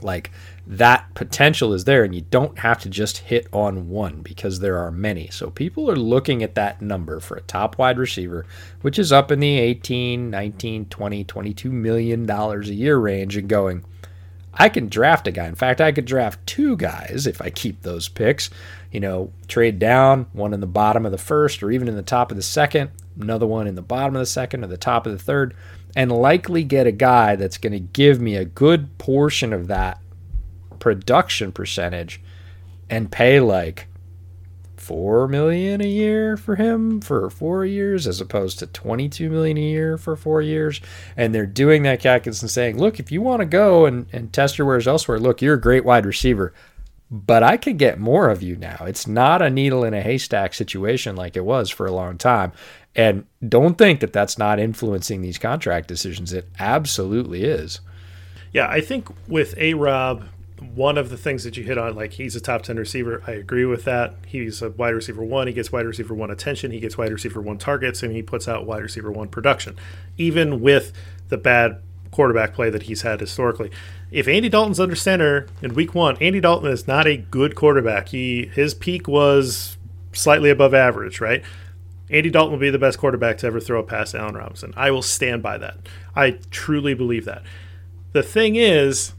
Like 0.00 0.32
that 0.66 1.14
potential 1.14 1.72
is 1.72 1.84
there, 1.84 2.02
and 2.02 2.14
you 2.14 2.22
don't 2.22 2.58
have 2.58 2.80
to 2.80 2.88
just 2.88 3.18
hit 3.18 3.46
on 3.52 3.88
one 3.88 4.20
because 4.20 4.58
there 4.58 4.78
are 4.78 4.90
many. 4.90 5.28
So 5.30 5.50
people 5.50 5.90
are 5.90 5.96
looking 5.96 6.42
at 6.42 6.56
that 6.56 6.82
number 6.82 7.20
for 7.20 7.36
a 7.36 7.42
top 7.42 7.78
wide 7.78 7.98
receiver, 7.98 8.44
which 8.80 8.98
is 8.98 9.12
up 9.12 9.30
in 9.30 9.38
the 9.38 9.58
18, 9.58 10.28
19, 10.28 10.86
20, 10.86 11.24
22 11.24 11.70
million 11.70 12.26
dollars 12.26 12.68
a 12.68 12.74
year 12.74 12.96
range, 12.96 13.36
and 13.36 13.48
going, 13.48 13.84
I 14.54 14.68
can 14.68 14.88
draft 14.88 15.26
a 15.26 15.30
guy. 15.30 15.46
In 15.46 15.54
fact, 15.54 15.80
I 15.80 15.92
could 15.92 16.04
draft 16.04 16.46
two 16.46 16.76
guys 16.76 17.26
if 17.26 17.40
I 17.40 17.50
keep 17.50 17.82
those 17.82 18.08
picks. 18.08 18.50
You 18.90 19.00
know, 19.00 19.32
trade 19.48 19.78
down, 19.78 20.26
one 20.32 20.52
in 20.52 20.60
the 20.60 20.66
bottom 20.66 21.06
of 21.06 21.12
the 21.12 21.18
first 21.18 21.62
or 21.62 21.70
even 21.70 21.88
in 21.88 21.96
the 21.96 22.02
top 22.02 22.30
of 22.30 22.36
the 22.36 22.42
second, 22.42 22.90
another 23.18 23.46
one 23.46 23.66
in 23.66 23.74
the 23.74 23.82
bottom 23.82 24.14
of 24.14 24.20
the 24.20 24.26
second 24.26 24.64
or 24.64 24.66
the 24.66 24.76
top 24.76 25.06
of 25.06 25.12
the 25.12 25.18
third, 25.18 25.54
and 25.96 26.12
likely 26.12 26.64
get 26.64 26.86
a 26.86 26.92
guy 26.92 27.36
that's 27.36 27.58
going 27.58 27.72
to 27.72 27.80
give 27.80 28.20
me 28.20 28.36
a 28.36 28.44
good 28.44 28.98
portion 28.98 29.52
of 29.52 29.68
that 29.68 29.98
production 30.78 31.52
percentage 31.52 32.20
and 32.90 33.10
pay 33.10 33.40
like 33.40 33.86
four 34.82 35.28
million 35.28 35.80
a 35.80 35.86
year 35.86 36.36
for 36.36 36.56
him 36.56 37.00
for 37.00 37.30
four 37.30 37.64
years 37.64 38.08
as 38.08 38.20
opposed 38.20 38.58
to 38.58 38.66
22 38.66 39.30
million 39.30 39.56
a 39.56 39.60
year 39.60 39.96
for 39.96 40.16
four 40.16 40.42
years. 40.42 40.80
And 41.16 41.32
they're 41.32 41.46
doing 41.46 41.84
that 41.84 42.00
calculus 42.00 42.42
and 42.42 42.50
saying 42.50 42.78
look 42.78 42.98
if 42.98 43.12
you 43.12 43.22
want 43.22 43.40
to 43.40 43.46
go 43.46 43.86
and, 43.86 44.06
and 44.12 44.32
test 44.32 44.58
your 44.58 44.66
wares 44.66 44.88
elsewhere 44.88 45.20
look 45.20 45.40
you're 45.40 45.54
a 45.54 45.60
great 45.60 45.84
wide 45.84 46.04
receiver 46.04 46.52
but 47.10 47.42
i 47.42 47.56
can 47.56 47.76
get 47.76 48.00
more 48.00 48.28
of 48.28 48.42
you 48.42 48.56
now. 48.56 48.78
It's 48.86 49.06
not 49.06 49.40
a 49.40 49.50
needle 49.50 49.84
in 49.84 49.94
a 49.94 50.02
haystack 50.02 50.52
situation 50.52 51.14
like 51.14 51.36
it 51.36 51.44
was 51.44 51.70
for 51.70 51.86
a 51.86 51.92
long 51.92 52.18
time. 52.18 52.52
And 52.96 53.26
don't 53.46 53.78
think 53.78 54.00
that 54.00 54.12
that's 54.12 54.36
not 54.36 54.58
influencing 54.58 55.22
these 55.22 55.38
contract 55.38 55.88
decisions. 55.88 56.32
It 56.32 56.48
absolutely 56.58 57.44
is. 57.44 57.80
Yeah 58.52 58.66
i 58.68 58.80
think 58.80 59.08
with 59.28 59.56
a 59.58 59.74
rob 59.74 60.24
one 60.74 60.98
of 60.98 61.10
the 61.10 61.16
things 61.16 61.44
that 61.44 61.56
you 61.56 61.64
hit 61.64 61.78
on, 61.78 61.94
like 61.94 62.12
he's 62.12 62.36
a 62.36 62.40
top 62.40 62.62
10 62.62 62.76
receiver. 62.76 63.22
I 63.26 63.32
agree 63.32 63.64
with 63.64 63.84
that. 63.84 64.14
He's 64.26 64.62
a 64.62 64.70
wide 64.70 64.94
receiver 64.94 65.22
one. 65.24 65.46
He 65.46 65.52
gets 65.52 65.72
wide 65.72 65.86
receiver 65.86 66.14
one 66.14 66.30
attention. 66.30 66.70
He 66.70 66.80
gets 66.80 66.96
wide 66.96 67.12
receiver 67.12 67.40
one 67.40 67.58
targets, 67.58 68.02
and 68.02 68.12
he 68.12 68.22
puts 68.22 68.48
out 68.48 68.66
wide 68.66 68.82
receiver 68.82 69.10
one 69.10 69.28
production, 69.28 69.76
even 70.16 70.60
with 70.60 70.92
the 71.28 71.38
bad 71.38 71.82
quarterback 72.10 72.54
play 72.54 72.70
that 72.70 72.84
he's 72.84 73.02
had 73.02 73.20
historically. 73.20 73.70
If 74.10 74.28
Andy 74.28 74.48
Dalton's 74.48 74.78
under 74.78 74.94
center 74.94 75.46
in 75.62 75.74
week 75.74 75.94
one, 75.94 76.16
Andy 76.20 76.40
Dalton 76.40 76.70
is 76.70 76.86
not 76.86 77.06
a 77.06 77.16
good 77.16 77.54
quarterback. 77.54 78.08
He 78.08 78.46
His 78.46 78.74
peak 78.74 79.08
was 79.08 79.76
slightly 80.12 80.50
above 80.50 80.74
average, 80.74 81.20
right? 81.20 81.42
Andy 82.10 82.28
Dalton 82.28 82.52
will 82.52 82.58
be 82.58 82.70
the 82.70 82.78
best 82.78 82.98
quarterback 82.98 83.38
to 83.38 83.46
ever 83.46 83.58
throw 83.58 83.80
a 83.80 83.82
pass 83.82 84.10
to 84.10 84.18
Allen 84.18 84.36
Robinson. 84.36 84.74
I 84.76 84.90
will 84.90 85.02
stand 85.02 85.42
by 85.42 85.56
that. 85.58 85.78
I 86.14 86.38
truly 86.50 86.92
believe 86.92 87.24
that. 87.24 87.42
The 88.12 88.22
thing 88.22 88.56
is, 88.56 89.14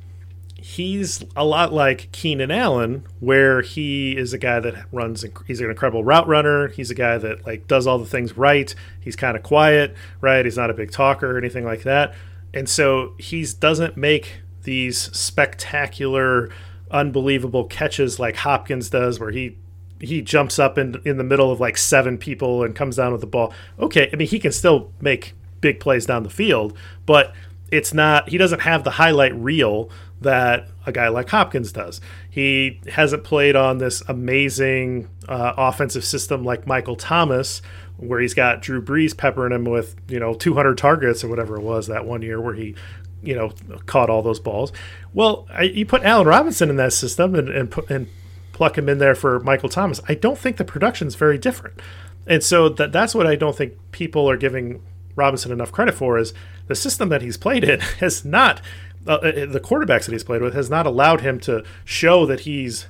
he's 0.74 1.24
a 1.36 1.46
lot 1.46 1.72
like 1.72 2.12
Keenan 2.12 2.50
Allen, 2.50 3.06
where 3.20 3.62
he 3.62 4.18
is 4.18 4.34
a 4.34 4.40
guy 4.40 4.60
that 4.60 4.86
runs. 4.92 5.24
He's 5.46 5.62
an 5.62 5.70
incredible 5.70 6.04
route 6.04 6.28
runner. 6.28 6.70
He's 6.70 6.90
a 6.90 6.96
guy 6.96 7.20
that 7.20 7.46
like 7.46 7.68
does 7.68 7.86
all 7.86 8.00
the 8.00 8.08
things 8.08 8.36
right. 8.36 8.74
He's 9.00 9.16
kind 9.16 9.38
of 9.38 9.44
quiet, 9.44 9.96
right? 10.20 10.44
He's 10.44 10.58
not 10.58 10.72
a 10.72 10.74
big 10.74 10.92
talker 10.92 11.36
or 11.36 11.38
anything 11.38 11.64
like 11.64 11.84
that, 11.84 12.16
and 12.54 12.68
so 12.68 13.14
he 13.20 13.46
doesn't 13.60 13.98
make 13.98 14.42
these 14.64 14.98
spectacular, 15.16 16.50
unbelievable 16.90 17.66
catches 17.66 18.20
like 18.20 18.38
Hopkins 18.38 18.90
does, 18.90 19.20
where 19.20 19.32
he 19.32 19.58
he 20.00 20.22
jumps 20.22 20.58
up 20.58 20.78
in 20.78 21.00
in 21.06 21.18
the 21.18 21.24
middle 21.24 21.52
of 21.52 21.60
like 21.60 21.78
seven 21.78 22.18
people 22.18 22.64
and 22.64 22.76
comes 22.76 22.96
down 22.96 23.12
with 23.12 23.22
the 23.22 23.28
ball. 23.28 23.54
Okay, 23.80 24.10
I 24.12 24.16
mean 24.16 24.28
he 24.28 24.40
can 24.40 24.52
still 24.52 24.92
make 25.00 25.36
big 25.62 25.80
plays 25.80 26.08
down 26.08 26.24
the 26.24 26.30
field, 26.30 26.76
but 27.06 27.34
it's 27.74 27.92
not 27.92 28.30
he 28.30 28.38
doesn't 28.38 28.62
have 28.62 28.84
the 28.84 28.92
highlight 28.92 29.36
reel 29.36 29.90
that 30.22 30.68
a 30.86 30.92
guy 30.92 31.08
like 31.08 31.30
Hopkins 31.30 31.72
does. 31.72 32.00
He 32.30 32.80
hasn't 32.88 33.24
played 33.24 33.56
on 33.56 33.80
this 33.80 34.04
amazing 34.08 35.10
uh, 35.28 35.54
offensive 35.58 36.06
system 36.06 36.44
like 36.44 36.68
Michael 36.68 36.96
Thomas, 36.96 37.64
where 37.98 38.20
he's 38.20 38.36
got 38.36 38.62
Drew 38.62 38.82
Brees 38.82 39.18
peppering 39.18 39.52
him 39.52 39.66
with 39.66 39.96
you 40.08 40.20
know 40.20 40.36
200 40.36 40.78
targets 40.78 41.24
or 41.24 41.30
whatever 41.30 41.58
it 41.58 41.64
was 41.64 41.88
that 41.88 42.06
one 42.06 42.22
year 42.22 42.40
where 42.40 42.54
he 42.54 42.76
you 43.24 43.36
know 43.36 43.52
caught 43.88 44.10
all 44.10 44.22
those 44.22 44.40
balls. 44.40 44.72
Well, 45.12 45.48
I, 45.50 45.64
you 45.64 45.88
put 45.88 46.04
Allen 46.04 46.28
Robinson 46.28 46.70
in 46.70 46.76
that 46.76 46.94
system 46.94 47.34
and 47.34 47.50
and, 47.50 47.72
put, 47.72 47.90
and 47.90 48.08
pluck 48.52 48.78
him 48.78 48.88
in 48.88 49.00
there 49.00 49.16
for 49.16 49.40
Michael 49.40 49.70
Thomas. 49.70 50.00
I 50.08 50.14
don't 50.14 50.38
think 50.38 50.58
the 50.58 50.66
production 50.66 51.08
is 51.08 51.16
very 51.16 51.40
different, 51.40 51.80
and 52.28 52.44
so 52.44 52.70
that 52.70 52.92
that's 52.92 53.16
what 53.16 53.26
I 53.26 53.36
don't 53.36 53.58
think 53.58 53.74
people 53.92 54.30
are 54.30 54.38
giving 54.38 54.84
Robinson 55.16 55.52
enough 55.52 55.72
credit 55.72 55.96
for 55.96 56.18
is 56.18 56.34
the 56.68 56.76
system 56.76 57.10
that 57.10 57.22
he's 57.22 57.38
played 57.38 57.64
in 57.64 57.80
has 58.00 58.24
not 58.24 58.62
uh, 59.06 59.16
uh, 59.16 59.46
the 59.46 59.60
quarterbacks 59.60 60.06
that 60.06 60.14
he's 60.14 60.24
played 60.24 60.42
with 60.42 60.54
has 60.54 60.70
not 60.70 60.86
allowed 60.86 61.22
him 61.22 61.40
to 61.42 61.64
show 61.84 62.26
that 62.26 62.42
he's 62.42 62.88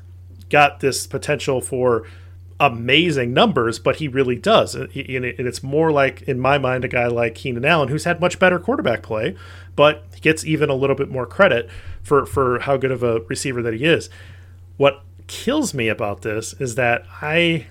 got 0.50 0.80
this 0.80 1.08
potential 1.08 1.60
for 1.60 2.06
amazing 2.60 3.34
numbers, 3.34 3.80
but 3.80 3.98
he 3.98 4.08
really 4.08 4.36
does. 4.36 4.76
And 4.76 4.90
it's 4.94 5.64
more 5.64 5.92
like, 5.92 6.22
in 6.24 6.40
my 6.40 6.58
mind, 6.58 6.86
a 6.86 6.88
guy 6.88 7.08
like 7.08 7.36
Keenan 7.36 7.66
Allen, 7.66 7.90
who's 7.90 8.04
had 8.04 8.22
much 8.22 8.40
better 8.40 8.60
quarterback 8.60 9.02
play, 9.02 9.36
but 9.76 10.22
gets 10.22 10.46
even 10.46 10.70
a 10.70 10.76
little 10.76 10.96
bit 10.96 11.10
more 11.10 11.26
credit 11.26 11.70
for, 12.04 12.26
for 12.26 12.60
how 12.60 12.78
good 12.78 12.92
of 12.92 13.04
a 13.04 13.22
receiver 13.22 13.62
that 13.62 13.74
he 13.74 13.84
is. 13.84 14.10
What 14.78 15.04
kills 15.28 15.74
me 15.74 15.88
about 15.88 16.22
this 16.22 16.54
is 16.54 16.76
that 16.76 17.06
I 17.22 17.68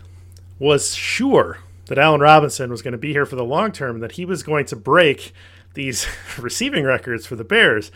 was 0.59 0.95
sure 0.95 1.59
that 1.87 1.99
Allen 1.99 2.21
Robinson 2.21 2.71
was 2.71 2.83
going 2.83 2.92
to 2.92 2.99
be 2.99 3.12
here 3.12 3.27
for 3.27 3.37
the 3.37 3.45
long 3.45 3.73
term, 3.73 4.01
that 4.01 4.12
he 4.12 4.25
was 4.25 4.42
going 4.42 4.66
to 4.66 4.77
break 4.77 5.33
these 5.75 6.07
receiving 6.38 6.85
records 6.85 7.27
for 7.27 7.37
the 7.37 7.45
Bears. 7.45 7.90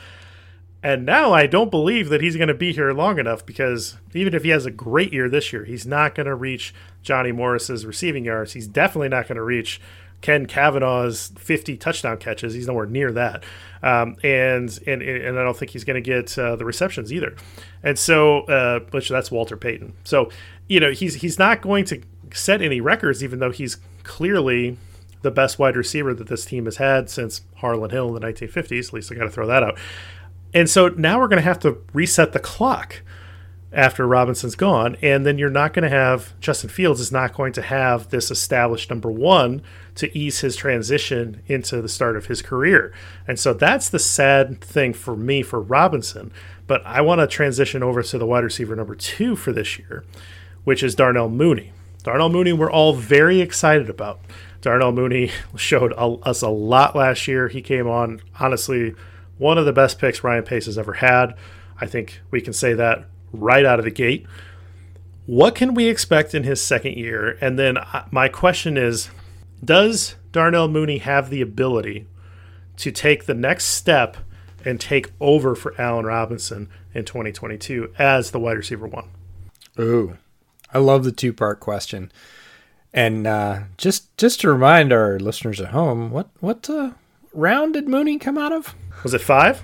And 0.82 1.04
now 1.04 1.32
I 1.32 1.46
don't 1.46 1.70
believe 1.70 2.10
that 2.10 2.20
he's 2.20 2.36
going 2.36 2.48
to 2.48 2.54
be 2.54 2.72
here 2.72 2.92
long 2.92 3.18
enough 3.18 3.44
because 3.44 3.96
even 4.14 4.34
if 4.34 4.44
he 4.44 4.50
has 4.50 4.66
a 4.66 4.70
great 4.70 5.12
year 5.12 5.28
this 5.28 5.52
year, 5.52 5.64
he's 5.64 5.86
not 5.86 6.14
going 6.14 6.26
to 6.26 6.34
reach 6.34 6.72
Johnny 7.02 7.32
Morris's 7.32 7.84
receiving 7.84 8.24
yards. 8.24 8.52
He's 8.52 8.68
definitely 8.68 9.08
not 9.08 9.26
going 9.26 9.36
to 9.36 9.42
reach 9.42 9.80
Ken 10.20 10.46
Kavanaugh's 10.46 11.32
50 11.38 11.76
touchdown 11.76 12.18
catches. 12.18 12.54
He's 12.54 12.66
nowhere 12.66 12.86
near 12.86 13.10
that. 13.12 13.44
Um, 13.82 14.16
and, 14.22 14.78
and 14.86 15.02
and 15.02 15.38
I 15.38 15.42
don't 15.44 15.56
think 15.56 15.70
he's 15.70 15.84
going 15.84 16.00
to 16.00 16.00
get 16.00 16.38
uh, 16.38 16.56
the 16.56 16.64
receptions 16.64 17.12
either. 17.12 17.36
And 17.82 17.98
so, 17.98 18.40
uh, 18.42 18.80
which 18.90 19.08
that's 19.08 19.30
Walter 19.30 19.56
Payton. 19.56 19.94
So, 20.04 20.30
you 20.68 20.80
know, 20.80 20.90
he's 20.90 21.14
he's 21.14 21.38
not 21.38 21.62
going 21.62 21.84
to 21.86 22.00
set 22.36 22.62
any 22.62 22.80
records, 22.80 23.22
even 23.24 23.38
though 23.38 23.50
he's 23.50 23.78
clearly 24.02 24.78
the 25.22 25.30
best 25.30 25.58
wide 25.58 25.76
receiver 25.76 26.14
that 26.14 26.28
this 26.28 26.44
team 26.44 26.66
has 26.66 26.76
had 26.76 27.10
since 27.10 27.42
Harlan 27.56 27.90
Hill 27.90 28.08
in 28.08 28.14
the 28.14 28.32
1950s. 28.32 28.88
At 28.88 28.92
least 28.92 29.12
I 29.12 29.14
got 29.16 29.24
to 29.24 29.30
throw 29.30 29.46
that 29.46 29.62
out. 29.62 29.78
And 30.54 30.70
so 30.70 30.88
now 30.88 31.18
we're 31.18 31.28
going 31.28 31.42
to 31.42 31.42
have 31.42 31.58
to 31.60 31.78
reset 31.92 32.32
the 32.32 32.38
clock 32.38 33.02
after 33.72 34.06
Robinson's 34.06 34.54
gone. 34.54 34.96
And 35.02 35.26
then 35.26 35.38
you're 35.38 35.50
not 35.50 35.74
going 35.74 35.82
to 35.82 35.88
have, 35.88 36.38
Justin 36.40 36.70
Fields 36.70 37.00
is 37.00 37.12
not 37.12 37.34
going 37.34 37.52
to 37.54 37.62
have 37.62 38.08
this 38.10 38.30
established 38.30 38.88
number 38.88 39.10
one 39.10 39.62
to 39.96 40.16
ease 40.16 40.40
his 40.40 40.56
transition 40.56 41.42
into 41.46 41.82
the 41.82 41.88
start 41.88 42.16
of 42.16 42.26
his 42.26 42.40
career. 42.40 42.92
And 43.26 43.38
so 43.38 43.52
that's 43.52 43.88
the 43.88 43.98
sad 43.98 44.60
thing 44.60 44.92
for 44.92 45.16
me 45.16 45.42
for 45.42 45.60
Robinson. 45.60 46.32
But 46.66 46.84
I 46.86 47.00
want 47.00 47.20
to 47.20 47.26
transition 47.26 47.82
over 47.82 48.02
to 48.02 48.18
the 48.18 48.26
wide 48.26 48.44
receiver 48.44 48.76
number 48.76 48.94
two 48.94 49.36
for 49.36 49.52
this 49.52 49.78
year, 49.78 50.04
which 50.64 50.82
is 50.82 50.94
Darnell 50.94 51.28
Mooney. 51.28 51.72
Darnell 52.06 52.28
Mooney, 52.28 52.52
we're 52.52 52.70
all 52.70 52.92
very 52.92 53.40
excited 53.40 53.90
about. 53.90 54.20
Darnell 54.60 54.92
Mooney 54.92 55.32
showed 55.56 55.92
us 55.96 56.40
a 56.40 56.48
lot 56.48 56.94
last 56.94 57.26
year. 57.26 57.48
He 57.48 57.60
came 57.60 57.88
on, 57.88 58.20
honestly, 58.38 58.94
one 59.38 59.58
of 59.58 59.64
the 59.64 59.72
best 59.72 59.98
picks 59.98 60.22
Ryan 60.22 60.44
Pace 60.44 60.66
has 60.66 60.78
ever 60.78 60.92
had. 60.92 61.34
I 61.80 61.86
think 61.86 62.20
we 62.30 62.40
can 62.40 62.52
say 62.52 62.74
that 62.74 63.06
right 63.32 63.64
out 63.64 63.80
of 63.80 63.84
the 63.84 63.90
gate. 63.90 64.24
What 65.26 65.56
can 65.56 65.74
we 65.74 65.88
expect 65.88 66.32
in 66.32 66.44
his 66.44 66.62
second 66.62 66.96
year? 66.96 67.36
And 67.40 67.58
then 67.58 67.76
uh, 67.76 68.06
my 68.12 68.28
question 68.28 68.76
is 68.76 69.10
Does 69.64 70.14
Darnell 70.30 70.68
Mooney 70.68 70.98
have 70.98 71.28
the 71.28 71.42
ability 71.42 72.06
to 72.76 72.92
take 72.92 73.24
the 73.26 73.34
next 73.34 73.64
step 73.64 74.16
and 74.64 74.80
take 74.80 75.10
over 75.18 75.56
for 75.56 75.74
Allen 75.76 76.06
Robinson 76.06 76.68
in 76.94 77.04
2022 77.04 77.92
as 77.98 78.30
the 78.30 78.38
wide 78.38 78.58
receiver 78.58 78.86
one? 78.86 79.08
Ooh, 79.80 80.16
I 80.76 80.78
love 80.78 81.04
the 81.04 81.12
two 81.12 81.32
part 81.32 81.58
question. 81.58 82.12
And 82.92 83.26
uh, 83.26 83.60
just 83.78 84.14
just 84.18 84.42
to 84.42 84.52
remind 84.52 84.92
our 84.92 85.18
listeners 85.18 85.58
at 85.58 85.68
home, 85.68 86.10
what 86.10 86.28
what 86.40 86.68
uh, 86.68 86.90
round 87.32 87.72
did 87.72 87.88
Mooney 87.88 88.18
come 88.18 88.36
out 88.36 88.52
of? 88.52 88.74
Was 89.02 89.14
it 89.14 89.22
five? 89.22 89.62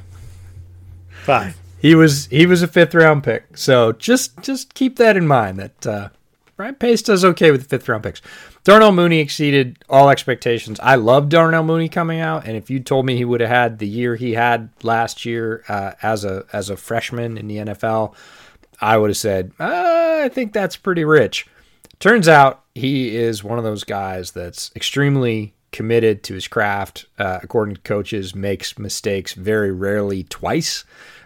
Five. 1.25 1.59
He 1.79 1.95
was 1.95 2.27
he 2.27 2.47
was 2.47 2.63
a 2.63 2.67
fifth 2.67 2.95
round 2.95 3.25
pick. 3.25 3.59
So 3.59 3.93
just 3.93 4.41
just 4.41 4.73
keep 4.73 4.97
that 4.97 5.19
in 5.19 5.27
mind 5.27 5.59
that 5.59 5.87
uh, 5.87 6.09
Ryan 6.57 6.77
Pace 6.77 7.03
does 7.03 7.27
okay 7.27 7.51
with 7.51 7.63
the 7.63 7.69
fifth 7.69 7.91
round 7.91 8.05
picks. 8.05 8.23
Darnell 8.65 8.93
Mooney 8.93 9.19
exceeded 9.19 9.85
all 9.91 10.09
expectations. 10.09 10.81
I 10.81 10.95
love 10.95 11.29
Darnell 11.29 11.65
Mooney 11.65 11.91
coming 11.91 12.21
out, 12.21 12.47
and 12.47 12.57
if 12.57 12.71
you 12.71 12.81
told 12.81 13.05
me 13.05 13.17
he 13.17 13.25
would 13.27 13.41
have 13.43 13.51
had 13.51 13.79
the 13.81 13.89
year 13.89 14.17
he 14.17 14.33
had 14.33 14.71
last 14.83 15.27
year 15.27 15.63
uh, 15.69 15.93
as 16.03 16.25
a 16.25 16.47
as 16.55 16.71
a 16.71 16.77
freshman 16.77 17.37
in 17.37 17.49
the 17.49 17.57
NFL, 17.57 18.15
I 18.83 18.99
would 18.99 19.11
have 19.11 19.17
said 19.17 19.53
uh, 19.59 20.21
I 20.25 20.29
think 20.29 20.53
that's 20.53 20.77
pretty 20.77 21.05
rich. 21.05 21.47
Turns 21.99 22.29
out 22.29 22.65
he 22.75 23.15
is 23.15 23.45
one 23.45 23.59
of 23.59 23.65
those 23.65 23.85
guys 23.85 24.33
that's 24.33 24.71
extremely 24.75 25.55
committed 25.71 26.23
to 26.25 26.35
his 26.35 26.49
craft. 26.49 27.07
Uh, 27.19 27.39
according 27.43 27.77
to 27.77 27.81
coaches, 27.83 28.35
makes 28.35 28.79
mistakes 28.79 29.35
very 29.35 29.73
rarely 29.73 30.25
twice. 30.25 30.85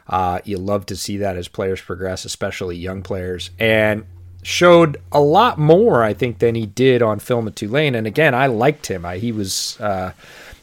Uh, 0.09 0.41
you 0.45 0.57
love 0.59 0.87
to 0.87 0.97
see 0.97 1.17
that 1.17 1.37
as 1.37 1.49
players 1.49 1.81
progress, 1.81 2.25
especially 2.25 2.77
young 2.77 3.03
players. 3.03 3.51
And 3.59 4.05
showed 4.43 4.97
a 5.11 5.21
lot 5.21 5.59
more, 5.59 6.05
I 6.05 6.15
think, 6.15 6.39
than 6.39 6.55
he 6.55 6.67
did 6.67 7.03
on 7.03 7.19
film 7.19 7.49
at 7.49 7.57
Tulane. 7.57 7.97
And 7.97 8.07
again, 8.07 8.33
I 8.33 8.47
liked 8.47 8.87
him. 8.87 9.05
I, 9.05 9.19
he 9.19 9.33
was 9.33 9.81
uh, 9.81 10.13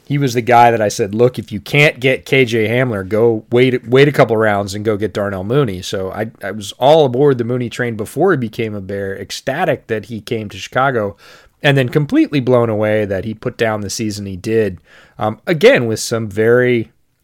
he 0.06 0.18
was 0.18 0.34
the 0.34 0.42
guy 0.42 0.72
that 0.72 0.82
I 0.82 0.90
said, 0.90 1.16
look, 1.16 1.40
if 1.40 1.52
you 1.52 1.60
can't 1.60 2.00
get 2.00 2.26
KJ 2.26 2.68
Hamler, 2.68 3.08
go 3.08 3.46
wait 3.52 3.88
wait 3.88 4.08
a 4.08 4.12
couple 4.12 4.36
rounds 4.38 4.76
and 4.76 4.84
go 4.84 4.98
get 4.98 5.14
Darnell 5.14 5.44
Mooney. 5.44 5.82
So 5.82 6.12
I 6.12 6.32
I 6.44 6.52
was 6.52 6.72
all 6.74 7.06
aboard 7.06 7.38
the 7.38 7.44
Mooney 7.44 7.70
train 7.70 7.96
before 7.96 8.32
he 8.32 8.38
became 8.38 8.76
a 8.76 8.82
Bear, 8.82 9.18
ecstatic 9.18 9.88
that 9.88 10.06
he 10.06 10.22
came 10.22 10.50
to 10.50 10.58
Chicago. 10.58 11.18
And 11.66 11.78
then 11.78 11.88
completely 11.88 12.42
blown 12.42 12.70
away 12.70 13.06
that 13.06 13.24
he 13.24 13.34
put 13.34 13.56
down 13.56 13.80
the 13.80 13.90
season 13.90 14.26
he 14.26 14.36
did. 14.36 14.82
Um, 15.18 15.40
again, 15.48 15.88
with 15.88 16.02
some 16.02 16.30
very 16.30 16.92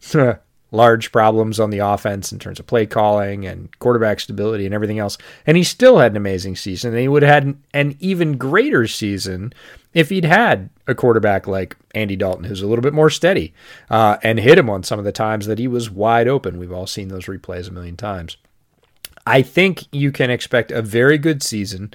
large 0.72 1.12
problems 1.12 1.58
on 1.58 1.70
the 1.70 1.78
offense 1.78 2.32
in 2.32 2.38
terms 2.38 2.60
of 2.60 2.66
play 2.66 2.86
calling 2.86 3.46
and 3.46 3.76
quarterback 3.78 4.20
stability 4.20 4.64
and 4.64 4.74
everything 4.74 4.98
else. 4.98 5.18
And 5.46 5.56
he 5.56 5.64
still 5.64 5.98
had 5.98 6.12
an 6.12 6.16
amazing 6.16 6.56
season. 6.56 6.92
And 6.92 7.00
he 7.00 7.08
would 7.08 7.22
have 7.22 7.44
had 7.44 7.58
an 7.74 7.96
even 8.00 8.36
greater 8.36 8.86
season 8.86 9.52
if 9.92 10.08
he'd 10.10 10.24
had 10.24 10.70
a 10.86 10.94
quarterback 10.94 11.46
like 11.46 11.76
Andy 11.94 12.16
Dalton, 12.16 12.44
who's 12.44 12.62
a 12.62 12.66
little 12.66 12.82
bit 12.82 12.94
more 12.94 13.10
steady 13.10 13.52
uh, 13.90 14.18
and 14.22 14.38
hit 14.38 14.58
him 14.58 14.70
on 14.70 14.82
some 14.82 14.98
of 14.98 15.04
the 15.04 15.12
times 15.12 15.46
that 15.46 15.58
he 15.58 15.66
was 15.66 15.90
wide 15.90 16.28
open. 16.28 16.58
We've 16.58 16.72
all 16.72 16.86
seen 16.86 17.08
those 17.08 17.26
replays 17.26 17.68
a 17.68 17.72
million 17.72 17.96
times. 17.96 18.36
I 19.26 19.42
think 19.42 19.84
you 19.92 20.12
can 20.12 20.30
expect 20.30 20.70
a 20.70 20.82
very 20.82 21.18
good 21.18 21.42
season 21.42 21.92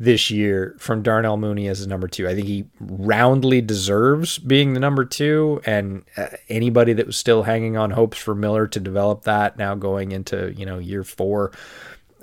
this 0.00 0.30
year 0.30 0.74
from 0.78 1.02
Darnell 1.02 1.36
Mooney 1.36 1.68
as 1.68 1.82
a 1.82 1.88
number 1.88 2.08
two. 2.08 2.26
I 2.26 2.34
think 2.34 2.46
he 2.46 2.64
roundly 2.80 3.60
deserves 3.60 4.38
being 4.38 4.72
the 4.72 4.80
number 4.80 5.04
two, 5.04 5.60
and 5.66 6.04
uh, 6.16 6.28
anybody 6.48 6.94
that 6.94 7.06
was 7.06 7.18
still 7.18 7.42
hanging 7.42 7.76
on 7.76 7.90
hopes 7.90 8.16
for 8.16 8.34
Miller 8.34 8.66
to 8.66 8.80
develop 8.80 9.22
that 9.24 9.58
now 9.58 9.74
going 9.74 10.12
into 10.12 10.54
you 10.56 10.64
know 10.64 10.78
year 10.78 11.04
four. 11.04 11.52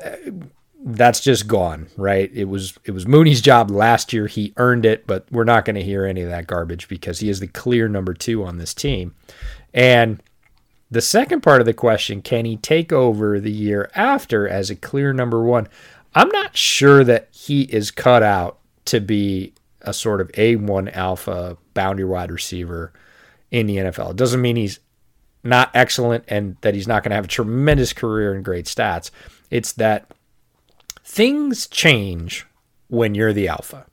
Uh, 0.03 0.15
that's 0.83 1.19
just 1.19 1.47
gone, 1.47 1.87
right? 1.97 2.31
It 2.33 2.45
was 2.45 2.77
it 2.83 2.91
was 2.91 3.07
Mooney's 3.07 3.41
job 3.41 3.69
last 3.69 4.11
year. 4.11 4.25
He 4.25 4.53
earned 4.57 4.85
it, 4.85 5.05
but 5.05 5.27
we're 5.31 5.43
not 5.43 5.63
going 5.63 5.75
to 5.75 5.83
hear 5.83 6.03
any 6.03 6.23
of 6.23 6.29
that 6.29 6.47
garbage 6.47 6.87
because 6.87 7.19
he 7.19 7.29
is 7.29 7.39
the 7.39 7.47
clear 7.47 7.87
number 7.87 8.15
two 8.15 8.43
on 8.43 8.57
this 8.57 8.73
team. 8.73 9.13
And 9.71 10.21
the 10.89 11.01
second 11.01 11.41
part 11.41 11.59
of 11.59 11.65
the 11.65 11.73
question, 11.73 12.21
can 12.21 12.45
he 12.45 12.57
take 12.57 12.91
over 12.91 13.39
the 13.39 13.51
year 13.51 13.91
after 13.93 14.47
as 14.47 14.69
a 14.69 14.75
clear 14.75 15.13
number 15.13 15.43
one? 15.43 15.67
I'm 16.15 16.29
not 16.29 16.57
sure 16.57 17.03
that 17.03 17.29
he 17.31 17.63
is 17.63 17.91
cut 17.91 18.23
out 18.23 18.59
to 18.85 18.99
be 18.99 19.53
a 19.81 19.93
sort 19.93 20.21
of 20.21 20.31
A1 20.33 20.95
alpha 20.95 21.57
boundary 21.73 22.05
wide 22.05 22.31
receiver 22.31 22.91
in 23.51 23.67
the 23.67 23.77
NFL. 23.77 24.11
It 24.11 24.17
doesn't 24.17 24.41
mean 24.41 24.55
he's 24.55 24.79
not 25.43 25.71
excellent 25.73 26.25
and 26.27 26.57
that 26.61 26.73
he's 26.73 26.87
not 26.87 27.03
going 27.03 27.11
to 27.11 27.15
have 27.15 27.25
a 27.25 27.29
tremendous 27.29 27.93
career 27.93 28.33
and 28.33 28.43
great 28.43 28.65
stats. 28.65 29.11
It's 29.49 29.71
that 29.73 30.11
things 31.03 31.67
change 31.67 32.45
when 32.89 33.15
you're 33.15 33.33
the 33.33 33.47
alpha, 33.47 33.85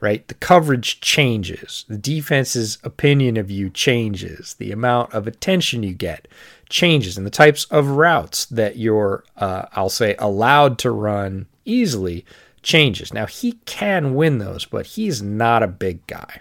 right? 0.00 0.26
The 0.28 0.34
coverage 0.34 1.00
changes, 1.00 1.84
the 1.88 1.98
defense's 1.98 2.78
opinion 2.84 3.36
of 3.36 3.50
you 3.50 3.70
changes, 3.70 4.54
the 4.54 4.70
amount 4.70 5.12
of 5.14 5.26
attention 5.26 5.82
you 5.82 5.94
get 5.94 6.28
changes, 6.74 7.16
and 7.16 7.24
the 7.24 7.30
types 7.30 7.66
of 7.66 7.86
routes 7.86 8.46
that 8.46 8.76
you're, 8.76 9.22
uh, 9.36 9.66
I'll 9.72 9.88
say, 9.88 10.16
allowed 10.18 10.76
to 10.80 10.90
run 10.90 11.46
easily 11.64 12.26
changes. 12.62 13.14
Now, 13.14 13.26
he 13.26 13.52
can 13.64 14.16
win 14.16 14.38
those, 14.38 14.64
but 14.64 14.84
he's 14.84 15.22
not 15.22 15.62
a 15.62 15.68
big 15.68 16.04
guy. 16.08 16.40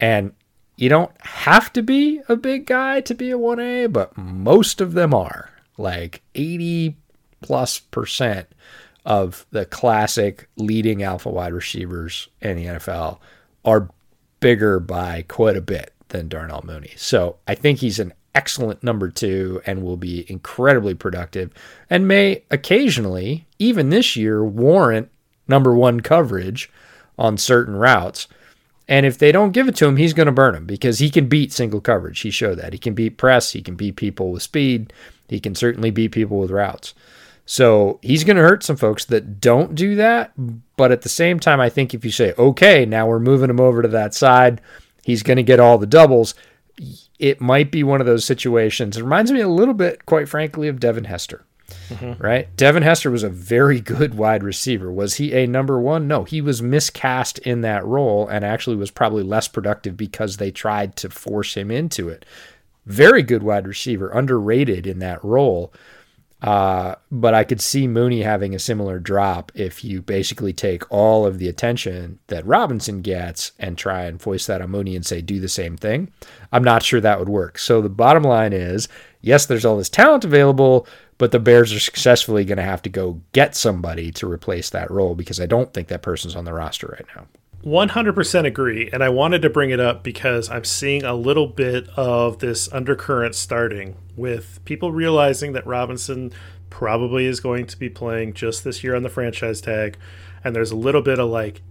And 0.00 0.32
you 0.74 0.88
don't 0.88 1.12
have 1.20 1.72
to 1.74 1.82
be 1.82 2.20
a 2.28 2.34
big 2.34 2.66
guy 2.66 3.00
to 3.02 3.14
be 3.14 3.30
a 3.30 3.38
1A, 3.38 3.92
but 3.92 4.16
most 4.16 4.80
of 4.80 4.94
them 4.94 5.14
are. 5.14 5.50
Like 5.78 6.22
80 6.34 6.96
plus 7.40 7.78
percent 7.78 8.48
of 9.04 9.46
the 9.52 9.64
classic 9.64 10.48
leading 10.56 11.04
alpha 11.04 11.30
wide 11.30 11.52
receivers 11.52 12.28
in 12.42 12.56
the 12.56 12.64
NFL 12.64 13.20
are 13.64 13.90
bigger 14.40 14.80
by 14.80 15.22
quite 15.28 15.56
a 15.56 15.60
bit 15.60 15.92
than 16.08 16.28
Darnell 16.28 16.62
Mooney. 16.64 16.92
So 16.96 17.36
I 17.46 17.54
think 17.54 17.78
he's 17.78 17.98
an 17.98 18.12
excellent 18.34 18.82
number 18.82 19.10
two 19.10 19.62
and 19.66 19.82
will 19.82 19.96
be 19.96 20.30
incredibly 20.30 20.94
productive 20.94 21.50
and 21.88 22.06
may 22.06 22.44
occasionally, 22.50 23.46
even 23.58 23.90
this 23.90 24.14
year, 24.14 24.44
warrant 24.44 25.10
number 25.48 25.74
one 25.74 26.00
coverage 26.00 26.70
on 27.18 27.38
certain 27.38 27.74
routes. 27.76 28.28
And 28.88 29.04
if 29.04 29.18
they 29.18 29.32
don't 29.32 29.52
give 29.52 29.68
it 29.68 29.76
to 29.76 29.86
him, 29.86 29.96
he's 29.96 30.12
going 30.12 30.26
to 30.26 30.32
burn 30.32 30.54
them 30.54 30.66
because 30.66 30.98
he 30.98 31.10
can 31.10 31.28
beat 31.28 31.52
single 31.52 31.80
coverage. 31.80 32.20
He 32.20 32.30
showed 32.30 32.58
that. 32.58 32.72
He 32.72 32.78
can 32.78 32.94
beat 32.94 33.16
press. 33.16 33.52
He 33.52 33.62
can 33.62 33.74
beat 33.74 33.96
people 33.96 34.30
with 34.30 34.42
speed. 34.42 34.92
He 35.28 35.40
can 35.40 35.54
certainly 35.54 35.90
beat 35.90 36.12
people 36.12 36.38
with 36.38 36.50
routes. 36.50 36.94
So 37.46 37.98
he's 38.02 38.24
going 38.24 38.36
to 38.36 38.42
hurt 38.42 38.64
some 38.64 38.76
folks 38.76 39.04
that 39.06 39.40
don't 39.40 39.74
do 39.74 39.96
that. 39.96 40.32
But 40.76 40.92
at 40.92 41.02
the 41.02 41.08
same 41.08 41.40
time, 41.40 41.60
I 41.60 41.68
think 41.68 41.94
if 41.94 42.04
you 42.04 42.10
say, 42.10 42.34
okay, 42.38 42.84
now 42.84 43.06
we're 43.06 43.18
moving 43.18 43.50
him 43.50 43.60
over 43.60 43.82
to 43.82 43.88
that 43.88 44.14
side, 44.14 44.60
he's 45.06 45.22
going 45.22 45.36
to 45.36 45.42
get 45.42 45.60
all 45.60 45.78
the 45.78 45.86
doubles 45.86 46.34
it 47.18 47.40
might 47.40 47.70
be 47.70 47.82
one 47.82 48.00
of 48.00 48.06
those 48.06 48.24
situations. 48.24 48.96
It 48.96 49.02
reminds 49.02 49.32
me 49.32 49.40
a 49.40 49.48
little 49.48 49.74
bit, 49.74 50.06
quite 50.06 50.28
frankly, 50.28 50.68
of 50.68 50.80
Devin 50.80 51.04
Hester. 51.04 51.44
Mm-hmm. 51.88 52.22
Right? 52.22 52.54
Devin 52.56 52.82
Hester 52.84 53.10
was 53.10 53.22
a 53.22 53.28
very 53.28 53.80
good 53.80 54.14
wide 54.14 54.44
receiver. 54.44 54.92
Was 54.92 55.14
he 55.14 55.32
a 55.32 55.46
number 55.46 55.80
one? 55.80 56.06
No, 56.06 56.24
he 56.24 56.40
was 56.40 56.62
miscast 56.62 57.38
in 57.40 57.62
that 57.62 57.84
role 57.84 58.28
and 58.28 58.44
actually 58.44 58.76
was 58.76 58.90
probably 58.90 59.24
less 59.24 59.48
productive 59.48 59.96
because 59.96 60.36
they 60.36 60.50
tried 60.50 60.94
to 60.96 61.10
force 61.10 61.56
him 61.56 61.70
into 61.70 62.08
it. 62.08 62.24
Very 62.84 63.22
good 63.22 63.42
wide 63.42 63.66
receiver, 63.66 64.10
underrated 64.10 64.86
in 64.86 65.00
that 65.00 65.22
role. 65.24 65.72
Uh, 66.42 66.94
but 67.10 67.32
I 67.32 67.44
could 67.44 67.60
see 67.60 67.88
Mooney 67.88 68.22
having 68.22 68.54
a 68.54 68.58
similar 68.58 68.98
drop 68.98 69.50
if 69.54 69.82
you 69.82 70.02
basically 70.02 70.52
take 70.52 70.90
all 70.92 71.24
of 71.24 71.38
the 71.38 71.48
attention 71.48 72.18
that 72.26 72.46
Robinson 72.46 73.00
gets 73.00 73.52
and 73.58 73.78
try 73.78 74.04
and 74.04 74.20
voice 74.20 74.46
that 74.46 74.60
on 74.60 74.70
Mooney 74.70 74.94
and 74.94 75.04
say, 75.04 75.22
do 75.22 75.40
the 75.40 75.48
same 75.48 75.76
thing. 75.76 76.12
I'm 76.52 76.62
not 76.62 76.82
sure 76.82 77.00
that 77.00 77.18
would 77.18 77.30
work. 77.30 77.58
So 77.58 77.80
the 77.80 77.88
bottom 77.88 78.22
line 78.22 78.52
is 78.52 78.86
yes, 79.22 79.46
there's 79.46 79.64
all 79.64 79.76
this 79.76 79.88
talent 79.88 80.24
available, 80.24 80.86
but 81.18 81.32
the 81.32 81.40
Bears 81.40 81.72
are 81.72 81.80
successfully 81.80 82.44
going 82.44 82.58
to 82.58 82.62
have 82.62 82.82
to 82.82 82.88
go 82.88 83.20
get 83.32 83.56
somebody 83.56 84.12
to 84.12 84.30
replace 84.30 84.70
that 84.70 84.90
role 84.90 85.14
because 85.14 85.40
I 85.40 85.46
don't 85.46 85.72
think 85.72 85.88
that 85.88 86.02
person's 86.02 86.36
on 86.36 86.44
the 86.44 86.52
roster 86.52 86.86
right 86.86 87.06
now. 87.16 87.26
100% 87.64 88.46
agree. 88.46 88.88
And 88.92 89.02
I 89.02 89.08
wanted 89.08 89.42
to 89.42 89.50
bring 89.50 89.70
it 89.70 89.80
up 89.80 90.02
because 90.02 90.48
I'm 90.50 90.64
seeing 90.64 91.04
a 91.04 91.14
little 91.14 91.46
bit 91.46 91.88
of 91.96 92.38
this 92.38 92.72
undercurrent 92.72 93.34
starting 93.34 93.96
with 94.14 94.60
people 94.64 94.92
realizing 94.92 95.52
that 95.52 95.66
Robinson 95.66 96.32
probably 96.70 97.26
is 97.26 97.40
going 97.40 97.66
to 97.66 97.78
be 97.78 97.88
playing 97.88 98.34
just 98.34 98.64
this 98.64 98.84
year 98.84 98.94
on 98.94 99.02
the 99.02 99.08
franchise 99.08 99.60
tag. 99.60 99.96
And 100.44 100.54
there's 100.54 100.70
a 100.70 100.76
little 100.76 101.02
bit 101.02 101.18
of 101.18 101.28
like, 101.28 101.62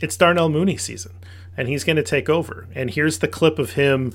it's 0.00 0.16
Darnell 0.16 0.48
Mooney 0.48 0.76
season 0.76 1.12
and 1.56 1.68
he's 1.68 1.84
going 1.84 1.96
to 1.96 2.02
take 2.02 2.28
over. 2.28 2.66
And 2.74 2.90
here's 2.90 3.18
the 3.18 3.28
clip 3.28 3.58
of 3.58 3.72
him 3.72 4.12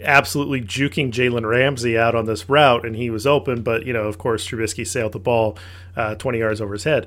absolutely 0.00 0.60
juking 0.60 1.10
Jalen 1.10 1.48
Ramsey 1.48 1.96
out 1.96 2.14
on 2.14 2.26
this 2.26 2.48
route, 2.48 2.84
and 2.84 2.96
he 2.96 3.10
was 3.10 3.26
open, 3.26 3.62
but 3.62 3.86
you 3.86 3.92
know, 3.92 4.04
of 4.04 4.18
course, 4.18 4.46
Trubisky 4.46 4.86
sailed 4.86 5.12
the 5.12 5.18
ball 5.18 5.58
uh, 5.96 6.14
20 6.16 6.38
yards 6.38 6.60
over 6.60 6.74
his 6.74 6.84
head. 6.84 7.06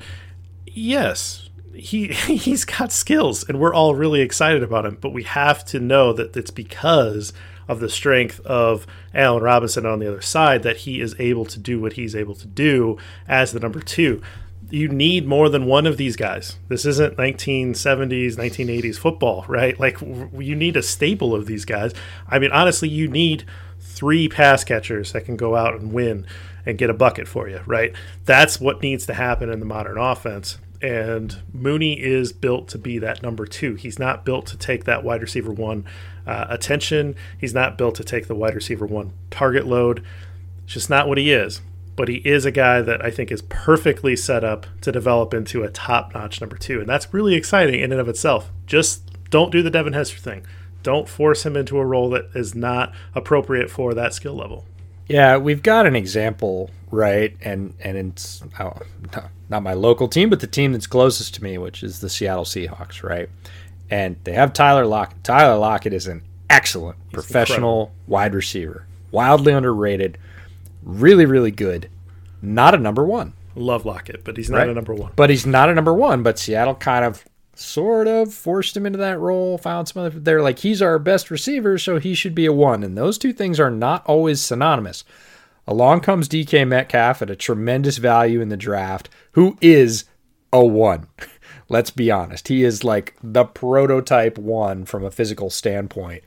Yes, 0.65 1.48
he 1.73 2.07
he's 2.13 2.65
got 2.65 2.91
skills 2.91 3.47
and 3.47 3.59
we're 3.59 3.73
all 3.73 3.95
really 3.95 4.21
excited 4.21 4.63
about 4.63 4.85
him 4.85 4.97
but 4.99 5.11
we 5.11 5.23
have 5.23 5.63
to 5.65 5.79
know 5.79 6.13
that 6.13 6.35
it's 6.35 6.51
because 6.51 7.33
of 7.67 7.79
the 7.79 7.89
strength 7.89 8.39
of 8.41 8.87
Allen 9.13 9.43
Robinson 9.43 9.85
on 9.85 9.99
the 9.99 10.07
other 10.07 10.21
side 10.21 10.63
that 10.63 10.77
he 10.77 10.99
is 10.99 11.15
able 11.19 11.45
to 11.45 11.59
do 11.59 11.79
what 11.79 11.93
he's 11.93 12.15
able 12.15 12.33
to 12.35 12.47
do 12.47 12.97
as 13.27 13.51
the 13.51 13.59
number 13.59 13.79
2 13.79 14.21
you 14.71 14.87
need 14.87 15.27
more 15.27 15.49
than 15.49 15.65
one 15.65 15.87
of 15.87 15.97
these 15.97 16.15
guys. 16.15 16.57
This 16.67 16.85
isn't 16.85 17.17
1970s, 17.17 18.35
1980s 18.35 18.97
football, 18.97 19.45
right? 19.47 19.79
Like 19.79 19.99
you 20.01 20.55
need 20.55 20.77
a 20.77 20.83
staple 20.83 21.33
of 21.33 21.47
these 21.47 21.65
guys. 21.65 21.93
I 22.27 22.39
mean, 22.39 22.51
honestly, 22.51 22.87
you 22.87 23.07
need 23.07 23.45
three 23.79 24.29
pass 24.29 24.63
catchers 24.63 25.11
that 25.13 25.25
can 25.25 25.37
go 25.37 25.55
out 25.55 25.73
and 25.73 25.91
win 25.91 26.25
and 26.65 26.77
get 26.77 26.89
a 26.89 26.93
bucket 26.93 27.27
for 27.27 27.49
you, 27.49 27.61
right? 27.65 27.93
That's 28.25 28.61
what 28.61 28.81
needs 28.81 29.05
to 29.07 29.13
happen 29.13 29.49
in 29.49 29.59
the 29.59 29.65
modern 29.65 29.97
offense. 29.97 30.59
And 30.81 31.41
Mooney 31.53 31.99
is 31.99 32.31
built 32.31 32.69
to 32.69 32.77
be 32.77 32.99
that 32.99 33.21
number 33.21 33.45
two. 33.45 33.75
He's 33.75 33.99
not 33.99 34.23
built 34.23 34.45
to 34.47 34.57
take 34.57 34.85
that 34.85 35.03
wide 35.03 35.21
receiver 35.21 35.51
one 35.51 35.85
uh, 36.25 36.45
attention. 36.49 37.15
He's 37.37 37.53
not 37.53 37.77
built 37.77 37.95
to 37.95 38.03
take 38.03 38.27
the 38.27 38.35
wide 38.35 38.55
receiver 38.55 38.85
one 38.85 39.13
target 39.29 39.67
load. 39.67 40.03
It's 40.63 40.73
just 40.73 40.89
not 40.89 41.07
what 41.07 41.17
he 41.17 41.31
is. 41.31 41.61
But 41.95 42.07
he 42.07 42.15
is 42.17 42.45
a 42.45 42.51
guy 42.51 42.81
that 42.81 43.03
I 43.03 43.11
think 43.11 43.29
is 43.29 43.41
perfectly 43.41 44.15
set 44.15 44.43
up 44.45 44.65
to 44.81 44.91
develop 44.91 45.33
into 45.33 45.63
a 45.63 45.69
top 45.69 46.13
notch 46.13 46.39
number 46.39 46.55
two. 46.55 46.79
And 46.79 46.87
that's 46.87 47.13
really 47.13 47.35
exciting 47.35 47.81
in 47.81 47.91
and 47.91 47.99
of 47.99 48.07
itself. 48.07 48.49
Just 48.65 49.29
don't 49.29 49.51
do 49.51 49.61
the 49.61 49.69
Devin 49.69 49.91
Hester 49.91 50.17
thing. 50.17 50.45
Don't 50.81 51.09
force 51.09 51.45
him 51.45 51.57
into 51.57 51.77
a 51.77 51.85
role 51.85 52.09
that 52.11 52.29
is 52.33 52.55
not 52.55 52.93
appropriate 53.13 53.69
for 53.69 53.93
that 53.93 54.13
skill 54.13 54.33
level. 54.33 54.65
Yeah, 55.09 55.37
we've 55.37 55.61
got 55.63 55.85
an 55.85 55.95
example, 55.95 56.69
right? 56.89 57.35
And 57.41 57.73
and 57.81 57.97
it's 57.97 58.43
oh, 58.59 58.77
not 59.49 59.63
my 59.63 59.73
local 59.73 60.07
team, 60.07 60.29
but 60.29 60.39
the 60.39 60.47
team 60.47 60.71
that's 60.73 60.87
closest 60.87 61.33
to 61.35 61.43
me, 61.43 61.57
which 61.57 61.83
is 61.83 61.99
the 61.99 62.09
Seattle 62.09 62.45
Seahawks, 62.45 63.03
right? 63.03 63.29
And 63.89 64.15
they 64.23 64.33
have 64.33 64.53
Tyler 64.53 64.85
Lockett. 64.85 65.23
Tyler 65.23 65.57
Lockett 65.57 65.93
is 65.93 66.07
an 66.07 66.21
excellent 66.49 66.97
He's 67.05 67.13
professional 67.13 67.81
incredible. 67.81 67.95
wide 68.07 68.35
receiver, 68.35 68.85
wildly 69.11 69.53
underrated, 69.53 70.17
really, 70.83 71.25
really 71.25 71.51
good. 71.51 71.89
Not 72.41 72.75
a 72.75 72.77
number 72.77 73.03
one. 73.05 73.33
Love 73.55 73.85
Lockett, 73.85 74.23
but 74.23 74.37
he's 74.37 74.49
not 74.49 74.59
Right. 74.59 74.69
a 74.69 74.73
number 74.73 74.93
one. 74.93 75.11
But 75.15 75.29
he's 75.29 75.45
not 75.45 75.69
a 75.69 75.73
number 75.73 75.93
one. 75.93 76.23
But 76.23 76.37
Seattle 76.39 76.75
kind 76.75 77.03
of, 77.03 77.25
sort 77.55 78.07
of 78.07 78.33
forced 78.33 78.77
him 78.77 78.85
into 78.85 78.97
that 78.99 79.19
role. 79.19 79.57
Found 79.57 79.87
some 79.89 80.01
other. 80.05 80.17
They're 80.17 80.41
like 80.41 80.59
he's 80.59 80.81
our 80.81 80.97
best 80.97 81.29
receiver, 81.29 81.77
so 81.77 81.99
he 81.99 82.13
should 82.13 82.33
be 82.33 82.45
a 82.45 82.53
one. 82.53 82.83
And 82.83 82.97
those 82.97 83.17
two 83.17 83.33
things 83.33 83.59
are 83.59 83.69
not 83.71 84.05
always 84.05 84.39
synonymous. 84.39 85.03
Along 85.69 85.99
comes 85.99 86.27
DK 86.27 86.67
Metcalf 86.67 87.21
at 87.21 87.29
a 87.29 87.35
tremendous 87.35 87.97
value 87.97 88.41
in 88.41 88.49
the 88.49 88.57
draft, 88.57 89.07
who 89.33 89.55
is 89.61 90.05
a 90.51 90.65
one. 90.65 91.07
Let's 91.69 91.91
be 91.91 92.09
honest. 92.09 92.47
He 92.47 92.63
is 92.63 92.83
like 92.83 93.15
the 93.21 93.45
prototype 93.45 94.39
one 94.39 94.83
from 94.85 95.05
a 95.05 95.11
physical 95.11 95.51
standpoint 95.51 96.23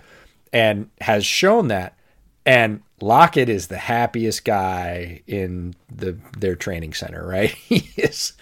and 0.53 0.91
has 1.01 1.27
shown 1.27 1.67
that. 1.69 1.99
And 2.47 2.83
Lockett 3.01 3.49
is 3.49 3.67
the 3.67 3.79
happiest 3.79 4.45
guy 4.45 5.23
in 5.27 5.75
the 5.93 6.17
their 6.39 6.55
training 6.55 6.95
center, 6.95 7.27
right? 7.27 7.51
He 7.69 7.91
is 7.97 8.35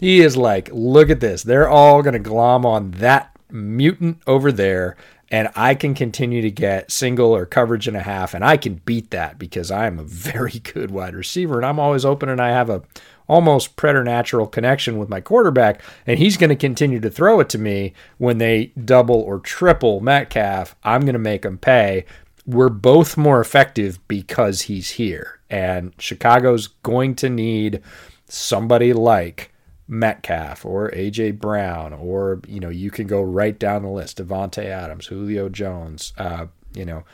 he 0.00 0.20
is 0.20 0.36
like, 0.36 0.70
look 0.72 1.08
at 1.08 1.20
this. 1.20 1.44
They're 1.44 1.68
all 1.68 2.02
gonna 2.02 2.18
glom 2.18 2.66
on 2.66 2.90
that 2.92 3.30
mutant 3.48 4.22
over 4.26 4.50
there, 4.50 4.96
and 5.30 5.48
I 5.54 5.74
can 5.74 5.94
continue 5.94 6.42
to 6.42 6.50
get 6.50 6.90
single 6.90 7.34
or 7.34 7.46
coverage 7.46 7.86
and 7.86 7.96
a 7.96 8.02
half, 8.02 8.34
and 8.34 8.44
I 8.44 8.56
can 8.56 8.76
beat 8.84 9.10
that 9.10 9.38
because 9.38 9.70
I'm 9.70 9.98
a 9.98 10.04
very 10.04 10.60
good 10.60 10.90
wide 10.90 11.14
receiver, 11.14 11.56
and 11.56 11.66
I'm 11.66 11.78
always 11.78 12.04
open, 12.04 12.28
and 12.28 12.40
I 12.40 12.50
have 12.50 12.70
a 12.70 12.82
almost 13.28 13.76
preternatural 13.76 14.46
connection 14.46 14.98
with 14.98 15.08
my 15.08 15.20
quarterback, 15.20 15.82
and 16.06 16.18
he's 16.18 16.38
going 16.38 16.48
to 16.48 16.56
continue 16.56 16.98
to 16.98 17.10
throw 17.10 17.40
it 17.40 17.48
to 17.50 17.58
me 17.58 17.92
when 18.16 18.38
they 18.38 18.72
double 18.82 19.20
or 19.20 19.38
triple 19.38 20.00
Metcalf. 20.00 20.74
I'm 20.82 21.02
going 21.02 21.12
to 21.12 21.18
make 21.18 21.44
him 21.44 21.58
pay. 21.58 22.06
We're 22.46 22.70
both 22.70 23.18
more 23.18 23.40
effective 23.40 23.98
because 24.08 24.62
he's 24.62 24.90
here, 24.92 25.40
and 25.50 25.92
Chicago's 25.98 26.68
going 26.82 27.14
to 27.16 27.28
need 27.28 27.82
somebody 28.26 28.94
like 28.94 29.52
Metcalf 29.88 30.64
or 30.64 30.90
AJ 30.90 31.38
Brown, 31.38 31.92
or 31.94 32.40
you 32.46 32.60
know, 32.60 32.68
you 32.68 32.90
can 32.90 33.06
go 33.06 33.22
right 33.22 33.58
down 33.58 33.82
the 33.82 33.88
list: 33.88 34.18
Davante 34.18 34.64
Adams, 34.64 35.06
Julio 35.06 35.48
Jones. 35.48 36.12
Uh, 36.18 36.46
you 36.74 36.84
know, 36.84 37.04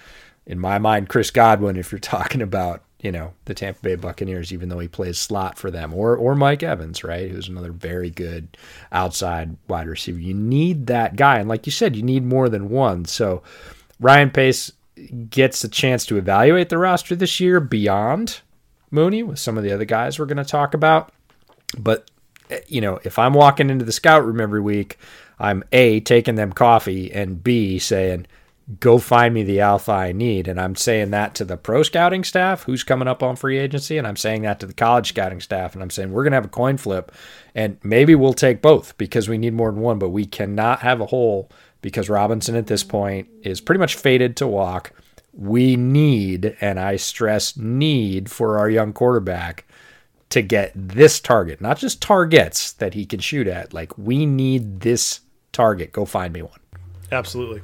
in 0.47 0.59
my 0.59 0.79
mind, 0.79 1.09
Chris 1.09 1.31
Godwin. 1.31 1.77
If 1.77 1.93
you're 1.93 1.99
talking 2.01 2.43
about 2.43 2.83
you 3.01 3.13
know 3.13 3.33
the 3.45 3.55
Tampa 3.55 3.81
Bay 3.81 3.95
Buccaneers, 3.95 4.53
even 4.53 4.69
though 4.69 4.81
he 4.81 4.89
plays 4.89 5.19
slot 5.19 5.57
for 5.57 5.71
them, 5.71 5.95
or 5.95 6.17
or 6.17 6.35
Mike 6.35 6.63
Evans, 6.63 7.05
right, 7.05 7.31
who's 7.31 7.49
another 7.49 7.73
very 7.73 8.11
good 8.11 8.57
outside 8.91 9.57
wide 9.69 9.87
receiver. 9.87 10.19
You 10.19 10.35
need 10.35 10.89
that 10.89 11.17
guy, 11.17 11.39
and 11.39 11.49
like 11.49 11.67
you 11.67 11.73
said, 11.73 11.95
you 11.95 12.03
need 12.03 12.25
more 12.25 12.49
than 12.49 12.71
one. 12.71 13.05
So 13.05 13.43
Ryan 14.01 14.31
Pace 14.31 14.73
gets 15.31 15.63
a 15.65 15.69
chance 15.69 16.07
to 16.07 16.17
evaluate 16.17 16.69
the 16.69 16.79
roster 16.79 17.15
this 17.17 17.41
year 17.41 17.61
beyond 17.61 18.41
Mooney 18.91 19.23
with 19.23 19.39
some 19.39 19.57
of 19.57 19.65
the 19.65 19.73
other 19.73 19.85
guys 19.85 20.19
we're 20.19 20.27
going 20.27 20.37
to 20.39 20.45
talk 20.45 20.75
about. 20.75 21.13
But 21.79 22.11
Eh, 22.51 22.61
you 22.67 22.81
know, 22.81 22.99
if 23.05 23.19
I'm 23.19 23.35
walking 23.35 23.71
into 23.71 23.85
the 23.85 23.93
scout 23.93 24.25
room 24.25 24.41
every 24.41 24.61
week, 24.61 24.99
I'm 25.39 25.65
A, 25.73 26.01
taking 26.01 26.37
them 26.37 26.53
coffee, 26.53 27.13
and 27.13 27.43
B, 27.43 27.79
saying, 27.79 28.27
go 28.81 28.99
find 28.99 29.35
me 29.35 29.43
the 29.43 29.61
alpha 29.61 29.93
I 29.93 30.13
need. 30.13 30.49
And 30.49 30.61
I'm 30.61 30.75
saying 30.75 31.11
that 31.11 31.35
to 31.37 31.45
the 31.45 31.57
pro 31.57 31.83
scouting 31.83 32.25
staff 32.25 32.63
who's 32.63 32.83
coming 32.83 33.09
up 33.09 33.23
on 33.23 33.37
free 33.37 33.59
agency. 33.59 33.99
And 33.99 34.07
I'm 34.07 34.17
saying 34.17 34.43
that 34.43 34.61
to 34.61 34.67
the 34.67 34.73
college 34.73 35.09
scouting 35.09 35.41
staff. 35.41 35.75
And 35.75 35.83
I'm 35.83 35.91
saying, 35.91 36.13
we're 36.13 36.23
going 36.23 36.33
to 36.33 36.37
have 36.37 36.47
a 36.47 36.49
coin 36.49 36.77
flip. 36.77 37.13
And 37.55 37.79
maybe 37.83 38.15
we'll 38.15 38.33
take 38.33 38.63
both 38.63 38.97
because 38.97 39.29
we 39.29 39.39
need 39.39 39.55
more 39.55 39.71
than 39.71 39.81
one, 39.81 39.99
but 39.99 40.11
we 40.11 40.25
cannot 40.25 40.81
have 40.81 41.01
a 41.01 41.07
hole 41.07 41.51
because 41.83 42.09
Robinson 42.09 42.57
at 42.57 42.67
this 42.67 42.83
point 42.83 43.29
is 43.43 43.61
pretty 43.61 43.81
much 43.81 43.97
fated 43.97 44.37
to 44.39 44.47
walk. 44.47 44.93
We 45.35 45.77
need, 45.77 46.57
and 46.61 46.81
I 46.81 46.97
stress 46.97 47.57
need 47.57 48.31
for 48.31 48.59
our 48.59 48.71
young 48.71 48.93
quarterback 48.93 49.67
to 50.31 50.43
get 50.43 50.73
this 50.75 51.21
target, 51.21 51.61
not 51.61 51.79
just 51.79 52.03
targets 52.03 52.73
that 52.73 52.95
he 52.95 53.07
can 53.07 53.21
shoot 53.21 53.47
at. 53.47 53.73
Like, 53.73 53.97
we 53.97 54.27
need 54.27 54.81
this 54.81 55.21
target. 55.53 55.93
Go 55.93 56.05
find 56.05 56.33
me 56.33 56.43
one. 56.43 56.59
Absolutely. 57.13 57.63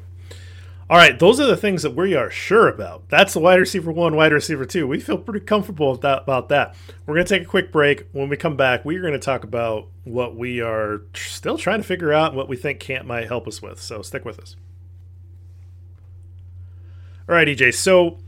All 0.89 0.97
right, 0.97 1.17
those 1.21 1.39
are 1.39 1.47
the 1.47 1.57
things 1.57 1.85
that 1.85 1.95
we 1.95 2.17
are 2.17 2.31
sure 2.31 2.69
about. 2.69 3.09
That's 3.09 3.33
the 3.33 3.39
wide 3.39 3.61
receiver 3.61 3.93
one, 3.93 4.17
wide 4.17 4.33
receiver 4.33 4.65
two. 4.65 4.89
We 4.89 4.99
feel 4.99 5.19
pretty 5.19 5.47
comfortable 5.47 5.93
about 5.93 6.49
that. 6.49 6.75
We're 7.07 7.15
going 7.15 7.27
to 7.27 7.39
take 7.39 7.47
a 7.47 7.49
quick 7.49 7.71
break. 7.71 8.09
When 8.11 8.29
we 8.29 8.37
come 8.37 8.57
back, 8.57 8.85
we're 8.85 9.01
going 9.01 9.13
to 9.13 9.21
talk 9.21 9.45
about 9.45 9.87
what 10.03 10.35
we 10.35 10.61
are 10.61 11.03
still 11.15 11.57
trying 11.57 11.79
to 11.81 11.87
figure 11.87 12.13
out 12.13 12.31
and 12.31 12.37
what 12.37 12.49
we 12.49 12.57
think 12.57 12.81
Camp 12.81 13.07
might 13.07 13.29
help 13.29 13.47
us 13.47 13.63
with. 13.63 13.81
So 13.81 14.03
stick 14.03 14.25
with 14.25 14.41
us. 14.41 14.57
All 17.29 17.37
right, 17.37 17.47
EJ. 17.47 17.73
So 17.75 18.19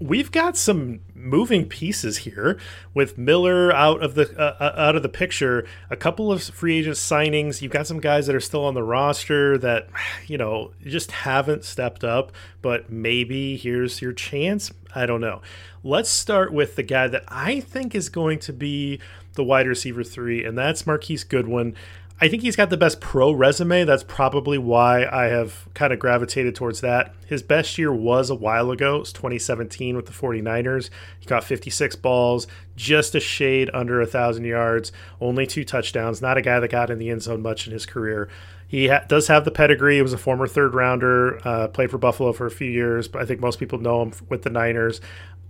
we've 0.00 0.30
got 0.30 0.56
some 0.56 1.00
moving 1.14 1.66
pieces 1.66 2.18
here 2.18 2.58
with 2.94 3.18
Miller 3.18 3.72
out 3.72 4.02
of 4.02 4.14
the 4.14 4.30
uh, 4.38 4.56
uh, 4.60 4.74
out 4.76 4.96
of 4.96 5.02
the 5.02 5.08
picture. 5.08 5.66
A 5.90 5.96
couple 5.96 6.30
of 6.30 6.42
free 6.42 6.78
agent 6.78 6.96
signings. 6.96 7.60
You've 7.60 7.72
got 7.72 7.86
some 7.86 8.00
guys 8.00 8.26
that 8.26 8.36
are 8.36 8.40
still 8.40 8.64
on 8.64 8.74
the 8.74 8.82
roster 8.82 9.58
that 9.58 9.88
you 10.26 10.38
know 10.38 10.72
just 10.84 11.10
haven't 11.10 11.64
stepped 11.64 12.04
up. 12.04 12.32
But 12.62 12.90
maybe 12.90 13.56
here's 13.56 14.00
your 14.00 14.12
chance. 14.12 14.72
I 14.94 15.06
don't 15.06 15.20
know. 15.20 15.42
Let's 15.84 16.10
start 16.10 16.52
with 16.52 16.76
the 16.76 16.82
guy 16.82 17.08
that 17.08 17.24
I 17.28 17.60
think 17.60 17.94
is 17.94 18.08
going 18.08 18.38
to 18.40 18.52
be 18.52 19.00
the 19.34 19.44
wide 19.44 19.66
receiver 19.66 20.02
three, 20.02 20.44
and 20.44 20.56
that's 20.56 20.86
Marquise 20.86 21.24
Goodwin. 21.24 21.74
I 22.20 22.26
think 22.26 22.42
he's 22.42 22.56
got 22.56 22.68
the 22.68 22.76
best 22.76 23.00
pro 23.00 23.30
resume. 23.30 23.84
That's 23.84 24.02
probably 24.02 24.58
why 24.58 25.06
I 25.06 25.26
have 25.26 25.72
kind 25.74 25.92
of 25.92 26.00
gravitated 26.00 26.56
towards 26.56 26.80
that. 26.80 27.14
His 27.26 27.44
best 27.44 27.78
year 27.78 27.92
was 27.92 28.28
a 28.28 28.34
while 28.34 28.72
ago. 28.72 28.96
It 28.96 29.00
was 29.00 29.12
2017 29.12 29.94
with 29.94 30.06
the 30.06 30.12
49ers. 30.12 30.90
He 31.20 31.26
got 31.26 31.44
56 31.44 31.94
balls, 31.96 32.48
just 32.74 33.14
a 33.14 33.20
shade 33.20 33.70
under 33.72 34.00
1,000 34.00 34.44
yards, 34.44 34.90
only 35.20 35.46
two 35.46 35.64
touchdowns. 35.64 36.20
Not 36.20 36.36
a 36.36 36.42
guy 36.42 36.58
that 36.58 36.72
got 36.72 36.90
in 36.90 36.98
the 36.98 37.08
end 37.10 37.22
zone 37.22 37.40
much 37.40 37.68
in 37.68 37.72
his 37.72 37.86
career. 37.86 38.28
He 38.66 38.88
ha- 38.88 39.04
does 39.08 39.28
have 39.28 39.44
the 39.44 39.50
pedigree. 39.50 39.96
He 39.96 40.02
was 40.02 40.12
a 40.12 40.18
former 40.18 40.46
third 40.46 40.74
rounder, 40.74 41.40
uh, 41.46 41.68
played 41.68 41.90
for 41.90 41.98
Buffalo 41.98 42.32
for 42.32 42.46
a 42.46 42.50
few 42.50 42.70
years, 42.70 43.06
but 43.06 43.22
I 43.22 43.24
think 43.26 43.40
most 43.40 43.60
people 43.60 43.78
know 43.78 44.02
him 44.02 44.12
with 44.28 44.42
the 44.42 44.50
Niners 44.50 45.00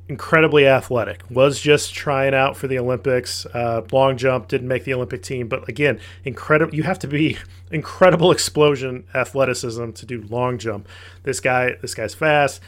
incredibly 0.09 0.67
athletic. 0.67 1.23
Was 1.31 1.61
just 1.61 1.95
trying 1.95 2.35
out 2.35 2.57
for 2.57 2.67
the 2.67 2.79
Olympics. 2.79 3.47
Uh, 3.47 3.83
long 3.93 4.17
jump 4.17 4.49
didn't 4.49 4.69
make 4.69 4.85
the 4.85 4.95
Olympic 4.95 5.23
team, 5.23 5.49
but 5.49 5.69
again, 5.69 6.01
incredible. 6.25 6.75
You 6.75 6.83
have 6.85 6.99
to 7.01 7.07
be 7.07 7.39
incredible 7.71 8.33
explosion 8.33 9.05
athleticism 9.15 9.93
to 9.93 10.07
do 10.07 10.23
long 10.29 10.59
jump. 10.59 10.89
This 11.23 11.41
guy, 11.41 11.77
this 11.83 11.95
guy's 11.95 12.15
fast. 12.15 12.61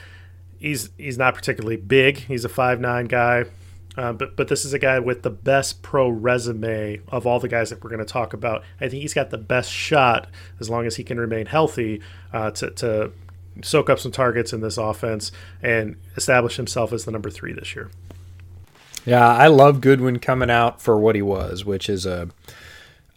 He's 0.58 0.90
he's 0.98 1.18
not 1.18 1.34
particularly 1.34 1.76
big. 1.76 2.18
He's 2.18 2.44
a 2.44 2.48
five 2.48 2.80
nine 2.80 3.06
guy. 3.06 3.46
Uh, 3.96 4.12
but 4.12 4.36
but 4.36 4.48
this 4.48 4.64
is 4.64 4.72
a 4.72 4.78
guy 4.78 4.98
with 5.00 5.22
the 5.22 5.30
best 5.30 5.82
pro 5.82 6.08
resume 6.08 7.00
of 7.08 7.26
all 7.26 7.40
the 7.40 7.48
guys 7.48 7.70
that 7.70 7.82
we're 7.82 7.90
going 7.90 7.98
to 7.98 8.04
talk 8.04 8.32
about. 8.32 8.62
I 8.80 8.88
think 8.88 9.02
he's 9.02 9.14
got 9.14 9.30
the 9.30 9.38
best 9.38 9.70
shot 9.70 10.28
as 10.60 10.70
long 10.70 10.86
as 10.86 10.96
he 10.96 11.02
can 11.02 11.18
remain 11.18 11.46
healthy 11.46 12.00
uh, 12.32 12.52
to, 12.52 12.70
to 12.70 13.12
soak 13.62 13.90
up 13.90 13.98
some 13.98 14.12
targets 14.12 14.52
in 14.52 14.60
this 14.60 14.78
offense 14.78 15.32
and 15.62 15.96
establish 16.16 16.56
himself 16.56 16.92
as 16.92 17.04
the 17.04 17.10
number 17.10 17.30
three 17.30 17.52
this 17.52 17.74
year. 17.74 17.90
Yeah, 19.04 19.26
I 19.26 19.46
love 19.46 19.80
Goodwin 19.80 20.18
coming 20.18 20.50
out 20.50 20.80
for 20.80 20.98
what 20.98 21.14
he 21.14 21.22
was, 21.22 21.64
which 21.64 21.88
is 21.88 22.04
a, 22.04 22.28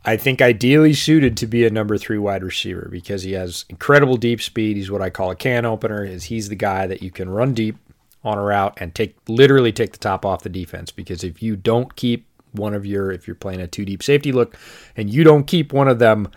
I 0.06 0.17
think 0.17 0.41
ideally 0.41 0.93
suited 0.93 1.36
to 1.38 1.48
be 1.48 1.65
a 1.65 1.69
number 1.69 1.98
three 1.98 2.17
wide 2.17 2.43
receiver 2.43 2.88
because 2.89 3.24
he 3.24 3.34
has 3.34 3.65
incredible 3.69 4.17
deep 4.17 4.41
speed. 4.41 4.78
He's 4.78 4.91
what 4.91 5.02
I 5.02 5.10
call 5.10 5.32
a 5.32 5.36
can 5.36 5.65
opener. 5.65 6.06
Is 6.06 6.26
he's 6.26 6.50
the 6.50 6.56
guy 6.56 6.88
that 6.88 7.02
you 7.02 7.12
can 7.12 7.30
run 7.30 7.54
deep 7.54 7.78
on 8.24 8.38
a 8.38 8.41
route 8.41 8.78
and 8.78 8.96
take 8.96 9.17
literally 9.28 9.72
take 9.72 9.91
the 9.91 9.98
top 9.98 10.26
off 10.26 10.43
the 10.43 10.50
defense 10.50 10.91
because 10.91 11.24
if 11.24 11.43
you 11.43 11.56
don't 11.56 11.96
keep 11.96 12.26
one 12.54 12.74
of 12.74 12.86
your 12.86 13.12
if 13.12 13.28
you're 13.28 13.36
playing 13.36 13.60
a 13.60 13.67
two 13.67 13.84
deep 13.84 14.02
safety 14.02 14.32
look 14.32 14.56
and 14.96 15.10
you 15.10 15.24
don't 15.24 15.46
keep 15.46 15.74
one 15.74 15.88
of 15.88 16.00
them 16.00 16.30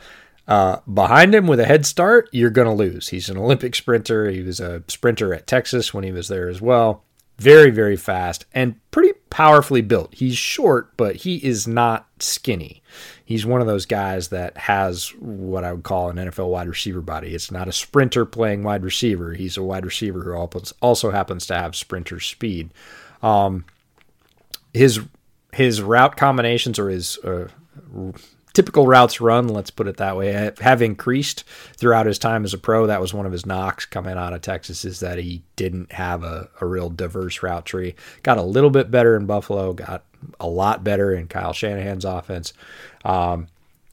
uh, 0.48 0.78
behind 0.92 1.34
him 1.34 1.46
with 1.46 1.60
a 1.60 1.64
head 1.64 1.84
start, 1.84 2.28
you're 2.32 2.50
going 2.50 2.68
to 2.68 2.72
lose. 2.72 3.08
He's 3.08 3.28
an 3.28 3.36
Olympic 3.36 3.74
sprinter. 3.74 4.30
He 4.30 4.42
was 4.42 4.60
a 4.60 4.82
sprinter 4.88 5.34
at 5.34 5.46
Texas 5.46 5.92
when 5.92 6.04
he 6.04 6.12
was 6.12 6.28
there 6.28 6.48
as 6.48 6.60
well. 6.60 7.02
Very, 7.38 7.70
very 7.70 7.96
fast 7.96 8.46
and 8.54 8.76
pretty 8.90 9.12
powerfully 9.28 9.82
built. 9.82 10.14
He's 10.14 10.36
short, 10.36 10.96
but 10.96 11.16
he 11.16 11.36
is 11.44 11.66
not 11.66 12.06
skinny. 12.18 12.82
He's 13.24 13.44
one 13.44 13.60
of 13.60 13.66
those 13.66 13.84
guys 13.84 14.28
that 14.28 14.56
has 14.56 15.08
what 15.18 15.64
I 15.64 15.72
would 15.72 15.82
call 15.82 16.08
an 16.08 16.16
NFL 16.16 16.48
wide 16.48 16.68
receiver 16.68 17.02
body. 17.02 17.34
It's 17.34 17.50
not 17.50 17.68
a 17.68 17.72
sprinter 17.72 18.24
playing 18.24 18.62
wide 18.62 18.84
receiver. 18.84 19.34
He's 19.34 19.56
a 19.56 19.62
wide 19.62 19.84
receiver 19.84 20.22
who 20.22 20.62
also 20.80 21.10
happens 21.10 21.46
to 21.46 21.54
have 21.54 21.76
sprinter 21.76 22.20
speed. 22.20 22.70
Um, 23.22 23.64
his 24.72 25.00
his 25.52 25.82
route 25.82 26.16
combinations 26.16 26.78
or 26.78 26.88
his 26.88 27.18
uh, 27.18 27.48
typical 28.56 28.86
routes 28.86 29.20
run, 29.20 29.48
let's 29.48 29.70
put 29.70 29.86
it 29.86 29.98
that 29.98 30.16
way, 30.16 30.50
have 30.60 30.80
increased 30.80 31.44
throughout 31.76 32.06
his 32.06 32.18
time 32.18 32.42
as 32.42 32.54
a 32.54 32.58
pro. 32.58 32.86
That 32.86 33.02
was 33.02 33.12
one 33.12 33.26
of 33.26 33.32
his 33.32 33.44
knocks 33.44 33.84
coming 33.84 34.16
out 34.16 34.32
of 34.32 34.40
Texas 34.40 34.82
is 34.86 35.00
that 35.00 35.18
he 35.18 35.42
didn't 35.56 35.92
have 35.92 36.24
a, 36.24 36.48
a 36.58 36.64
real 36.64 36.88
diverse 36.88 37.42
route 37.42 37.66
tree. 37.66 37.94
Got 38.22 38.38
a 38.38 38.42
little 38.42 38.70
bit 38.70 38.90
better 38.90 39.14
in 39.14 39.26
Buffalo, 39.26 39.74
got 39.74 40.04
a 40.40 40.48
lot 40.48 40.82
better 40.82 41.14
in 41.14 41.28
Kyle 41.28 41.52
Shanahan's 41.52 42.06
offense. 42.06 42.54
Um, 43.04 43.48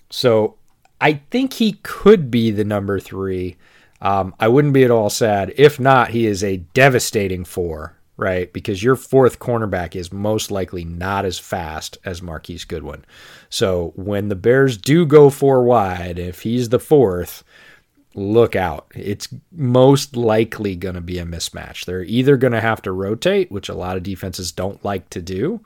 so 0.09 0.55
I 1.01 1.15
think 1.29 1.51
he 1.51 1.73
could 1.83 2.31
be 2.31 2.49
the 2.49 2.63
number 2.63 3.01
three. 3.01 3.57
Um, 4.01 4.33
I 4.39 4.47
wouldn't 4.47 4.73
be 4.73 4.85
at 4.85 4.91
all 4.91 5.09
sad. 5.09 5.53
If 5.57 5.77
not, 5.77 6.11
he 6.11 6.25
is 6.25 6.41
a 6.41 6.57
devastating 6.73 7.43
four 7.43 7.97
right? 8.23 8.51
Because 8.53 8.81
your 8.81 8.95
fourth 8.95 9.39
cornerback 9.39 9.95
is 9.97 10.13
most 10.13 10.49
likely 10.49 10.85
not 10.85 11.25
as 11.25 11.37
fast 11.37 11.97
as 12.05 12.21
Marquise 12.21 12.63
Goodwin. 12.63 13.03
So 13.49 13.91
when 13.95 14.29
the 14.29 14.35
Bears 14.35 14.77
do 14.77 15.05
go 15.05 15.29
four 15.29 15.63
wide, 15.63 16.17
if 16.17 16.41
he's 16.43 16.69
the 16.69 16.79
fourth, 16.79 17.43
look 18.15 18.55
out. 18.55 18.87
It's 18.95 19.27
most 19.51 20.15
likely 20.15 20.77
going 20.77 20.95
to 20.95 21.01
be 21.01 21.19
a 21.19 21.25
mismatch. 21.25 21.83
They're 21.83 22.03
either 22.03 22.37
going 22.37 22.53
to 22.53 22.61
have 22.61 22.81
to 22.83 22.93
rotate, 22.93 23.51
which 23.51 23.67
a 23.67 23.75
lot 23.75 23.97
of 23.97 24.03
defenses 24.03 24.53
don't 24.53 24.83
like 24.85 25.09
to 25.09 25.21
do, 25.21 25.59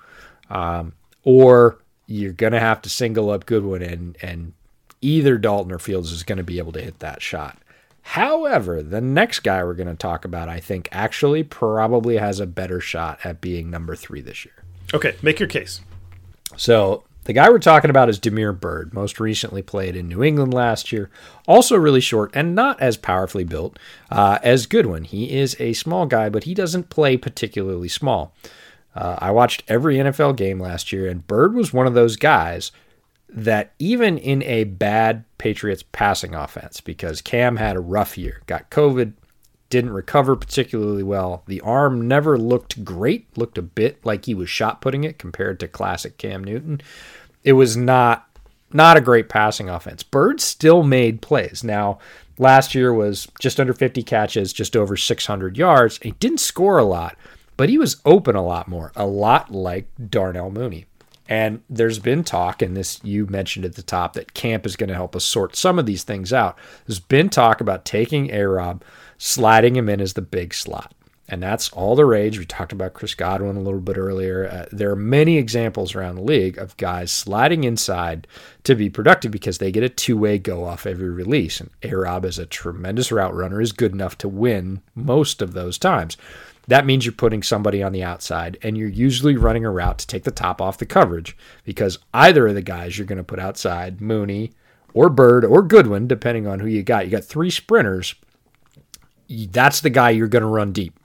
um, 0.49 0.93
or 1.23 1.77
you're 2.07 2.33
going 2.33 2.53
to 2.53 2.59
have 2.59 2.81
to 2.81 2.89
single 2.89 3.29
up 3.29 3.45
Goodwin, 3.45 3.83
and, 3.83 4.17
and 4.21 4.53
either 5.01 5.37
Dalton 5.37 5.71
or 5.71 5.79
Fields 5.79 6.11
is 6.11 6.23
going 6.23 6.37
to 6.37 6.43
be 6.43 6.57
able 6.57 6.71
to 6.71 6.81
hit 6.81 6.99
that 6.99 7.21
shot. 7.21 7.57
However, 8.11 8.81
the 8.81 9.01
next 9.01 9.41
guy 9.41 9.61
we're 9.65 9.73
going 9.73 9.89
to 9.89 9.93
talk 9.93 10.23
about, 10.23 10.47
I 10.47 10.61
think, 10.61 10.87
actually 10.93 11.43
probably 11.43 12.15
has 12.15 12.39
a 12.39 12.47
better 12.47 12.79
shot 12.79 13.19
at 13.25 13.41
being 13.41 13.69
number 13.69 13.97
three 13.97 14.21
this 14.21 14.45
year. 14.45 14.53
Okay, 14.93 15.17
make 15.21 15.41
your 15.41 15.49
case. 15.49 15.81
So 16.55 17.03
the 17.25 17.33
guy 17.33 17.49
we're 17.49 17.59
talking 17.59 17.89
about 17.89 18.07
is 18.07 18.17
Damiere 18.17 18.53
Byrd, 18.53 18.93
most 18.93 19.19
recently 19.19 19.61
played 19.61 19.97
in 19.97 20.07
New 20.07 20.23
England 20.23 20.53
last 20.53 20.93
year. 20.93 21.09
Also 21.49 21.75
really 21.75 21.99
short 21.99 22.31
and 22.33 22.55
not 22.55 22.81
as 22.81 22.95
powerfully 22.95 23.43
built 23.43 23.77
uh, 24.09 24.39
as 24.41 24.67
Goodwin. 24.67 25.03
He 25.03 25.37
is 25.37 25.57
a 25.59 25.73
small 25.73 26.05
guy, 26.05 26.29
but 26.29 26.45
he 26.45 26.53
doesn't 26.53 26.89
play 26.89 27.17
particularly 27.17 27.89
small. 27.89 28.33
Uh, 28.95 29.17
I 29.19 29.31
watched 29.31 29.63
every 29.67 29.97
NFL 29.97 30.37
game 30.37 30.61
last 30.61 30.93
year, 30.93 31.07
and 31.07 31.27
Byrd 31.27 31.53
was 31.53 31.73
one 31.73 31.85
of 31.85 31.93
those 31.93 32.15
guys 32.15 32.71
that 33.29 33.73
even 33.79 34.17
in 34.17 34.41
a 34.43 34.63
bad 34.63 35.25
Patriots 35.37 35.83
passing 35.91 36.33
offense, 36.33 36.81
because 36.81 37.21
Cam 37.21 37.57
had 37.57 37.75
a 37.75 37.81
rough 37.81 38.17
year, 38.17 38.41
got 38.47 38.69
COVID, 38.69 39.13
didn't 39.69 39.91
recover 39.91 40.35
particularly 40.35 41.03
well. 41.03 41.43
The 41.47 41.61
arm 41.61 42.07
never 42.07 42.37
looked 42.37 42.85
great, 42.85 43.37
looked 43.37 43.57
a 43.57 43.61
bit 43.61 44.05
like 44.05 44.25
he 44.25 44.33
was 44.33 44.49
shot 44.49 44.81
putting 44.81 45.03
it 45.03 45.19
compared 45.19 45.59
to 45.59 45.67
classic 45.67 46.17
Cam 46.17 46.43
Newton. 46.43 46.81
It 47.43 47.53
was 47.53 47.75
not 47.75 48.23
not 48.73 48.97
a 48.97 49.01
great 49.01 49.29
passing 49.29 49.69
offense. 49.69 50.03
Byrd 50.03 50.41
still 50.41 50.83
made 50.83 51.21
plays. 51.21 51.63
Now, 51.63 51.99
last 52.37 52.75
year 52.75 52.93
was 52.93 53.27
just 53.39 53.59
under 53.59 53.73
50 53.73 54.03
catches, 54.03 54.51
just 54.51 54.75
over 54.75 54.97
600 54.97 55.57
yards. 55.57 55.99
He 56.01 56.11
didn't 56.11 56.39
score 56.39 56.77
a 56.77 56.83
lot, 56.83 57.15
but 57.55 57.69
he 57.69 57.77
was 57.77 58.01
open 58.05 58.35
a 58.35 58.45
lot 58.45 58.67
more, 58.67 58.91
a 58.95 59.05
lot 59.05 59.51
like 59.51 59.87
Darnell 60.09 60.51
Mooney. 60.51 60.85
And 61.27 61.61
there's 61.69 61.99
been 61.99 62.23
talk, 62.23 62.61
and 62.61 62.75
this 62.75 62.99
you 63.03 63.25
mentioned 63.27 63.65
at 63.65 63.75
the 63.75 63.83
top, 63.83 64.13
that 64.13 64.33
camp 64.33 64.65
is 64.65 64.75
going 64.75 64.89
to 64.89 64.95
help 64.95 65.15
us 65.15 65.25
sort 65.25 65.55
some 65.55 65.77
of 65.77 65.85
these 65.85 66.03
things 66.03 66.31
out. 66.31 66.57
There's 66.85 66.99
been 66.99 67.29
talk 67.29 67.59
about 67.59 67.85
taking 67.85 68.31
A 68.31 68.47
Rob, 68.47 68.83
sliding 69.17 69.75
him 69.75 69.89
in 69.89 69.99
as 69.99 70.13
the 70.13 70.21
big 70.21 70.53
slot. 70.53 70.93
And 71.29 71.43
that's 71.43 71.69
all 71.69 71.95
the 71.95 72.05
rage. 72.05 72.39
We 72.39 72.45
talked 72.45 72.71
about 72.71 72.93
Chris 72.93 73.13
Godwin 73.13 73.57
a 73.57 73.61
little 73.61 73.81
bit 73.81 73.97
earlier. 73.97 74.47
Uh, 74.47 74.65
there 74.71 74.89
are 74.91 74.95
many 74.95 75.37
examples 75.37 75.93
around 75.93 76.15
the 76.15 76.21
league 76.21 76.57
of 76.57 76.77
guys 76.77 77.11
sliding 77.11 77.65
inside 77.65 78.27
to 78.63 78.75
be 78.75 78.89
productive 78.89 79.31
because 79.31 79.57
they 79.57 79.71
get 79.71 79.83
a 79.83 79.89
two 79.89 80.15
way 80.15 80.37
go 80.37 80.63
off 80.63 80.85
every 80.85 81.09
release. 81.09 81.59
And 81.59 81.69
A 81.83 81.93
Rob, 81.93 82.23
as 82.23 82.39
a 82.39 82.45
tremendous 82.45 83.11
route 83.11 83.35
runner, 83.35 83.59
is 83.59 83.73
good 83.73 83.91
enough 83.91 84.17
to 84.19 84.29
win 84.29 84.81
most 84.95 85.41
of 85.41 85.51
those 85.51 85.77
times 85.77 86.15
that 86.67 86.85
means 86.85 87.05
you're 87.05 87.13
putting 87.13 87.43
somebody 87.43 87.81
on 87.81 87.93
the 87.93 88.03
outside 88.03 88.57
and 88.61 88.77
you're 88.77 88.89
usually 88.89 89.37
running 89.37 89.65
a 89.65 89.71
route 89.71 89.99
to 89.99 90.07
take 90.07 90.23
the 90.23 90.31
top 90.31 90.61
off 90.61 90.77
the 90.77 90.85
coverage 90.85 91.35
because 91.63 91.99
either 92.13 92.47
of 92.47 92.55
the 92.55 92.61
guys 92.61 92.97
you're 92.97 93.07
going 93.07 93.17
to 93.17 93.23
put 93.23 93.39
outside, 93.39 94.01
Mooney 94.01 94.51
or 94.93 95.09
Byrd 95.09 95.45
or 95.45 95.61
Goodwin, 95.61 96.07
depending 96.07 96.45
on 96.45 96.59
who 96.59 96.67
you 96.67 96.83
got. 96.83 97.05
You 97.05 97.11
got 97.11 97.23
three 97.23 97.49
sprinters. 97.49 98.15
That's 99.29 99.81
the 99.81 99.89
guy 99.89 100.11
you're 100.11 100.27
going 100.27 100.41
to 100.41 100.47
run 100.47 100.71
deep 100.71 100.99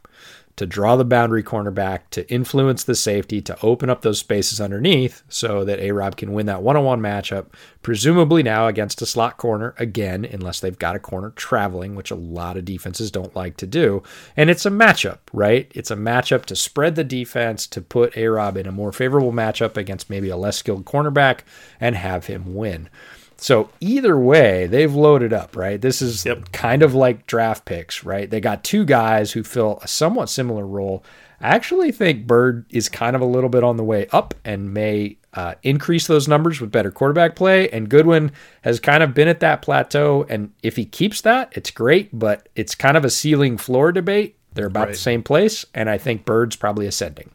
to 0.63 0.67
draw 0.67 0.95
the 0.95 1.05
boundary 1.05 1.43
cornerback, 1.43 2.03
to 2.11 2.29
influence 2.33 2.85
the 2.85 2.95
safety, 2.95 3.43
to 3.43 3.59
open 3.63 3.91
up 3.91 4.03
those 4.03 4.21
spaces 4.21 4.61
underneath 4.61 5.25
so 5.29 5.65
that 5.65 5.81
A 5.81 5.91
Rob 5.91 6.17
can 6.17 6.33
win 6.33 6.47
that 6.47 6.63
one 6.63 6.77
on 6.77 6.85
one 6.85 7.01
matchup, 7.01 7.47
presumably 7.83 8.45
now 8.45 8.69
against 8.69 9.03
a 9.03 9.07
slot 9.07 9.39
corner 9.39 9.75
again, 9.77 10.25
unless 10.25 10.61
they've 10.61 10.79
got 10.79 10.95
a 10.95 11.01
corner 11.01 11.31
traveling, 11.31 11.97
which 11.97 12.13
a 12.13 12.17
lot 12.17 12.57
of 12.57 12.65
defenses 12.65 13.11
don't 13.11 13.35
like 13.35 13.57
to 13.57 13.67
do. 13.67 14.05
And 14.37 14.51
it's 14.51 14.65
a 14.65 14.71
matchup, 14.71 15.19
right? 15.33 15.71
It's 15.75 15.91
a 15.91 15.97
matchup 15.97 16.45
to 16.47 16.57
spread 16.57 16.95
the 16.95 17.03
defense, 17.03 17.67
to 17.67 17.83
put 17.83 18.17
A 18.17 18.29
Rob 18.29 18.57
in 18.57 18.69
a 18.69 18.73
more 18.73 18.93
favorable 18.93 19.33
matchup 19.33 19.77
against 19.77 20.09
maybe 20.09 20.29
a 20.29 20.37
less 20.37 20.57
skilled 20.57 20.85
cornerback 20.85 21.41
and 21.81 21.97
have 21.97 22.27
him 22.27 22.55
win. 22.55 22.89
So 23.43 23.71
either 23.81 24.17
way, 24.17 24.67
they've 24.67 24.95
loaded 24.95 25.33
up, 25.33 25.57
right? 25.57 25.81
This 25.81 26.01
is 26.01 26.25
yep. 26.25 26.53
kind 26.53 26.81
of 26.81 26.95
like 26.95 27.27
draft 27.27 27.65
picks, 27.65 28.05
right? 28.05 28.31
They 28.31 28.41
got 28.41 28.63
two 28.63 28.85
guys 28.85 29.33
who 29.33 29.43
fill 29.43 29.81
a 29.83 29.89
somewhat 29.89 30.29
similar 30.29 30.65
role. 30.65 31.03
I 31.41 31.49
actually 31.49 31.91
think 31.91 32.29
Byrd 32.29 32.67
is 32.71 32.89
kind 32.89 33.17
of 33.17 33.21
a 33.21 33.27
little 33.27 33.51
bit 33.51 33.65
on 33.65 33.77
the 33.77 33.83
way 33.83 34.07
up 34.13 34.35
and 34.45 34.73
may 34.73 35.17
uh, 35.35 35.57
increase 35.65 36.07
those 36.07 36.29
numbers 36.29 36.61
with 36.61 36.71
better 36.71 36.93
quarterback 36.93 37.35
play. 37.35 37.69
And 37.71 37.89
Goodwin 37.89 38.31
has 38.61 38.79
kind 38.79 39.03
of 39.03 39.13
been 39.13 39.27
at 39.27 39.41
that 39.41 39.61
plateau. 39.61 40.25
And 40.29 40.53
if 40.63 40.77
he 40.77 40.85
keeps 40.85 41.21
that, 41.23 41.53
it's 41.57 41.73
great, 41.73 42.17
but 42.17 42.49
it's 42.55 42.77
kind 42.77 42.97
of 42.97 43.05
a 43.05 43.11
ceiling 43.11 43.57
floor 43.59 43.91
debate. 43.91 44.37
They're 44.53 44.67
about 44.67 44.87
right. 44.87 44.93
the 44.93 44.99
same 44.99 45.25
place. 45.25 45.67
And 45.75 45.91
I 45.91 45.99
think 45.99 46.25
Byrd's 46.25 46.55
probably 46.55 46.87
ascending 46.87 47.33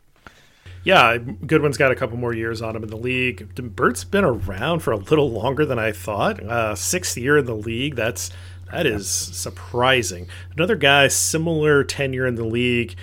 yeah, 0.88 1.18
Goodwin's 1.18 1.76
got 1.76 1.92
a 1.92 1.96
couple 1.96 2.16
more 2.16 2.34
years 2.34 2.62
on 2.62 2.74
him 2.74 2.82
in 2.82 2.90
the 2.90 2.96
league. 2.96 3.54
Byrd's 3.76 4.06
been 4.06 4.24
around 4.24 4.80
for 4.80 4.94
a 4.94 4.96
little 4.98 5.30
longer 5.30 5.66
than 5.66 5.78
I 5.78 5.92
thought. 5.92 6.42
Uh, 6.42 6.76
sixth 6.76 7.18
year 7.18 7.38
in 7.38 7.46
the 7.46 7.58
league. 7.58 7.98
That's 7.98 8.32
that 8.72 8.86
is 8.86 9.10
surprising. 9.10 10.30
Another 10.56 10.78
guy 10.78 11.10
similar 11.10 11.84
tenure 11.84 12.26
in 12.26 12.36
the 12.36 12.46
league. 12.46 12.96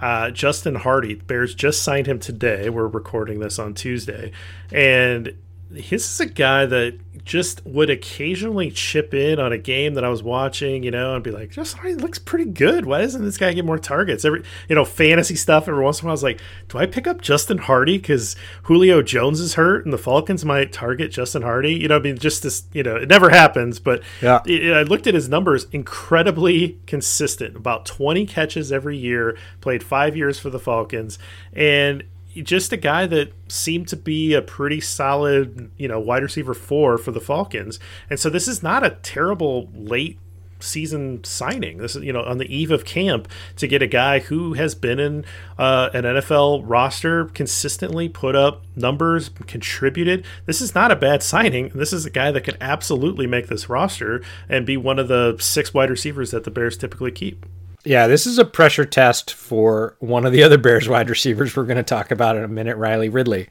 Uh, 0.00 0.30
Justin 0.30 0.76
Hardy, 0.76 1.16
Bears 1.16 1.56
just 1.56 1.82
signed 1.82 2.06
him 2.06 2.20
today. 2.20 2.70
We're 2.70 2.86
recording 2.86 3.40
this 3.40 3.58
on 3.58 3.74
Tuesday, 3.74 4.30
and 4.70 5.34
this 5.68 6.12
is 6.12 6.20
a 6.20 6.26
guy 6.26 6.64
that 6.66 6.96
just 7.24 7.64
would 7.64 7.90
occasionally 7.90 8.70
chip 8.70 9.14
in 9.14 9.38
on 9.38 9.52
a 9.52 9.58
game 9.58 9.94
that 9.94 10.04
I 10.04 10.08
was 10.08 10.22
watching, 10.22 10.82
you 10.82 10.90
know, 10.90 11.14
and 11.14 11.22
be 11.22 11.30
like, 11.30 11.50
just 11.50 11.82
looks 11.84 12.18
pretty 12.18 12.46
good. 12.46 12.84
Why 12.84 13.00
doesn't 13.00 13.24
this 13.24 13.38
guy 13.38 13.52
get 13.52 13.64
more 13.64 13.78
targets? 13.78 14.24
Every 14.24 14.42
you 14.68 14.74
know, 14.74 14.84
fantasy 14.84 15.36
stuff 15.36 15.68
every 15.68 15.82
once 15.82 16.00
in 16.00 16.04
a 16.04 16.06
while 16.06 16.12
I 16.12 16.14
was 16.14 16.22
like, 16.22 16.40
do 16.68 16.78
I 16.78 16.86
pick 16.86 17.06
up 17.06 17.20
Justin 17.20 17.58
Hardy 17.58 17.98
because 17.98 18.36
Julio 18.64 19.02
Jones 19.02 19.40
is 19.40 19.54
hurt 19.54 19.84
and 19.84 19.92
the 19.92 19.98
Falcons 19.98 20.44
might 20.44 20.72
target 20.72 21.12
Justin 21.12 21.42
Hardy? 21.42 21.74
You 21.74 21.88
know, 21.88 21.96
I 21.96 22.00
mean, 22.00 22.18
just 22.18 22.42
this, 22.42 22.64
you 22.72 22.82
know, 22.82 22.96
it 22.96 23.08
never 23.08 23.30
happens, 23.30 23.78
but 23.78 24.02
yeah. 24.20 24.40
It, 24.46 24.72
I 24.72 24.82
looked 24.82 25.06
at 25.06 25.14
his 25.14 25.28
numbers, 25.28 25.66
incredibly 25.72 26.80
consistent, 26.86 27.56
about 27.56 27.86
20 27.86 28.26
catches 28.26 28.72
every 28.72 28.96
year, 28.96 29.36
played 29.60 29.82
five 29.82 30.16
years 30.16 30.38
for 30.38 30.50
the 30.50 30.58
Falcons, 30.58 31.18
and 31.52 32.04
just 32.36 32.72
a 32.72 32.76
guy 32.76 33.06
that 33.06 33.32
seemed 33.48 33.88
to 33.88 33.96
be 33.96 34.34
a 34.34 34.42
pretty 34.42 34.80
solid, 34.80 35.70
you 35.76 35.88
know, 35.88 36.00
wide 36.00 36.22
receiver 36.22 36.54
four 36.54 36.98
for 36.98 37.10
the 37.10 37.20
Falcons. 37.20 37.78
And 38.08 38.18
so 38.18 38.30
this 38.30 38.48
is 38.48 38.62
not 38.62 38.84
a 38.84 38.98
terrible 39.02 39.68
late 39.74 40.18
season 40.62 41.22
signing. 41.24 41.78
This 41.78 41.96
is, 41.96 42.04
you 42.04 42.12
know, 42.12 42.22
on 42.22 42.38
the 42.38 42.54
eve 42.54 42.70
of 42.70 42.84
camp 42.84 43.28
to 43.56 43.66
get 43.66 43.82
a 43.82 43.86
guy 43.86 44.20
who 44.20 44.54
has 44.54 44.74
been 44.74 44.98
in 44.98 45.24
uh, 45.58 45.90
an 45.92 46.04
NFL 46.04 46.62
roster, 46.64 47.26
consistently 47.26 48.08
put 48.08 48.34
up 48.34 48.62
numbers, 48.76 49.28
contributed. 49.28 50.24
This 50.46 50.60
is 50.60 50.74
not 50.74 50.90
a 50.90 50.96
bad 50.96 51.22
signing. 51.22 51.70
This 51.74 51.92
is 51.92 52.06
a 52.06 52.10
guy 52.10 52.30
that 52.30 52.42
could 52.42 52.56
absolutely 52.60 53.26
make 53.26 53.48
this 53.48 53.68
roster 53.68 54.22
and 54.48 54.64
be 54.64 54.76
one 54.76 54.98
of 54.98 55.08
the 55.08 55.36
six 55.40 55.74
wide 55.74 55.90
receivers 55.90 56.30
that 56.30 56.44
the 56.44 56.50
Bears 56.50 56.76
typically 56.76 57.12
keep. 57.12 57.44
Yeah, 57.84 58.06
this 58.06 58.26
is 58.26 58.38
a 58.38 58.44
pressure 58.44 58.84
test 58.84 59.34
for 59.34 59.96
one 59.98 60.24
of 60.24 60.32
the 60.32 60.44
other 60.44 60.58
Bears 60.58 60.88
wide 60.88 61.10
receivers 61.10 61.56
we're 61.56 61.64
going 61.64 61.78
to 61.78 61.82
talk 61.82 62.12
about 62.12 62.36
in 62.36 62.44
a 62.44 62.48
minute, 62.48 62.76
Riley 62.76 63.08
Ridley. 63.08 63.48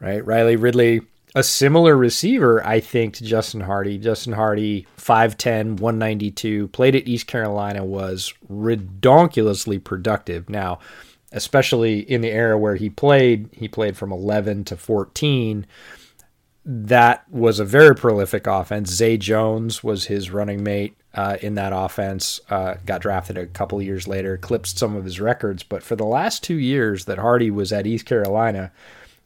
Right? 0.00 0.24
Riley 0.24 0.56
Ridley, 0.56 1.00
a 1.34 1.42
similar 1.42 1.96
receiver, 1.96 2.64
I 2.64 2.78
think, 2.78 3.14
to 3.14 3.24
Justin 3.24 3.60
Hardy. 3.60 3.98
Justin 3.98 4.34
Hardy, 4.34 4.86
5'10, 4.98 5.80
192, 5.80 6.68
played 6.68 6.94
at 6.94 7.08
East 7.08 7.26
Carolina, 7.26 7.84
was 7.84 8.32
redonkulously 8.48 9.82
productive. 9.82 10.48
Now, 10.48 10.78
especially 11.32 12.00
in 12.00 12.20
the 12.20 12.30
era 12.30 12.56
where 12.56 12.76
he 12.76 12.88
played, 12.88 13.48
he 13.52 13.66
played 13.66 13.96
from 13.96 14.12
11 14.12 14.64
to 14.64 14.76
14 14.76 15.66
that 16.64 17.28
was 17.28 17.58
a 17.58 17.64
very 17.64 17.94
prolific 17.94 18.46
offense. 18.46 18.90
Zay 18.90 19.16
Jones 19.16 19.82
was 19.82 20.06
his 20.06 20.30
running 20.30 20.62
mate 20.62 20.96
uh, 21.14 21.36
in 21.40 21.54
that 21.56 21.72
offense. 21.74 22.40
Uh, 22.48 22.74
got 22.86 23.00
drafted 23.00 23.36
a 23.36 23.46
couple 23.46 23.82
years 23.82 24.06
later, 24.06 24.34
eclipsed 24.34 24.78
some 24.78 24.94
of 24.94 25.04
his 25.04 25.20
records. 25.20 25.62
But 25.62 25.82
for 25.82 25.96
the 25.96 26.04
last 26.04 26.42
two 26.42 26.58
years 26.58 27.06
that 27.06 27.18
Hardy 27.18 27.50
was 27.50 27.72
at 27.72 27.86
East 27.86 28.06
Carolina, 28.06 28.70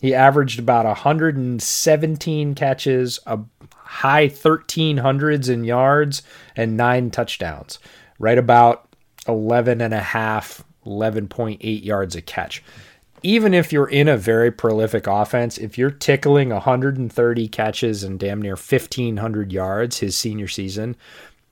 he 0.00 0.14
averaged 0.14 0.58
about 0.58 0.86
117 0.86 2.54
catches, 2.54 3.18
a 3.26 3.38
high 3.74 4.28
1300s 4.28 5.48
in 5.48 5.64
yards, 5.64 6.22
and 6.54 6.76
nine 6.76 7.10
touchdowns. 7.10 7.78
Right 8.18 8.38
about 8.38 8.88
11 9.28 9.82
and 9.82 9.92
a 9.92 10.00
half, 10.00 10.64
11.8 10.86 11.84
yards 11.84 12.16
a 12.16 12.22
catch 12.22 12.62
even 13.22 13.54
if 13.54 13.72
you're 13.72 13.88
in 13.88 14.08
a 14.08 14.16
very 14.16 14.50
prolific 14.50 15.06
offense, 15.06 15.58
if 15.58 15.78
you're 15.78 15.90
tickling 15.90 16.50
130 16.50 17.48
catches 17.48 18.04
and 18.04 18.18
damn 18.18 18.42
near 18.42 18.54
1,500 18.54 19.52
yards 19.52 19.98
his 19.98 20.16
senior 20.16 20.48
season, 20.48 20.96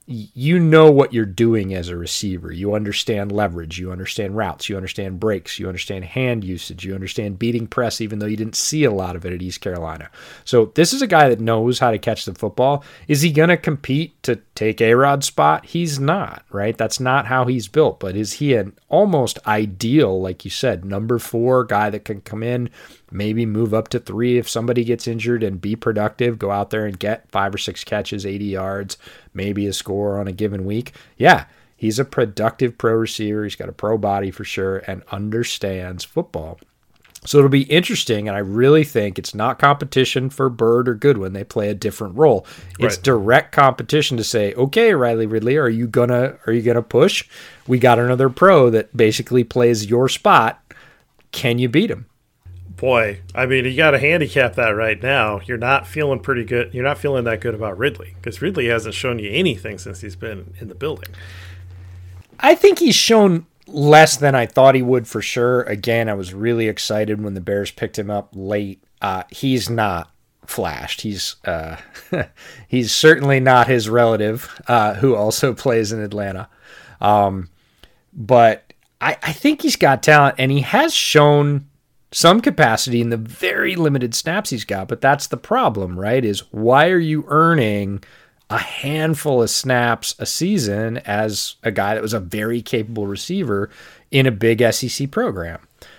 you 0.06 0.58
know 0.58 0.90
what 0.90 1.14
you're 1.14 1.24
doing 1.24 1.72
as 1.72 1.88
a 1.88 1.96
receiver. 1.96 2.52
You 2.52 2.74
understand 2.74 3.32
leverage, 3.32 3.78
you 3.78 3.90
understand 3.90 4.36
routes, 4.36 4.68
you 4.68 4.76
understand 4.76 5.18
breaks, 5.18 5.58
you 5.58 5.66
understand 5.66 6.04
hand 6.04 6.44
usage, 6.44 6.84
you 6.84 6.94
understand 6.94 7.38
beating 7.38 7.66
press, 7.66 8.02
even 8.02 8.18
though 8.18 8.26
you 8.26 8.36
didn't 8.36 8.56
see 8.56 8.84
a 8.84 8.90
lot 8.90 9.16
of 9.16 9.24
it 9.24 9.32
at 9.32 9.40
East 9.40 9.62
Carolina. 9.62 10.10
So 10.44 10.72
this 10.74 10.92
is 10.92 11.00
a 11.00 11.06
guy 11.06 11.30
that 11.30 11.40
knows 11.40 11.78
how 11.78 11.90
to 11.90 11.98
catch 11.98 12.26
the 12.26 12.34
football. 12.34 12.84
Is 13.08 13.22
he 13.22 13.32
going 13.32 13.48
to 13.48 13.56
compete 13.56 14.22
to 14.24 14.36
take 14.54 14.82
A 14.82 14.92
Rob's 14.94 15.26
spot? 15.26 15.64
He's 15.64 15.98
not, 15.98 16.44
right? 16.50 16.76
That's 16.76 17.00
not 17.00 17.26
how 17.26 17.46
he's 17.46 17.68
built. 17.68 17.98
But 17.98 18.14
is 18.14 18.34
he 18.34 18.54
an 18.54 18.76
almost 18.90 19.38
ideal, 19.46 20.20
like 20.20 20.44
you 20.44 20.50
said, 20.50 20.84
number 20.84 21.18
four 21.18 21.64
guy 21.64 21.88
that 21.88 22.04
can 22.04 22.20
come 22.20 22.42
in? 22.42 22.68
maybe 23.14 23.46
move 23.46 23.72
up 23.72 23.88
to 23.88 24.00
three 24.00 24.36
if 24.38 24.48
somebody 24.48 24.84
gets 24.84 25.06
injured 25.06 25.42
and 25.42 25.60
be 25.60 25.76
productive, 25.76 26.38
go 26.38 26.50
out 26.50 26.70
there 26.70 26.84
and 26.84 26.98
get 26.98 27.30
five 27.30 27.54
or 27.54 27.58
six 27.58 27.84
catches, 27.84 28.26
80 28.26 28.44
yards, 28.44 28.98
maybe 29.34 29.66
a 29.66 29.72
score 29.72 30.18
on 30.18 30.28
a 30.28 30.32
given 30.32 30.64
week. 30.64 30.92
Yeah, 31.16 31.46
he's 31.76 31.98
a 31.98 32.04
productive 32.04 32.78
pro 32.78 32.94
receiver. 32.94 33.44
He's 33.44 33.56
got 33.56 33.68
a 33.68 33.72
pro 33.72 33.98
body 33.98 34.30
for 34.30 34.44
sure 34.44 34.78
and 34.86 35.02
understands 35.10 36.04
football. 36.04 36.58
So 37.26 37.38
it'll 37.38 37.48
be 37.48 37.62
interesting, 37.62 38.28
and 38.28 38.36
I 38.36 38.40
really 38.40 38.84
think 38.84 39.18
it's 39.18 39.34
not 39.34 39.58
competition 39.58 40.28
for 40.28 40.50
Byrd 40.50 40.88
or 40.88 40.94
Goodwin. 40.94 41.32
They 41.32 41.44
play 41.44 41.70
a 41.70 41.74
different 41.74 42.16
role. 42.16 42.46
It's 42.78 42.96
right. 42.96 43.02
direct 43.02 43.52
competition 43.52 44.18
to 44.18 44.24
say, 44.24 44.52
okay, 44.54 44.92
Riley 44.92 45.24
Ridley, 45.24 45.56
are 45.56 45.70
you 45.70 45.86
gonna 45.86 46.36
are 46.46 46.52
you 46.52 46.60
gonna 46.60 46.82
push? 46.82 47.26
We 47.66 47.78
got 47.78 47.98
another 47.98 48.28
pro 48.28 48.68
that 48.70 48.94
basically 48.94 49.42
plays 49.42 49.86
your 49.86 50.08
spot. 50.08 50.60
Can 51.32 51.58
you 51.58 51.68
beat 51.68 51.90
him? 51.90 52.06
Boy, 52.84 53.18
I 53.34 53.46
mean, 53.46 53.64
you 53.64 53.74
got 53.74 53.92
to 53.92 53.98
handicap 53.98 54.56
that 54.56 54.68
right 54.68 55.02
now. 55.02 55.40
You're 55.46 55.56
not 55.56 55.86
feeling 55.86 56.20
pretty 56.20 56.44
good. 56.44 56.74
You're 56.74 56.84
not 56.84 56.98
feeling 56.98 57.24
that 57.24 57.40
good 57.40 57.54
about 57.54 57.78
Ridley 57.78 58.14
because 58.16 58.42
Ridley 58.42 58.66
hasn't 58.66 58.94
shown 58.94 59.18
you 59.18 59.30
anything 59.30 59.78
since 59.78 60.02
he's 60.02 60.16
been 60.16 60.52
in 60.60 60.68
the 60.68 60.74
building. 60.74 61.14
I 62.40 62.54
think 62.54 62.80
he's 62.80 62.94
shown 62.94 63.46
less 63.66 64.18
than 64.18 64.34
I 64.34 64.44
thought 64.44 64.74
he 64.74 64.82
would 64.82 65.08
for 65.08 65.22
sure. 65.22 65.62
Again, 65.62 66.10
I 66.10 66.12
was 66.12 66.34
really 66.34 66.68
excited 66.68 67.24
when 67.24 67.32
the 67.32 67.40
Bears 67.40 67.70
picked 67.70 67.98
him 67.98 68.10
up 68.10 68.28
late. 68.34 68.84
Uh, 69.00 69.22
he's 69.30 69.70
not 69.70 70.10
flashed. 70.44 71.00
He's 71.00 71.36
uh, 71.46 71.78
he's 72.68 72.94
certainly 72.94 73.40
not 73.40 73.66
his 73.66 73.88
relative 73.88 74.60
uh, 74.68 74.92
who 74.96 75.14
also 75.14 75.54
plays 75.54 75.90
in 75.90 76.02
Atlanta. 76.02 76.50
Um, 77.00 77.48
but 78.12 78.74
I, 79.00 79.16
I 79.22 79.32
think 79.32 79.62
he's 79.62 79.76
got 79.76 80.02
talent, 80.02 80.34
and 80.36 80.52
he 80.52 80.60
has 80.60 80.92
shown 80.92 81.70
some 82.14 82.40
capacity 82.40 83.00
in 83.00 83.10
the 83.10 83.16
very 83.16 83.74
limited 83.74 84.14
snaps 84.14 84.50
he's 84.50 84.64
got. 84.64 84.86
But 84.86 85.00
that's 85.00 85.26
the 85.26 85.36
problem, 85.36 85.98
right? 85.98 86.24
Is 86.24 86.40
why 86.52 86.88
are 86.90 86.98
you 86.98 87.24
earning 87.26 88.04
a 88.48 88.58
handful 88.58 89.42
of 89.42 89.50
snaps 89.50 90.14
a 90.20 90.26
season 90.26 90.98
as 90.98 91.56
a 91.64 91.72
guy 91.72 91.94
that 91.94 92.02
was 92.02 92.12
a 92.12 92.20
very 92.20 92.62
capable 92.62 93.08
receiver 93.08 93.68
in 94.12 94.26
a 94.26 94.30
big 94.30 94.62
SEC 94.72 95.10
program, 95.10 95.58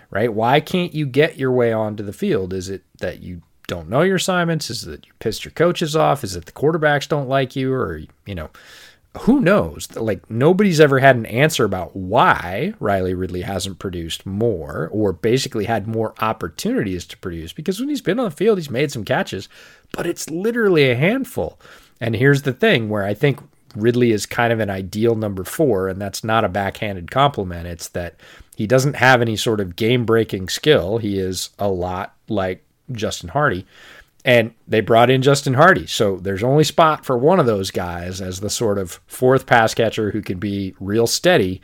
right? 0.10 0.34
Why 0.34 0.62
can't 0.62 0.94
you 0.94 1.06
get 1.06 1.38
your 1.38 1.52
way 1.52 1.74
onto 1.74 2.02
the 2.04 2.14
field? 2.14 2.54
Is 2.54 2.70
it 2.70 2.84
that 3.00 3.22
you 3.22 3.42
don't 3.68 3.90
know 3.90 4.02
your 4.02 4.16
assignments? 4.16 4.70
Is 4.70 4.88
it 4.88 4.92
that 4.92 5.06
you 5.06 5.12
pissed 5.20 5.44
your 5.44 5.52
coaches 5.52 5.98
off? 5.98 6.24
Is 6.24 6.38
it 6.38 6.46
the 6.46 6.54
quarterbacks 6.54 7.10
don't 7.10 7.28
like 7.28 7.58
you? 7.58 7.74
Or, 7.74 8.00
you 8.26 8.36
know, 8.36 8.52
who 9.22 9.40
knows? 9.40 9.94
Like 9.96 10.30
nobody's 10.30 10.80
ever 10.80 11.00
had 11.00 11.16
an 11.16 11.26
answer 11.26 11.66
about 11.66 11.96
why 11.96 12.74
Riley 12.80 13.14
Ridley 13.14 13.42
hasn't 13.42 13.80
produced 13.80 14.26
more 14.26 14.90
or 14.92 15.14
basically 15.14 15.66
had 15.66 15.88
more 15.88 16.14
opportunities 16.20 17.06
to 17.08 17.18
produce 17.18 17.54
because 17.54 17.80
when 17.80 17.90
he's 17.90 18.02
been 18.02 18.20
on 18.20 18.26
the 18.26 18.32
field, 18.32 18.58
he's 18.58 18.70
made 18.70 18.92
some 18.92 19.06
catches, 19.06 19.50
but 19.92 20.06
it's 20.06 20.30
literally 20.30 20.90
a 20.90 20.96
handful. 20.96 21.60
And 22.00 22.16
here's 22.16 22.42
the 22.42 22.54
thing 22.54 22.90
where 22.90 23.06
I 23.06 23.14
think 23.14 23.40
Ridley 23.76 24.12
is 24.12 24.26
kind 24.26 24.54
of 24.54 24.60
an 24.60 24.70
ideal 24.70 25.16
number 25.16 25.44
four, 25.44 25.88
and 25.88 26.02
that's 26.02 26.24
not 26.24 26.46
a 26.46 26.50
backhanded 26.50 27.12
compliment. 27.12 27.68
It's 27.68 27.90
that 27.90 28.16
he 28.56 28.68
doesn't 28.68 28.96
have 28.96 29.22
any 29.22 29.36
sort 29.36 29.60
of 29.60 29.76
game 29.76 30.06
breaking 30.06 30.50
skill. 30.50 30.98
He 30.98 31.20
is 31.20 31.50
a 31.60 31.68
lot 31.68 32.16
like 32.30 32.64
Justin 32.92 33.30
Hardy, 33.30 33.66
and 34.26 34.56
they 34.68 34.82
brought 34.82 35.12
in 35.12 35.22
Justin 35.22 35.54
Hardy. 35.54 35.86
So 35.86 36.18
there's 36.18 36.44
only 36.44 36.64
spot 36.64 37.06
for 37.06 37.16
one 37.16 37.40
of 37.40 37.46
those 37.46 37.70
guys 37.70 38.20
as 38.20 38.40
the 38.40 38.50
sort 38.50 38.80
of 38.80 39.00
fourth 39.06 39.46
pass 39.46 39.76
catcher 39.76 40.10
who 40.10 40.22
can 40.22 40.40
be 40.40 40.74
real 40.80 41.06
steady. 41.06 41.62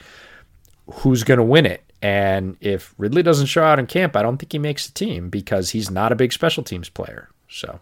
Who's 0.94 1.24
going 1.24 1.40
to 1.40 1.44
win 1.44 1.66
it? 1.66 1.84
And 2.04 2.58
if 2.62 2.94
Ridley 3.00 3.24
doesn't 3.24 3.48
show 3.48 3.64
out 3.64 3.80
in 3.80 3.88
camp, 3.88 4.16
I 4.16 4.22
don't 4.22 4.38
think 4.38 4.52
he 4.52 4.60
makes 4.60 4.86
the 4.86 4.94
team 4.94 5.30
because 5.30 5.72
he's 5.72 5.90
not 5.90 6.12
a 6.12 6.16
big 6.16 6.32
special 6.32 6.64
teams 6.64 6.88
player. 6.88 7.30
So 7.50 7.80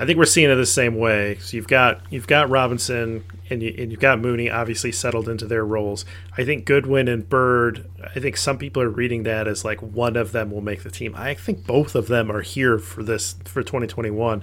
I 0.00 0.06
think 0.06 0.18
we're 0.18 0.24
seeing 0.24 0.50
it 0.50 0.54
the 0.54 0.64
same 0.64 0.96
way. 0.96 1.36
So 1.40 1.58
you've 1.58 1.68
got 1.68 2.00
you've 2.10 2.26
got 2.26 2.48
Robinson 2.48 3.22
and, 3.50 3.62
you, 3.62 3.74
and 3.76 3.90
you've 3.90 4.00
got 4.00 4.18
Mooney 4.18 4.48
obviously 4.48 4.92
settled 4.92 5.28
into 5.28 5.44
their 5.44 5.64
roles. 5.64 6.06
I 6.38 6.44
think 6.44 6.64
Goodwin 6.64 7.06
and 7.06 7.28
Byrd. 7.28 7.86
I 8.02 8.18
think 8.18 8.38
some 8.38 8.56
people 8.56 8.80
are 8.80 8.88
reading 8.88 9.24
that 9.24 9.46
as 9.46 9.62
like 9.62 9.82
one 9.82 10.16
of 10.16 10.32
them 10.32 10.50
will 10.50 10.62
make 10.62 10.84
the 10.84 10.90
team. 10.90 11.14
I 11.14 11.34
think 11.34 11.66
both 11.66 11.94
of 11.94 12.08
them 12.08 12.32
are 12.32 12.40
here 12.40 12.78
for 12.78 13.02
this 13.02 13.34
for 13.44 13.62
2021. 13.62 14.42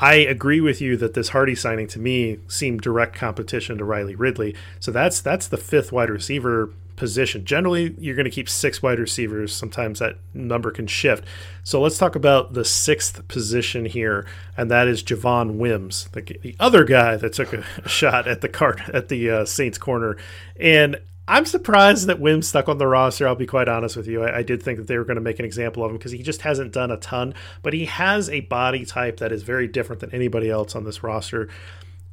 I 0.00 0.14
agree 0.14 0.60
with 0.60 0.80
you 0.80 0.96
that 0.98 1.14
this 1.14 1.30
Hardy 1.30 1.56
signing 1.56 1.88
to 1.88 1.98
me 1.98 2.38
seemed 2.46 2.80
direct 2.80 3.16
competition 3.16 3.76
to 3.78 3.84
Riley 3.84 4.14
Ridley. 4.14 4.54
So 4.78 4.92
that's 4.92 5.20
that's 5.20 5.48
the 5.48 5.56
fifth 5.56 5.90
wide 5.90 6.10
receiver 6.10 6.70
position. 7.00 7.46
Generally, 7.46 7.96
you're 7.98 8.14
going 8.14 8.26
to 8.26 8.30
keep 8.30 8.48
six 8.48 8.82
wide 8.82 8.98
receivers. 8.98 9.54
Sometimes 9.54 9.98
that 9.98 10.18
number 10.34 10.70
can 10.70 10.86
shift. 10.86 11.24
So 11.64 11.80
let's 11.80 11.96
talk 11.96 12.14
about 12.14 12.52
the 12.52 12.64
sixth 12.64 13.26
position 13.26 13.86
here, 13.86 14.26
and 14.54 14.70
that 14.70 14.86
is 14.86 15.02
Javon 15.02 15.56
Wims, 15.56 16.08
the, 16.12 16.20
the 16.20 16.54
other 16.60 16.84
guy 16.84 17.16
that 17.16 17.32
took 17.32 17.54
a, 17.54 17.64
shot 17.88 18.28
at 18.28 18.42
the 18.42 18.50
cart 18.50 18.82
at 18.92 19.08
the 19.08 19.30
uh, 19.30 19.44
Saints 19.46 19.78
corner. 19.78 20.18
And 20.60 21.00
I'm 21.26 21.46
surprised 21.46 22.06
that 22.06 22.20
Wims 22.20 22.48
stuck 22.48 22.68
on 22.68 22.76
the 22.76 22.86
roster. 22.86 23.26
I'll 23.26 23.34
be 23.34 23.46
quite 23.46 23.68
honest 23.68 23.96
with 23.96 24.06
you. 24.06 24.22
I, 24.22 24.38
I 24.38 24.42
did 24.42 24.62
think 24.62 24.78
that 24.78 24.86
they 24.86 24.98
were 24.98 25.04
going 25.04 25.16
to 25.16 25.22
make 25.22 25.38
an 25.38 25.46
example 25.46 25.82
of 25.82 25.90
him 25.90 25.96
because 25.96 26.12
he 26.12 26.22
just 26.22 26.42
hasn't 26.42 26.72
done 26.72 26.90
a 26.90 26.98
ton, 26.98 27.32
but 27.62 27.72
he 27.72 27.86
has 27.86 28.28
a 28.28 28.40
body 28.40 28.84
type 28.84 29.16
that 29.20 29.32
is 29.32 29.42
very 29.42 29.66
different 29.66 30.00
than 30.00 30.14
anybody 30.14 30.50
else 30.50 30.76
on 30.76 30.84
this 30.84 31.02
roster 31.02 31.48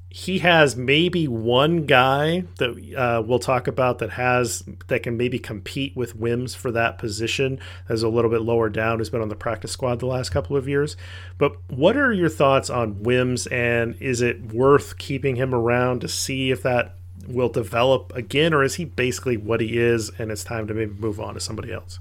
he 0.10 0.40
has 0.40 0.78
maybe 0.78 1.28
one 1.28 1.86
guy 1.86 2.44
that 2.60 2.96
uh, 2.98 3.22
we'll 3.22 3.40
talk 3.40 3.68
about 3.68 4.00
that 4.00 4.12
has 4.12 4.64
that 4.88 5.04
can 5.04 5.18
maybe 5.18 5.38
compete 5.38 5.96
with 5.98 6.16
Wims 6.16 6.56
for 6.56 6.72
that 6.72 6.98
position 6.98 7.60
as 7.90 8.04
a 8.04 8.10
little 8.10 8.32
bit 8.32 8.42
lower 8.42 8.70
down 8.70 9.00
who's 9.00 9.10
been 9.10 9.22
on 9.22 9.30
the 9.30 9.36
practice 9.36 9.72
squad 9.72 10.00
the 10.00 10.06
last 10.06 10.30
couple 10.30 10.56
of 10.56 10.68
years. 10.68 10.96
But 11.38 11.58
what 11.70 11.98
are 11.98 12.14
your 12.14 12.30
thoughts 12.30 12.70
on 12.70 13.04
Wims 13.04 13.48
and 13.48 13.96
is 14.00 14.22
it 14.22 14.54
worth 14.54 14.98
keeping 14.98 15.36
him 15.36 15.54
around 15.54 16.02
to 16.02 16.08
see 16.08 16.52
if 16.52 16.64
that 16.64 16.96
will 17.28 17.50
develop 17.50 18.16
again 18.16 18.54
or 18.54 18.64
is 18.64 18.76
he 18.76 18.86
basically 18.86 19.36
what 19.36 19.60
he 19.60 19.78
is 19.78 20.10
and 20.18 20.32
it's 20.32 20.44
time 20.44 20.68
to 20.68 20.74
maybe 20.74 20.94
move 20.94 21.20
on 21.20 21.34
to 21.34 21.42
somebody 21.42 21.74
else? 21.74 22.00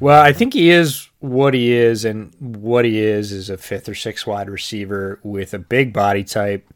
Well, 0.00 0.22
I 0.22 0.32
think 0.32 0.54
he 0.54 0.70
is 0.70 1.08
what 1.18 1.54
he 1.54 1.72
is, 1.72 2.04
and 2.04 2.32
what 2.38 2.84
he 2.84 3.00
is 3.00 3.32
is 3.32 3.50
a 3.50 3.56
fifth 3.56 3.88
or 3.88 3.96
sixth 3.96 4.28
wide 4.28 4.48
receiver 4.48 5.18
with 5.24 5.52
a 5.54 5.58
big 5.58 5.92
body 5.92 6.22
type 6.22 6.72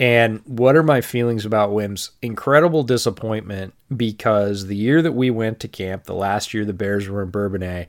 and 0.00 0.40
what 0.46 0.76
are 0.76 0.82
my 0.82 1.02
feelings 1.02 1.44
about 1.44 1.72
Wims? 1.72 2.12
Incredible 2.22 2.82
disappointment 2.82 3.74
because 3.94 4.66
the 4.66 4.74
year 4.74 5.02
that 5.02 5.12
we 5.12 5.28
went 5.28 5.60
to 5.60 5.68
camp, 5.68 6.04
the 6.04 6.14
last 6.14 6.54
year 6.54 6.64
the 6.64 6.72
Bears 6.72 7.06
were 7.06 7.22
in 7.22 7.30
Bourbonnais, 7.30 7.86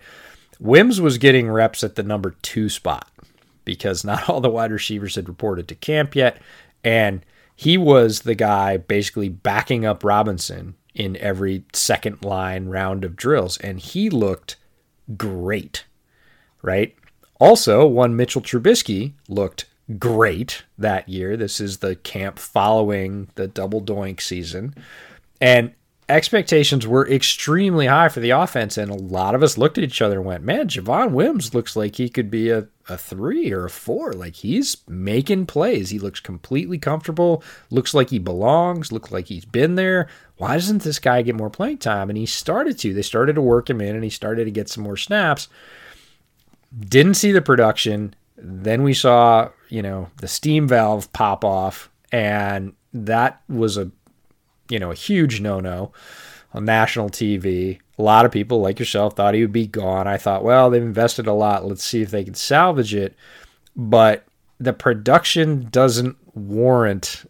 Wims 0.59 0.99
was 0.99 1.17
getting 1.17 1.49
reps 1.49 1.85
at 1.85 1.95
the 1.95 2.03
number 2.03 2.35
two 2.41 2.67
spot 2.67 3.09
because 3.63 4.03
not 4.03 4.27
all 4.29 4.41
the 4.41 4.49
wide 4.49 4.73
receivers 4.73 5.15
had 5.15 5.29
reported 5.29 5.69
to 5.69 5.75
camp 5.75 6.13
yet. 6.13 6.41
And 6.83 7.25
he 7.55 7.77
was 7.77 8.21
the 8.21 8.35
guy 8.35 8.75
basically 8.75 9.29
backing 9.29 9.85
up 9.85 10.03
Robinson 10.03 10.75
in 10.93 11.15
every 11.15 11.63
second 11.71 12.25
line 12.25 12.67
round 12.67 13.05
of 13.05 13.15
drills. 13.15 13.57
And 13.59 13.79
he 13.79 14.09
looked 14.09 14.57
great, 15.15 15.85
right? 16.61 16.93
Also, 17.39 17.87
one 17.87 18.17
Mitchell 18.17 18.41
Trubisky 18.41 19.13
looked 19.29 19.65
great 19.99 20.63
that 20.77 21.07
year. 21.09 21.37
This 21.37 21.59
is 21.59 21.77
the 21.77 21.95
camp 21.95 22.39
following 22.39 23.29
the 23.35 23.47
double 23.47 23.81
doink 23.81 24.21
season. 24.21 24.75
And 25.39 25.73
expectations 26.09 26.85
were 26.85 27.07
extremely 27.09 27.87
high 27.87 28.09
for 28.09 28.19
the 28.19 28.31
offense. 28.31 28.77
And 28.77 28.91
a 28.91 28.95
lot 28.95 29.33
of 29.33 29.43
us 29.43 29.57
looked 29.57 29.77
at 29.77 29.83
each 29.83 30.01
other 30.01 30.17
and 30.17 30.25
went, 30.25 30.43
man, 30.43 30.67
Javon 30.67 31.11
Wims 31.11 31.53
looks 31.53 31.75
like 31.75 31.95
he 31.95 32.09
could 32.09 32.29
be 32.29 32.49
a, 32.49 32.67
a 32.89 32.97
three 32.97 33.51
or 33.51 33.65
a 33.65 33.69
four. 33.69 34.13
Like 34.13 34.35
he's 34.35 34.77
making 34.87 35.45
plays. 35.45 35.89
He 35.89 35.99
looks 35.99 36.19
completely 36.19 36.77
comfortable, 36.77 37.43
looks 37.69 37.93
like 37.93 38.09
he 38.09 38.19
belongs, 38.19 38.91
looks 38.91 39.11
like 39.11 39.27
he's 39.27 39.45
been 39.45 39.75
there. 39.75 40.07
Why 40.37 40.55
doesn't 40.55 40.83
this 40.83 40.99
guy 40.99 41.21
get 41.21 41.35
more 41.35 41.49
playing 41.49 41.77
time? 41.77 42.09
And 42.09 42.17
he 42.17 42.25
started 42.25 42.77
to. 42.79 42.93
They 42.93 43.01
started 43.01 43.33
to 43.33 43.41
work 43.41 43.69
him 43.69 43.79
in 43.79 43.95
and 43.95 44.03
he 44.03 44.09
started 44.09 44.45
to 44.45 44.51
get 44.51 44.69
some 44.69 44.83
more 44.83 44.97
snaps. 44.97 45.47
Didn't 46.77 47.15
see 47.15 47.31
the 47.31 47.41
production. 47.41 48.15
Then 48.37 48.83
we 48.83 48.93
saw, 48.93 49.49
you 49.71 49.81
know, 49.81 50.09
the 50.17 50.27
steam 50.27 50.67
valve 50.67 51.11
pop 51.13 51.45
off, 51.45 51.89
and 52.11 52.73
that 52.93 53.41
was 53.47 53.77
a, 53.77 53.89
you 54.69 54.77
know, 54.77 54.91
a 54.91 54.95
huge 54.95 55.39
no-no 55.39 55.91
on 56.53 56.65
national 56.65 57.09
TV. 57.09 57.79
A 57.97 58.01
lot 58.01 58.25
of 58.25 58.31
people, 58.31 58.59
like 58.59 58.79
yourself, 58.79 59.15
thought 59.15 59.33
he 59.33 59.41
would 59.41 59.53
be 59.53 59.67
gone. 59.67 60.07
I 60.07 60.17
thought, 60.17 60.43
well, 60.43 60.69
they've 60.69 60.81
invested 60.81 61.25
a 61.25 61.33
lot. 61.33 61.65
Let's 61.65 61.83
see 61.83 62.01
if 62.01 62.11
they 62.11 62.23
can 62.23 62.33
salvage 62.33 62.93
it. 62.93 63.15
But 63.75 64.25
the 64.59 64.73
production 64.73 65.69
doesn't 65.71 66.17
warrant 66.35 67.25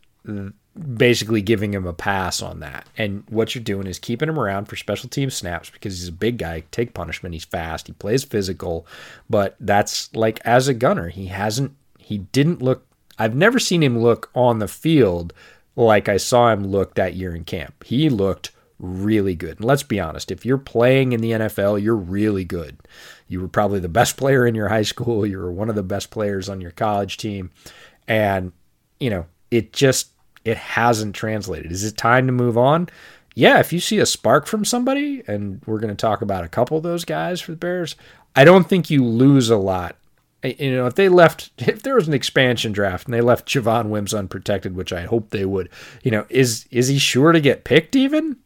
basically 0.95 1.41
giving 1.41 1.73
him 1.73 1.85
a 1.85 1.93
pass 1.93 2.41
on 2.41 2.59
that. 2.61 2.87
And 2.97 3.23
what 3.29 3.53
you're 3.53 3.63
doing 3.63 3.87
is 3.87 3.99
keeping 3.99 4.29
him 4.29 4.39
around 4.39 4.65
for 4.65 4.75
special 4.75 5.09
team 5.09 5.29
snaps 5.29 5.69
because 5.69 5.99
he's 5.99 6.07
a 6.07 6.13
big 6.13 6.37
guy, 6.37 6.63
take 6.71 6.93
punishment, 6.93 7.33
he's 7.33 7.45
fast, 7.45 7.87
he 7.87 7.93
plays 7.93 8.23
physical, 8.23 8.87
but 9.29 9.55
that's 9.59 10.13
like 10.15 10.39
as 10.45 10.67
a 10.67 10.73
gunner, 10.73 11.09
he 11.09 11.27
hasn't 11.27 11.75
he 12.01 12.19
didn't 12.19 12.61
look 12.61 12.85
I've 13.17 13.35
never 13.35 13.59
seen 13.59 13.83
him 13.83 13.99
look 13.99 14.31
on 14.33 14.59
the 14.59 14.67
field 14.67 15.33
like 15.75 16.09
I 16.09 16.17
saw 16.17 16.51
him 16.51 16.67
look 16.67 16.95
that 16.95 17.15
year 17.15 17.35
in 17.35 17.43
camp. 17.43 17.83
He 17.83 18.09
looked 18.09 18.51
really 18.79 19.35
good. 19.35 19.59
And 19.59 19.65
let's 19.65 19.83
be 19.83 19.99
honest, 19.99 20.31
if 20.31 20.45
you're 20.45 20.57
playing 20.57 21.13
in 21.13 21.21
the 21.21 21.31
NFL, 21.31 21.81
you're 21.81 21.95
really 21.95 22.43
good. 22.43 22.77
You 23.27 23.39
were 23.39 23.47
probably 23.47 23.79
the 23.79 23.87
best 23.87 24.17
player 24.17 24.45
in 24.45 24.55
your 24.55 24.69
high 24.69 24.81
school, 24.81 25.25
you 25.25 25.37
were 25.37 25.51
one 25.51 25.69
of 25.69 25.75
the 25.75 25.83
best 25.83 26.09
players 26.09 26.49
on 26.49 26.61
your 26.61 26.71
college 26.71 27.17
team. 27.17 27.51
And, 28.07 28.51
you 28.99 29.09
know, 29.09 29.25
it 29.51 29.71
just 29.71 30.09
it 30.43 30.57
hasn't 30.57 31.15
translated. 31.15 31.71
Is 31.71 31.83
it 31.83 31.97
time 31.97 32.25
to 32.25 32.33
move 32.33 32.57
on? 32.57 32.89
Yeah, 33.35 33.59
if 33.59 33.71
you 33.71 33.79
see 33.79 33.99
a 33.99 34.05
spark 34.05 34.45
from 34.45 34.65
somebody, 34.65 35.23
and 35.27 35.61
we're 35.65 35.79
going 35.79 35.95
to 35.95 35.95
talk 35.95 36.21
about 36.21 36.43
a 36.43 36.49
couple 36.49 36.75
of 36.75 36.83
those 36.83 37.05
guys 37.05 37.39
for 37.39 37.51
the 37.51 37.57
Bears, 37.57 37.95
I 38.35 38.43
don't 38.43 38.67
think 38.67 38.89
you 38.89 39.05
lose 39.05 39.49
a 39.49 39.57
lot. 39.57 39.95
You 40.43 40.75
know, 40.75 40.87
if 40.87 40.95
they 40.95 41.09
left, 41.09 41.51
if 41.57 41.83
there 41.83 41.95
was 41.95 42.07
an 42.07 42.13
expansion 42.13 42.71
draft 42.71 43.05
and 43.05 43.13
they 43.13 43.21
left 43.21 43.47
Javon 43.47 43.89
Wims 43.89 44.13
unprotected, 44.13 44.75
which 44.75 44.93
I 44.93 45.01
hope 45.03 45.29
they 45.29 45.45
would, 45.45 45.69
you 46.03 46.11
know, 46.11 46.25
is 46.29 46.65
is 46.71 46.87
he 46.87 46.97
sure 46.97 47.31
to 47.31 47.39
get 47.39 47.63
picked 47.63 47.95
even? 47.95 48.37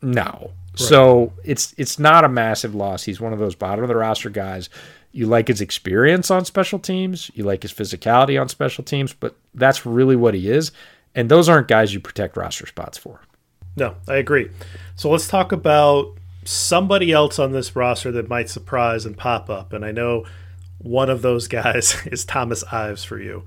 No. 0.00 0.50
Right. 0.72 0.78
So 0.78 1.32
it's 1.44 1.74
it's 1.76 1.98
not 1.98 2.24
a 2.24 2.28
massive 2.28 2.74
loss. 2.74 3.02
He's 3.04 3.20
one 3.20 3.32
of 3.32 3.38
those 3.38 3.54
bottom 3.54 3.84
of 3.84 3.88
the 3.88 3.96
roster 3.96 4.30
guys. 4.30 4.70
You 5.12 5.26
like 5.26 5.48
his 5.48 5.60
experience 5.60 6.30
on 6.30 6.46
special 6.46 6.78
teams, 6.78 7.30
you 7.34 7.44
like 7.44 7.62
his 7.62 7.72
physicality 7.72 8.40
on 8.40 8.48
special 8.48 8.82
teams, 8.82 9.12
but 9.12 9.36
that's 9.52 9.84
really 9.84 10.16
what 10.16 10.32
he 10.32 10.48
is. 10.48 10.72
And 11.14 11.30
those 11.30 11.50
aren't 11.50 11.68
guys 11.68 11.92
you 11.92 12.00
protect 12.00 12.38
roster 12.38 12.66
spots 12.66 12.96
for. 12.96 13.20
No, 13.76 13.96
I 14.08 14.16
agree. 14.16 14.50
So 14.96 15.10
let's 15.10 15.28
talk 15.28 15.52
about 15.52 16.16
somebody 16.44 17.12
else 17.12 17.38
on 17.38 17.52
this 17.52 17.76
roster 17.76 18.10
that 18.12 18.28
might 18.28 18.48
surprise 18.48 19.04
and 19.04 19.16
pop 19.16 19.50
up. 19.50 19.74
And 19.74 19.84
I 19.84 19.92
know 19.92 20.24
one 20.82 21.10
of 21.10 21.22
those 21.22 21.48
guys 21.48 21.96
is 22.06 22.24
Thomas 22.24 22.64
Ives 22.72 23.04
for 23.04 23.18
you. 23.18 23.44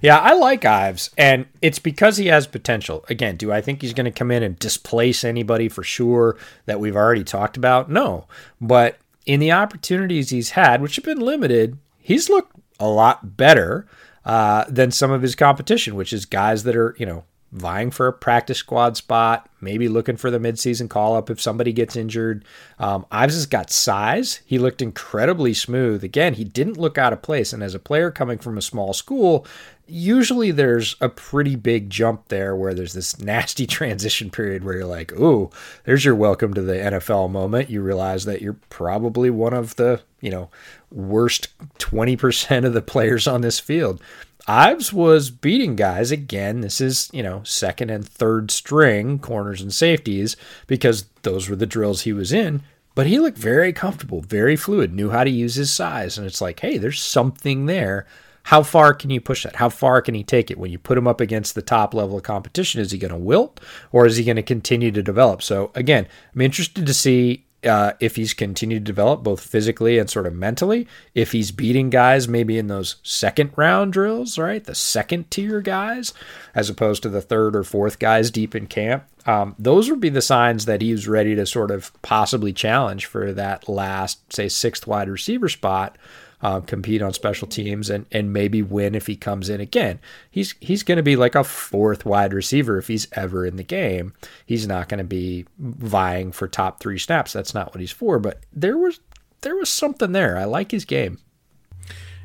Yeah, 0.00 0.18
I 0.18 0.34
like 0.34 0.64
Ives, 0.64 1.10
and 1.18 1.46
it's 1.60 1.80
because 1.80 2.16
he 2.16 2.26
has 2.26 2.46
potential. 2.46 3.04
Again, 3.08 3.36
do 3.36 3.50
I 3.50 3.60
think 3.60 3.82
he's 3.82 3.92
going 3.92 4.04
to 4.04 4.10
come 4.12 4.30
in 4.30 4.42
and 4.42 4.58
displace 4.58 5.24
anybody 5.24 5.68
for 5.68 5.82
sure 5.82 6.36
that 6.66 6.78
we've 6.78 6.94
already 6.94 7.24
talked 7.24 7.56
about? 7.56 7.90
No. 7.90 8.26
But 8.60 8.98
in 9.26 9.40
the 9.40 9.52
opportunities 9.52 10.30
he's 10.30 10.50
had, 10.50 10.80
which 10.80 10.96
have 10.96 11.04
been 11.04 11.20
limited, 11.20 11.78
he's 11.98 12.28
looked 12.28 12.56
a 12.78 12.88
lot 12.88 13.36
better 13.36 13.86
uh, 14.24 14.64
than 14.68 14.90
some 14.90 15.10
of 15.10 15.22
his 15.22 15.34
competition, 15.34 15.96
which 15.96 16.12
is 16.12 16.24
guys 16.24 16.62
that 16.64 16.76
are, 16.76 16.94
you 16.98 17.06
know, 17.06 17.24
vying 17.54 17.92
for 17.92 18.08
a 18.08 18.12
practice 18.12 18.58
squad 18.58 18.96
spot, 18.96 19.48
maybe 19.60 19.88
looking 19.88 20.16
for 20.16 20.30
the 20.30 20.40
midseason 20.40 20.90
call 20.90 21.16
up 21.16 21.30
if 21.30 21.40
somebody 21.40 21.72
gets 21.72 21.94
injured. 21.94 22.44
Um, 22.80 23.06
Ives 23.12 23.34
has 23.34 23.46
got 23.46 23.70
size. 23.70 24.40
He 24.44 24.58
looked 24.58 24.82
incredibly 24.82 25.54
smooth. 25.54 26.02
Again, 26.02 26.34
he 26.34 26.42
didn't 26.42 26.78
look 26.78 26.98
out 26.98 27.12
of 27.12 27.22
place. 27.22 27.52
And 27.52 27.62
as 27.62 27.74
a 27.74 27.78
player 27.78 28.10
coming 28.10 28.38
from 28.38 28.58
a 28.58 28.62
small 28.62 28.92
school, 28.92 29.46
usually 29.86 30.50
there's 30.50 30.96
a 31.00 31.08
pretty 31.08 31.54
big 31.54 31.90
jump 31.90 32.26
there 32.26 32.56
where 32.56 32.74
there's 32.74 32.92
this 32.92 33.18
nasty 33.22 33.68
transition 33.68 34.30
period 34.30 34.64
where 34.64 34.74
you're 34.74 34.84
like, 34.84 35.12
ooh, 35.12 35.48
there's 35.84 36.04
your 36.04 36.16
welcome 36.16 36.54
to 36.54 36.62
the 36.62 36.74
NFL 36.74 37.30
moment. 37.30 37.70
You 37.70 37.82
realize 37.82 38.24
that 38.24 38.42
you're 38.42 38.58
probably 38.68 39.30
one 39.30 39.54
of 39.54 39.76
the, 39.76 40.00
you 40.20 40.30
know, 40.30 40.50
worst 40.90 41.48
20% 41.78 42.64
of 42.64 42.72
the 42.72 42.82
players 42.82 43.28
on 43.28 43.42
this 43.42 43.60
field. 43.60 44.02
Ives 44.46 44.92
was 44.92 45.30
beating 45.30 45.74
guys 45.74 46.10
again. 46.10 46.60
This 46.60 46.80
is, 46.80 47.08
you 47.12 47.22
know, 47.22 47.42
second 47.44 47.90
and 47.90 48.06
third 48.06 48.50
string 48.50 49.18
corners 49.18 49.62
and 49.62 49.72
safeties 49.72 50.36
because 50.66 51.06
those 51.22 51.48
were 51.48 51.56
the 51.56 51.66
drills 51.66 52.02
he 52.02 52.12
was 52.12 52.32
in. 52.32 52.62
But 52.94 53.06
he 53.06 53.18
looked 53.18 53.38
very 53.38 53.72
comfortable, 53.72 54.20
very 54.20 54.54
fluid, 54.54 54.92
knew 54.92 55.10
how 55.10 55.24
to 55.24 55.30
use 55.30 55.54
his 55.54 55.72
size. 55.72 56.16
And 56.16 56.26
it's 56.26 56.40
like, 56.40 56.60
hey, 56.60 56.78
there's 56.78 57.02
something 57.02 57.66
there. 57.66 58.06
How 58.44 58.62
far 58.62 58.92
can 58.92 59.08
you 59.08 59.20
push 59.20 59.44
that? 59.44 59.56
How 59.56 59.70
far 59.70 60.02
can 60.02 60.14
he 60.14 60.22
take 60.22 60.50
it? 60.50 60.58
When 60.58 60.70
you 60.70 60.78
put 60.78 60.98
him 60.98 61.08
up 61.08 61.20
against 61.20 61.54
the 61.54 61.62
top 61.62 61.94
level 61.94 62.18
of 62.18 62.22
competition, 62.22 62.80
is 62.80 62.92
he 62.92 62.98
going 62.98 63.10
to 63.12 63.18
wilt 63.18 63.58
or 63.90 64.04
is 64.04 64.16
he 64.16 64.24
going 64.24 64.36
to 64.36 64.42
continue 64.42 64.92
to 64.92 65.02
develop? 65.02 65.42
So, 65.42 65.72
again, 65.74 66.06
I'm 66.34 66.42
interested 66.42 66.86
to 66.86 66.94
see 66.94 67.46
uh, 67.64 67.92
if 68.00 68.16
he's 68.16 68.34
continued 68.34 68.84
to 68.84 68.92
develop 68.92 69.22
both 69.22 69.40
physically 69.40 69.98
and 69.98 70.08
sort 70.08 70.26
of 70.26 70.34
mentally, 70.34 70.86
if 71.14 71.32
he's 71.32 71.50
beating 71.50 71.90
guys 71.90 72.28
maybe 72.28 72.58
in 72.58 72.66
those 72.66 72.96
second 73.02 73.50
round 73.56 73.92
drills, 73.92 74.38
right? 74.38 74.62
The 74.62 74.74
second 74.74 75.30
tier 75.30 75.60
guys, 75.60 76.12
as 76.54 76.70
opposed 76.70 77.02
to 77.02 77.08
the 77.08 77.22
third 77.22 77.56
or 77.56 77.64
fourth 77.64 77.98
guys 77.98 78.30
deep 78.30 78.54
in 78.54 78.66
camp. 78.66 79.04
Um, 79.26 79.54
those 79.58 79.88
would 79.88 80.00
be 80.00 80.10
the 80.10 80.20
signs 80.20 80.66
that 80.66 80.82
he's 80.82 81.08
ready 81.08 81.34
to 81.34 81.46
sort 81.46 81.70
of 81.70 81.90
possibly 82.02 82.52
challenge 82.52 83.06
for 83.06 83.32
that 83.32 83.68
last, 83.68 84.32
say, 84.32 84.48
sixth 84.48 84.86
wide 84.86 85.08
receiver 85.08 85.48
spot 85.48 85.96
uh, 86.44 86.60
compete 86.60 87.00
on 87.00 87.14
special 87.14 87.48
teams 87.48 87.88
and 87.88 88.04
and 88.12 88.30
maybe 88.30 88.60
win 88.60 88.94
if 88.94 89.06
he 89.06 89.16
comes 89.16 89.48
in 89.48 89.62
again. 89.62 89.98
He's 90.30 90.54
he's 90.60 90.82
going 90.82 90.98
to 90.98 91.02
be 91.02 91.16
like 91.16 91.34
a 91.34 91.42
fourth 91.42 92.04
wide 92.04 92.34
receiver 92.34 92.76
if 92.76 92.86
he's 92.86 93.08
ever 93.12 93.46
in 93.46 93.56
the 93.56 93.62
game. 93.62 94.12
He's 94.44 94.68
not 94.68 94.90
going 94.90 94.98
to 94.98 95.04
be 95.04 95.46
vying 95.58 96.32
for 96.32 96.46
top 96.46 96.80
three 96.80 96.98
snaps. 96.98 97.32
That's 97.32 97.54
not 97.54 97.72
what 97.72 97.80
he's 97.80 97.90
for. 97.90 98.18
But 98.18 98.40
there 98.52 98.76
was 98.76 99.00
there 99.40 99.56
was 99.56 99.70
something 99.70 100.12
there. 100.12 100.36
I 100.36 100.44
like 100.44 100.70
his 100.70 100.84
game. 100.84 101.18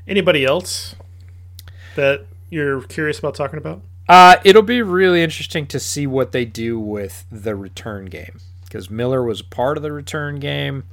Anybody 0.06 0.44
else 0.44 0.96
that 1.96 2.26
you're 2.50 2.82
curious 2.82 3.20
about 3.20 3.36
talking 3.36 3.58
about? 3.58 3.82
Uh, 4.10 4.36
it'll 4.44 4.64
be 4.64 4.82
really 4.82 5.24
interesting 5.24 5.66
to 5.68 5.80
see 5.80 6.06
what 6.06 6.34
they 6.34 6.44
do 6.44 6.78
with 6.78 7.26
the 7.32 7.56
return 7.56 8.06
game 8.06 8.40
because 8.66 8.90
Miller 8.90 9.24
was 9.24 9.40
a 9.40 9.46
part 9.46 9.78
of 9.78 9.84
the 9.84 9.94
return 9.94 10.40
game. 10.40 10.84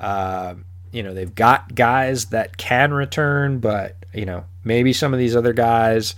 Uh, 0.00 0.54
you 0.92 1.02
know 1.02 1.14
they've 1.14 1.34
got 1.34 1.74
guys 1.74 2.26
that 2.26 2.56
can 2.56 2.92
return, 2.92 3.58
but 3.58 3.96
you 4.12 4.26
know 4.26 4.44
maybe 4.64 4.92
some 4.92 5.12
of 5.12 5.18
these 5.18 5.36
other 5.36 5.52
guys. 5.52 6.14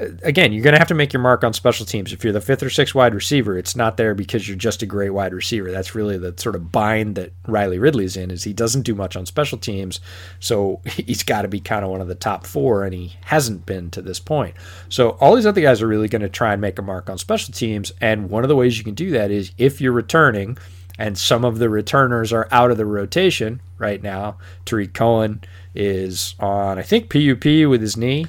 Uh, 0.00 0.06
again, 0.24 0.52
you're 0.52 0.64
going 0.64 0.72
to 0.72 0.78
have 0.78 0.88
to 0.88 0.94
make 0.94 1.12
your 1.12 1.22
mark 1.22 1.44
on 1.44 1.52
special 1.52 1.86
teams. 1.86 2.12
If 2.12 2.24
you're 2.24 2.32
the 2.32 2.40
fifth 2.40 2.64
or 2.64 2.70
sixth 2.70 2.96
wide 2.96 3.14
receiver, 3.14 3.56
it's 3.56 3.76
not 3.76 3.96
there 3.96 4.12
because 4.14 4.48
you're 4.48 4.56
just 4.56 4.82
a 4.82 4.86
great 4.86 5.10
wide 5.10 5.32
receiver. 5.32 5.70
That's 5.70 5.94
really 5.94 6.18
the 6.18 6.34
sort 6.36 6.56
of 6.56 6.72
bind 6.72 7.14
that 7.14 7.32
Riley 7.46 7.78
Ridley's 7.78 8.16
in. 8.16 8.32
Is 8.32 8.42
he 8.42 8.52
doesn't 8.52 8.82
do 8.82 8.94
much 8.94 9.14
on 9.14 9.24
special 9.24 9.56
teams, 9.56 10.00
so 10.40 10.80
he's 10.86 11.22
got 11.22 11.42
to 11.42 11.48
be 11.48 11.60
kind 11.60 11.84
of 11.84 11.90
one 11.90 12.00
of 12.00 12.08
the 12.08 12.16
top 12.16 12.46
four, 12.46 12.84
and 12.84 12.92
he 12.92 13.16
hasn't 13.26 13.66
been 13.66 13.90
to 13.90 14.02
this 14.02 14.18
point. 14.18 14.56
So 14.88 15.10
all 15.20 15.36
these 15.36 15.46
other 15.46 15.60
guys 15.60 15.80
are 15.80 15.88
really 15.88 16.08
going 16.08 16.22
to 16.22 16.28
try 16.28 16.52
and 16.52 16.60
make 16.60 16.78
a 16.78 16.82
mark 16.82 17.08
on 17.08 17.18
special 17.18 17.52
teams, 17.52 17.92
and 18.00 18.30
one 18.30 18.42
of 18.42 18.48
the 18.48 18.56
ways 18.56 18.78
you 18.78 18.84
can 18.84 18.94
do 18.94 19.10
that 19.12 19.30
is 19.30 19.52
if 19.58 19.80
you're 19.80 19.92
returning 19.92 20.58
and 20.98 21.18
some 21.18 21.44
of 21.44 21.58
the 21.58 21.68
returners 21.68 22.32
are 22.32 22.48
out 22.50 22.70
of 22.70 22.76
the 22.76 22.86
rotation 22.86 23.60
right 23.78 24.02
now. 24.02 24.38
Tarik 24.64 24.94
Cohen 24.94 25.42
is 25.74 26.34
on, 26.38 26.78
I 26.78 26.82
think, 26.82 27.10
PUP 27.10 27.44
with 27.68 27.80
his 27.80 27.96
knee. 27.96 28.26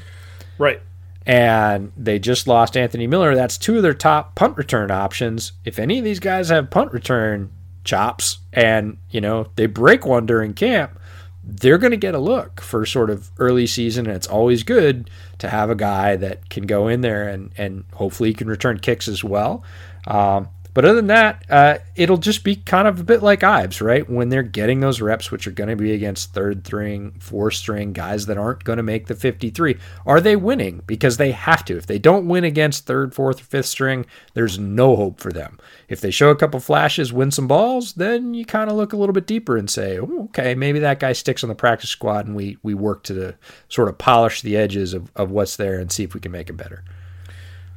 Right. 0.57 0.81
And 1.25 1.91
they 1.97 2.19
just 2.19 2.47
lost 2.47 2.77
Anthony 2.77 3.07
Miller. 3.07 3.35
That's 3.35 3.57
two 3.57 3.77
of 3.77 3.83
their 3.83 3.93
top 3.93 4.35
punt 4.35 4.57
return 4.57 4.91
options. 4.91 5.53
If 5.63 5.79
any 5.79 5.99
of 5.99 6.03
these 6.03 6.19
guys 6.19 6.49
have 6.49 6.69
punt 6.69 6.91
return 6.91 7.51
chops 7.83 8.39
and, 8.53 8.97
you 9.09 9.21
know, 9.21 9.47
they 9.55 9.65
break 9.67 10.05
one 10.05 10.25
during 10.25 10.53
camp, 10.53 10.99
they're 11.43 11.77
going 11.77 11.91
to 11.91 11.97
get 11.97 12.15
a 12.15 12.19
look 12.19 12.61
for 12.61 12.85
sort 12.85 13.11
of 13.11 13.29
early 13.37 13.67
season. 13.67 14.07
And 14.07 14.15
it's 14.15 14.27
always 14.27 14.63
good 14.63 15.09
to 15.37 15.49
have 15.49 15.69
a 15.69 15.75
guy 15.75 16.15
that 16.15 16.49
can 16.49 16.65
go 16.65 16.87
in 16.87 17.01
there 17.01 17.27
and, 17.27 17.51
and 17.57 17.85
hopefully 17.93 18.29
he 18.29 18.33
can 18.33 18.47
return 18.47 18.79
kicks 18.79 19.07
as 19.07 19.23
well. 19.23 19.63
Um, 20.07 20.49
but 20.75 20.83
other 20.83 20.95
than 20.95 21.07
that, 21.07 21.45
uh, 21.49 21.77
it'll 21.95 22.17
just 22.17 22.43
be 22.43 22.57
kind 22.57 22.85
of 22.85 22.99
a 22.99 23.03
bit 23.05 23.23
like 23.23 23.45
Ives, 23.45 23.79
right? 23.79 24.07
When 24.09 24.27
they're 24.27 24.43
getting 24.43 24.81
those 24.81 24.99
reps, 24.99 25.31
which 25.31 25.47
are 25.47 25.51
going 25.51 25.69
to 25.69 25.77
be 25.77 25.93
against 25.93 26.33
third 26.33 26.67
string, 26.67 27.13
fourth 27.21 27.53
string 27.53 27.93
guys 27.93 28.25
that 28.25 28.37
aren't 28.37 28.65
going 28.65 28.75
to 28.75 28.83
make 28.83 29.07
the 29.07 29.15
53, 29.15 29.77
are 30.05 30.19
they 30.19 30.35
winning? 30.35 30.83
Because 30.85 31.15
they 31.15 31.31
have 31.31 31.63
to. 31.65 31.77
If 31.77 31.87
they 31.87 31.97
don't 31.97 32.27
win 32.27 32.43
against 32.43 32.85
third, 32.85 33.15
fourth, 33.15 33.39
or 33.39 33.45
fifth 33.45 33.67
string, 33.67 34.05
there's 34.33 34.59
no 34.59 34.97
hope 34.97 35.21
for 35.21 35.31
them. 35.31 35.57
If 35.87 36.01
they 36.01 36.11
show 36.11 36.29
a 36.29 36.35
couple 36.35 36.59
flashes, 36.59 37.13
win 37.13 37.31
some 37.31 37.47
balls, 37.47 37.93
then 37.93 38.33
you 38.33 38.43
kind 38.43 38.69
of 38.69 38.75
look 38.75 38.91
a 38.91 38.97
little 38.97 39.13
bit 39.13 39.27
deeper 39.27 39.55
and 39.55 39.69
say, 39.69 39.97
okay, 39.97 40.55
maybe 40.55 40.79
that 40.79 40.99
guy 40.99 41.13
sticks 41.13 41.41
on 41.41 41.47
the 41.47 41.55
practice 41.55 41.89
squad 41.89 42.27
and 42.27 42.35
we, 42.35 42.57
we 42.63 42.73
work 42.73 43.03
to 43.03 43.35
sort 43.69 43.87
of 43.87 43.97
polish 43.97 44.41
the 44.41 44.57
edges 44.57 44.93
of, 44.93 45.09
of 45.15 45.31
what's 45.31 45.55
there 45.55 45.79
and 45.79 45.89
see 45.89 46.03
if 46.03 46.13
we 46.13 46.19
can 46.19 46.33
make 46.33 46.49
it 46.49 46.57
better. 46.57 46.83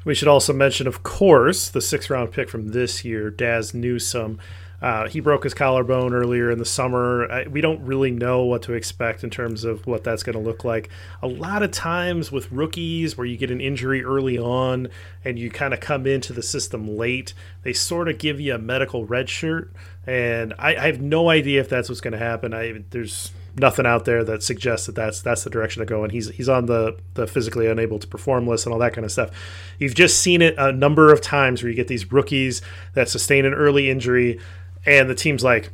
We 0.04 0.14
should 0.14 0.28
also 0.28 0.52
mention, 0.52 0.86
of 0.86 1.02
course, 1.02 1.68
the 1.68 1.80
sixth 1.80 2.08
round 2.08 2.32
pick 2.32 2.48
from 2.48 2.68
this 2.68 3.04
year, 3.04 3.30
Dazz 3.30 3.74
Newsome. 3.74 4.38
Uh, 4.80 5.08
he 5.08 5.18
broke 5.18 5.42
his 5.42 5.54
collarbone 5.54 6.14
earlier 6.14 6.52
in 6.52 6.58
the 6.58 6.64
summer. 6.64 7.30
I, 7.30 7.48
we 7.48 7.60
don't 7.60 7.80
really 7.80 8.12
know 8.12 8.44
what 8.44 8.62
to 8.62 8.74
expect 8.74 9.24
in 9.24 9.30
terms 9.30 9.64
of 9.64 9.84
what 9.88 10.04
that's 10.04 10.22
going 10.22 10.38
to 10.38 10.42
look 10.42 10.64
like. 10.64 10.88
A 11.20 11.26
lot 11.26 11.64
of 11.64 11.72
times 11.72 12.30
with 12.30 12.50
rookies, 12.52 13.18
where 13.18 13.26
you 13.26 13.36
get 13.36 13.50
an 13.50 13.60
injury 13.60 14.04
early 14.04 14.38
on 14.38 14.88
and 15.24 15.36
you 15.36 15.50
kind 15.50 15.74
of 15.74 15.80
come 15.80 16.06
into 16.06 16.32
the 16.32 16.44
system 16.44 16.96
late, 16.96 17.34
they 17.62 17.72
sort 17.72 18.08
of 18.08 18.18
give 18.18 18.38
you 18.38 18.54
a 18.54 18.58
medical 18.58 19.04
red 19.04 19.28
shirt. 19.28 19.72
And 20.06 20.54
I, 20.60 20.76
I 20.76 20.86
have 20.86 21.00
no 21.00 21.28
idea 21.28 21.60
if 21.60 21.68
that's 21.68 21.88
what's 21.88 22.00
going 22.00 22.12
to 22.12 22.18
happen. 22.18 22.54
I, 22.54 22.84
there's 22.90 23.32
nothing 23.58 23.86
out 23.86 24.04
there 24.04 24.24
that 24.24 24.42
suggests 24.42 24.86
that 24.86 24.94
that's 24.94 25.22
that's 25.22 25.44
the 25.44 25.50
direction 25.50 25.80
to 25.80 25.86
go. 25.86 26.02
And 26.02 26.12
he's 26.12 26.28
he's 26.30 26.48
on 26.48 26.66
the 26.66 26.98
the 27.14 27.26
physically 27.26 27.66
unable 27.66 27.98
to 27.98 28.06
perform 28.06 28.46
list 28.46 28.66
and 28.66 28.72
all 28.72 28.78
that 28.80 28.92
kind 28.92 29.04
of 29.04 29.12
stuff. 29.12 29.30
You've 29.78 29.94
just 29.94 30.20
seen 30.20 30.42
it 30.42 30.54
a 30.58 30.72
number 30.72 31.12
of 31.12 31.20
times 31.20 31.62
where 31.62 31.70
you 31.70 31.76
get 31.76 31.88
these 31.88 32.10
rookies 32.12 32.62
that 32.94 33.08
sustain 33.08 33.44
an 33.44 33.54
early 33.54 33.90
injury, 33.90 34.40
and 34.86 35.08
the 35.08 35.14
team's 35.14 35.44
like, 35.44 35.70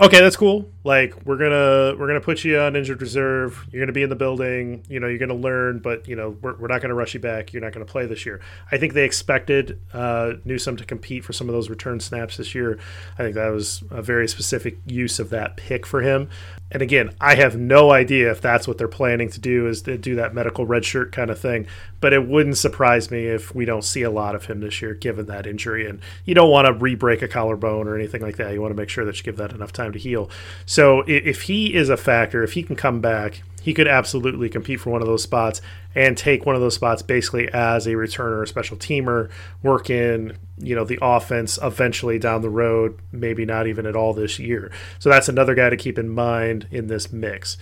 okay, 0.00 0.20
that's 0.20 0.36
cool. 0.36 0.70
Like 0.82 1.24
we're 1.24 1.36
gonna 1.36 1.98
we're 1.98 2.06
gonna 2.06 2.20
put 2.20 2.44
you 2.44 2.58
on 2.58 2.76
injured 2.76 3.00
reserve. 3.00 3.66
You're 3.70 3.82
gonna 3.82 3.92
be 3.92 4.02
in 4.02 4.10
the 4.10 4.16
building. 4.16 4.84
You 4.88 5.00
know, 5.00 5.06
you're 5.06 5.18
gonna 5.18 5.34
learn, 5.34 5.78
but 5.78 6.08
you 6.08 6.16
know, 6.16 6.36
we're, 6.42 6.56
we're 6.56 6.68
not 6.68 6.82
gonna 6.82 6.94
rush 6.94 7.14
you 7.14 7.20
back. 7.20 7.52
You're 7.52 7.62
not 7.62 7.72
gonna 7.72 7.84
play 7.84 8.06
this 8.06 8.26
year. 8.26 8.40
I 8.70 8.78
think 8.78 8.92
they 8.92 9.04
expected 9.04 9.80
uh, 9.92 10.34
Newsome 10.44 10.76
to 10.76 10.84
compete 10.84 11.24
for 11.24 11.32
some 11.32 11.48
of 11.48 11.54
those 11.54 11.70
return 11.70 12.00
snaps 12.00 12.36
this 12.36 12.54
year. 12.54 12.78
I 13.14 13.22
think 13.22 13.34
that 13.34 13.48
was 13.48 13.82
a 13.90 14.02
very 14.02 14.28
specific 14.28 14.78
use 14.86 15.18
of 15.18 15.30
that 15.30 15.56
pick 15.56 15.86
for 15.86 16.02
him. 16.02 16.28
And 16.70 16.82
again, 16.82 17.14
I 17.20 17.36
have 17.36 17.56
no 17.56 17.92
idea 17.92 18.30
if 18.30 18.40
that's 18.40 18.66
what 18.66 18.78
they're 18.78 18.88
planning 18.88 19.28
to 19.30 19.38
do 19.38 19.68
is 19.68 19.82
to 19.82 19.96
do 19.96 20.16
that 20.16 20.34
medical 20.34 20.66
red 20.66 20.84
shirt 20.84 21.12
kind 21.12 21.30
of 21.30 21.38
thing. 21.38 21.66
But 22.00 22.12
it 22.12 22.26
wouldn't 22.26 22.56
surprise 22.56 23.10
me 23.10 23.26
if 23.26 23.54
we 23.54 23.64
don't 23.64 23.84
see 23.84 24.02
a 24.02 24.10
lot 24.10 24.34
of 24.34 24.46
him 24.46 24.60
this 24.60 24.82
year, 24.82 24.94
given 24.94 25.26
that 25.26 25.46
injury. 25.46 25.88
And 25.88 26.00
you 26.24 26.34
don't 26.34 26.50
want 26.50 26.66
to 26.66 26.72
re-break 26.72 27.22
a 27.22 27.28
collarbone 27.28 27.86
or 27.86 27.94
anything 27.94 28.22
like 28.22 28.36
that. 28.38 28.52
You 28.52 28.60
want 28.60 28.72
to 28.72 28.80
make 28.80 28.88
sure 28.88 29.04
that 29.04 29.16
you 29.16 29.22
give 29.22 29.36
that 29.36 29.52
enough 29.52 29.72
time 29.72 29.92
to 29.92 29.98
heal. 29.98 30.30
So 30.66 31.04
if 31.06 31.42
he 31.42 31.74
is 31.74 31.90
a 31.90 31.96
factor, 31.96 32.42
if 32.42 32.54
he 32.54 32.62
can 32.62 32.76
come 32.76 33.00
back, 33.00 33.42
he 33.62 33.72
could 33.72 33.88
absolutely 33.88 34.50
compete 34.50 34.80
for 34.80 34.90
one 34.90 35.00
of 35.00 35.06
those 35.06 35.22
spots 35.22 35.62
and 35.94 36.18
take 36.18 36.44
one 36.44 36.54
of 36.54 36.60
those 36.60 36.74
spots 36.74 37.00
basically 37.00 37.48
as 37.50 37.86
a 37.86 37.92
returner, 37.92 38.42
a 38.42 38.46
special 38.46 38.76
teamer, 38.76 39.30
work 39.62 39.88
in, 39.88 40.36
you 40.58 40.74
know, 40.74 40.84
the 40.84 40.98
offense 41.02 41.58
eventually 41.62 42.18
down 42.18 42.42
the 42.42 42.50
road, 42.50 42.98
maybe 43.12 43.44
not 43.44 43.66
even 43.66 43.86
at 43.86 43.96
all 43.96 44.12
this 44.12 44.38
year. 44.38 44.70
So 44.98 45.08
that's 45.08 45.28
another 45.28 45.54
guy 45.54 45.70
to 45.70 45.76
keep 45.76 45.98
in 45.98 46.08
mind 46.08 46.66
in 46.70 46.86
this 46.86 47.12
mix. 47.12 47.56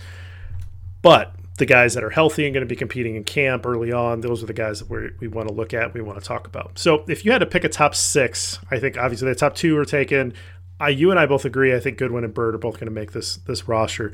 But 1.01 1.35
the 1.57 1.65
guys 1.65 1.93
that 1.93 2.03
are 2.03 2.09
healthy 2.09 2.45
and 2.45 2.53
going 2.53 2.65
to 2.65 2.69
be 2.69 2.75
competing 2.75 3.15
in 3.15 3.23
camp 3.23 3.65
early 3.65 3.91
on, 3.91 4.21
those 4.21 4.43
are 4.43 4.47
the 4.47 4.53
guys 4.53 4.79
that 4.79 4.89
we 4.89 5.09
we 5.19 5.27
want 5.27 5.47
to 5.47 5.53
look 5.53 5.73
at, 5.73 5.93
we 5.93 6.01
want 6.01 6.19
to 6.19 6.25
talk 6.25 6.47
about. 6.47 6.79
So 6.79 7.03
if 7.07 7.25
you 7.25 7.31
had 7.31 7.39
to 7.39 7.45
pick 7.45 7.63
a 7.63 7.69
top 7.69 7.95
six, 7.95 8.59
I 8.71 8.79
think 8.79 8.97
obviously 8.97 9.27
the 9.27 9.35
top 9.35 9.55
two 9.55 9.77
are 9.77 9.85
taken. 9.85 10.33
I, 10.79 10.89
you 10.89 11.11
and 11.11 11.19
I 11.19 11.25
both 11.25 11.45
agree. 11.45 11.73
I 11.73 11.79
think 11.79 11.97
Goodwin 11.97 12.23
and 12.23 12.33
Byrd 12.33 12.55
are 12.55 12.59
both 12.59 12.75
going 12.75 12.85
to 12.85 12.91
make 12.91 13.11
this 13.11 13.37
this 13.37 13.67
roster 13.67 14.13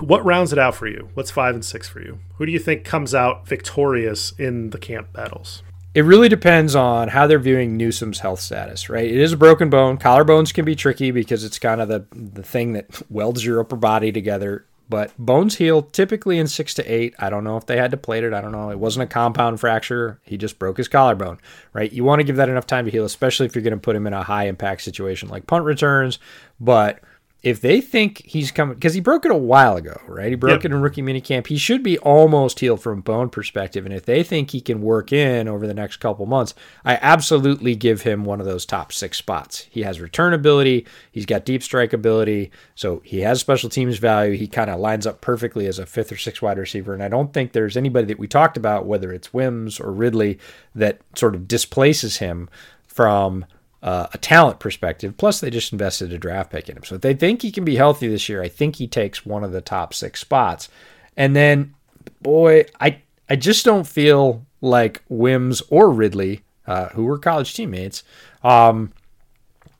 what 0.00 0.24
rounds 0.24 0.52
it 0.52 0.58
out 0.58 0.74
for 0.74 0.86
you? 0.86 1.08
What's 1.14 1.30
five 1.30 1.54
and 1.54 1.64
six 1.64 1.88
for 1.88 2.00
you? 2.00 2.18
Who 2.36 2.46
do 2.46 2.52
you 2.52 2.58
think 2.58 2.84
comes 2.84 3.14
out 3.14 3.46
victorious 3.48 4.32
in 4.32 4.70
the 4.70 4.78
camp 4.78 5.12
battles? 5.12 5.62
It 5.98 6.04
really 6.04 6.28
depends 6.28 6.76
on 6.76 7.08
how 7.08 7.26
they're 7.26 7.40
viewing 7.40 7.76
Newsome's 7.76 8.20
health 8.20 8.38
status, 8.38 8.88
right? 8.88 9.04
It 9.04 9.16
is 9.16 9.32
a 9.32 9.36
broken 9.36 9.68
bone. 9.68 9.98
Collarbones 9.98 10.54
can 10.54 10.64
be 10.64 10.76
tricky 10.76 11.10
because 11.10 11.42
it's 11.42 11.58
kind 11.58 11.80
of 11.80 11.88
the, 11.88 12.06
the 12.12 12.44
thing 12.44 12.74
that 12.74 13.02
welds 13.10 13.44
your 13.44 13.58
upper 13.58 13.74
body 13.74 14.12
together. 14.12 14.64
But 14.88 15.10
bones 15.18 15.56
heal 15.56 15.82
typically 15.82 16.38
in 16.38 16.46
six 16.46 16.72
to 16.74 16.84
eight. 16.84 17.16
I 17.18 17.30
don't 17.30 17.42
know 17.42 17.56
if 17.56 17.66
they 17.66 17.78
had 17.78 17.90
to 17.90 17.96
plate 17.96 18.22
it. 18.22 18.32
I 18.32 18.40
don't 18.40 18.52
know. 18.52 18.70
It 18.70 18.78
wasn't 18.78 19.10
a 19.10 19.12
compound 19.12 19.58
fracture. 19.58 20.20
He 20.22 20.36
just 20.36 20.60
broke 20.60 20.76
his 20.76 20.86
collarbone, 20.86 21.40
right? 21.72 21.92
You 21.92 22.04
want 22.04 22.20
to 22.20 22.24
give 22.24 22.36
that 22.36 22.48
enough 22.48 22.68
time 22.68 22.84
to 22.84 22.92
heal, 22.92 23.04
especially 23.04 23.46
if 23.46 23.56
you're 23.56 23.64
going 23.64 23.72
to 23.72 23.80
put 23.80 23.96
him 23.96 24.06
in 24.06 24.12
a 24.12 24.22
high 24.22 24.44
impact 24.44 24.82
situation 24.82 25.28
like 25.28 25.48
punt 25.48 25.64
returns. 25.64 26.20
But 26.60 27.00
if 27.40 27.60
they 27.60 27.80
think 27.80 28.24
he's 28.26 28.50
coming 28.50 28.74
because 28.74 28.94
he 28.94 29.00
broke 29.00 29.24
it 29.24 29.30
a 29.30 29.36
while 29.36 29.76
ago, 29.76 30.00
right? 30.08 30.30
He 30.30 30.34
broke 30.34 30.64
yep. 30.64 30.64
it 30.64 30.74
in 30.74 30.80
rookie 30.80 31.02
minicamp. 31.02 31.46
He 31.46 31.56
should 31.56 31.84
be 31.84 31.96
almost 31.98 32.58
healed 32.58 32.82
from 32.82 33.00
bone 33.00 33.30
perspective. 33.30 33.86
And 33.86 33.94
if 33.94 34.04
they 34.04 34.24
think 34.24 34.50
he 34.50 34.60
can 34.60 34.82
work 34.82 35.12
in 35.12 35.46
over 35.46 35.64
the 35.64 35.74
next 35.74 35.98
couple 35.98 36.26
months, 36.26 36.54
I 36.84 36.98
absolutely 37.00 37.76
give 37.76 38.02
him 38.02 38.24
one 38.24 38.40
of 38.40 38.46
those 38.46 38.66
top 38.66 38.92
six 38.92 39.18
spots. 39.18 39.68
He 39.70 39.82
has 39.82 40.00
return 40.00 40.34
ability, 40.34 40.84
he's 41.12 41.26
got 41.26 41.44
deep 41.44 41.62
strike 41.62 41.92
ability, 41.92 42.50
so 42.74 43.02
he 43.04 43.20
has 43.20 43.38
special 43.38 43.70
teams 43.70 43.98
value. 43.98 44.36
He 44.36 44.48
kind 44.48 44.68
of 44.68 44.80
lines 44.80 45.06
up 45.06 45.20
perfectly 45.20 45.66
as 45.66 45.78
a 45.78 45.86
fifth 45.86 46.10
or 46.10 46.16
sixth 46.16 46.42
wide 46.42 46.58
receiver. 46.58 46.92
And 46.92 47.04
I 47.04 47.08
don't 47.08 47.32
think 47.32 47.52
there's 47.52 47.76
anybody 47.76 48.08
that 48.08 48.18
we 48.18 48.26
talked 48.26 48.56
about, 48.56 48.86
whether 48.86 49.12
it's 49.12 49.32
Wims 49.32 49.78
or 49.78 49.92
Ridley, 49.92 50.40
that 50.74 51.00
sort 51.14 51.36
of 51.36 51.46
displaces 51.46 52.16
him 52.16 52.50
from 52.88 53.46
uh, 53.82 54.08
a 54.12 54.18
talent 54.18 54.58
perspective. 54.58 55.16
Plus, 55.16 55.40
they 55.40 55.50
just 55.50 55.72
invested 55.72 56.12
a 56.12 56.18
draft 56.18 56.50
pick 56.50 56.68
in 56.68 56.76
him. 56.76 56.84
So 56.84 56.96
if 56.96 57.00
they 57.00 57.14
think 57.14 57.42
he 57.42 57.52
can 57.52 57.64
be 57.64 57.76
healthy 57.76 58.08
this 58.08 58.28
year, 58.28 58.42
I 58.42 58.48
think 58.48 58.76
he 58.76 58.86
takes 58.86 59.24
one 59.24 59.44
of 59.44 59.52
the 59.52 59.60
top 59.60 59.94
six 59.94 60.20
spots. 60.20 60.68
And 61.16 61.34
then, 61.34 61.74
boy, 62.22 62.66
I 62.80 63.02
I 63.28 63.36
just 63.36 63.64
don't 63.64 63.86
feel 63.86 64.46
like 64.60 65.02
Wims 65.08 65.62
or 65.70 65.90
Ridley, 65.90 66.42
uh, 66.66 66.88
who 66.88 67.04
were 67.04 67.18
college 67.18 67.54
teammates, 67.54 68.02
um, 68.42 68.92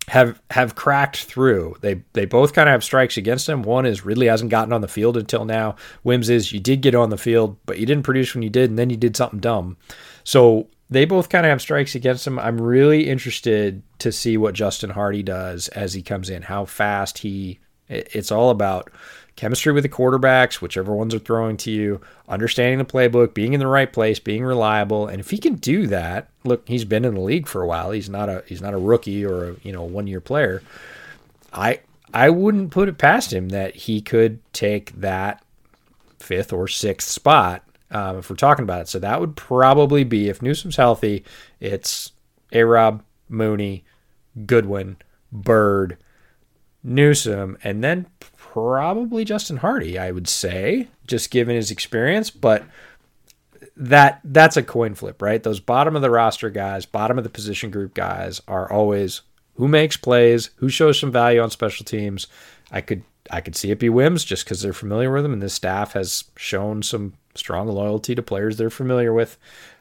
have 0.09 0.41
have 0.51 0.75
cracked 0.75 1.25
through. 1.25 1.77
They 1.81 2.03
they 2.13 2.25
both 2.25 2.53
kind 2.53 2.69
of 2.69 2.73
have 2.73 2.85
strikes 2.85 3.17
against 3.17 3.47
them. 3.47 3.63
One 3.63 3.87
is 3.87 4.05
Ridley 4.05 4.27
hasn't 4.27 4.51
gotten 4.51 4.73
on 4.73 4.81
the 4.81 4.89
field 4.89 5.17
until 5.17 5.45
now. 5.45 5.77
Wims 6.05 6.31
is 6.31 6.53
you 6.53 6.61
did 6.61 6.83
get 6.83 6.95
on 6.95 7.11
the 7.11 7.19
field, 7.19 7.57
but 7.67 7.79
you 7.79 7.87
didn't 7.87 8.05
produce 8.05 8.35
when 8.35 8.43
you 8.43 8.51
did, 8.51 8.71
and 8.71 8.79
then 8.79 8.91
you 8.91 8.97
did 8.97 9.17
something 9.17 9.41
dumb. 9.41 9.77
So 10.25 10.69
they 10.91 11.05
both 11.05 11.29
kind 11.29 11.45
of 11.45 11.51
have 11.51 11.61
strikes 11.61 11.95
against 11.95 12.25
them. 12.25 12.39
I'm 12.39 12.61
really 12.61 13.09
interested 13.09 13.83
to 13.99 14.11
see 14.11 14.37
what 14.37 14.55
Justin 14.55 14.91
Hardy 14.91 15.23
does 15.23 15.69
as 15.69 15.95
he 15.95 16.03
comes 16.03 16.31
in, 16.31 16.43
how 16.43 16.65
fast 16.65 17.19
he. 17.19 17.59
It's 17.89 18.31
all 18.31 18.51
about 18.51 18.91
chemistry 19.37 19.73
with 19.73 19.83
the 19.83 19.89
quarterbacks, 19.89 20.61
whichever 20.61 20.95
ones 20.95 21.15
are 21.15 21.19
throwing 21.19 21.57
to 21.59 21.71
you, 21.71 22.01
understanding 22.29 22.79
the 22.79 22.85
playbook, 22.85 23.33
being 23.35 23.53
in 23.55 23.61
the 23.61 23.67
right 23.67 23.93
place, 23.93 24.19
being 24.19 24.45
reliable, 24.45 25.07
and 25.07 25.21
if 25.21 25.31
he 25.31 25.39
can 25.39 25.55
do 25.55 25.87
that, 25.87 26.29
look, 26.45 26.67
he's 26.69 26.85
been 26.85 27.05
in 27.05 27.15
the 27.15 27.21
league 27.21 27.47
for 27.47 27.63
a 27.63 27.67
while. 27.67 27.93
He's 27.93 28.11
not 28.11 28.29
a 28.29 28.43
he's 28.47 28.61
not 28.61 28.75
a 28.75 28.79
rookie 28.79 29.25
or 29.25 29.51
a 29.51 29.57
you 29.63 29.73
know 29.73 29.85
one 29.85 30.07
year 30.07 30.21
player. 30.21 30.63
I 31.53 31.81
I 32.13 32.31
wouldn't 32.31 32.71
put 32.71 32.89
it 32.89 32.99
past 32.99 33.33
him 33.33 33.51
that 33.51 33.75
he 33.75 34.01
could 34.01 34.41
take 34.53 34.93
that 35.01 35.43
fifth 36.19 36.53
or 36.53 36.69
sixth 36.69 37.09
spot 37.09 37.63
um, 37.91 38.19
if 38.19 38.31
we're 38.31 38.37
talking 38.37 38.63
about 38.63 38.83
it. 38.83 38.89
So 38.89 38.99
that 38.99 39.21
would 39.21 39.37
probably 39.37 40.05
be 40.05 40.29
if 40.29 40.43
Newsome's 40.43 40.77
healthy, 40.77 41.25
it's 41.61 42.13
A 42.53 42.65
Rob, 42.65 43.03
Mooney, 43.29 43.85
Goodwin, 44.47 44.97
Byrd, 45.33 45.99
Newsome, 46.83 47.59
and 47.65 47.83
then 47.83 48.07
probably 48.37 49.25
Justin 49.25 49.59
Hardy, 49.59 49.99
I 49.99 50.11
would 50.11 50.29
say, 50.29 50.89
just 51.07 51.31
given 51.31 51.57
his 51.57 51.71
experience. 51.71 52.31
But 52.31 52.65
that 53.77 54.21
that's 54.25 54.57
a 54.57 54.63
coin 54.63 54.95
flip, 54.95 55.23
right? 55.23 55.43
Those 55.43 55.61
bottom 55.61 55.97
of 55.97 56.03
the 56.03 56.11
roster 56.11 56.51
guys, 56.51 56.87
bottom 56.87 57.19
of 57.19 57.25
the 57.25 57.31
position 57.31 57.71
group 57.71 57.95
guys 57.95 58.41
are 58.49 58.71
always 58.71 59.23
who 59.55 59.69
makes 59.69 59.97
plays, 59.97 60.51
who 60.57 60.69
shows 60.69 60.99
some 60.99 61.13
value 61.13 61.41
on 61.41 61.51
special 61.51 61.85
teams. 61.85 62.27
I 62.71 62.81
could 62.81 63.03
I 63.31 63.41
could 63.41 63.57
see 63.57 63.71
it 63.71 63.79
be 63.79 63.89
Wims 63.89 64.25
just 64.25 64.45
because 64.45 64.63
they're 64.63 64.73
familiar 64.73 65.13
with 65.13 65.25
him, 65.25 65.33
and 65.33 65.43
this 65.43 65.55
staff 65.55 65.93
has 65.93 66.25
shown 66.37 66.83
some 66.83 67.15
strong 67.39 67.69
loyalty 67.69 68.15
to 68.15 68.23
players 68.23 68.57
they're 68.57 68.71
familiar 68.71 69.13
with. 69.13 69.39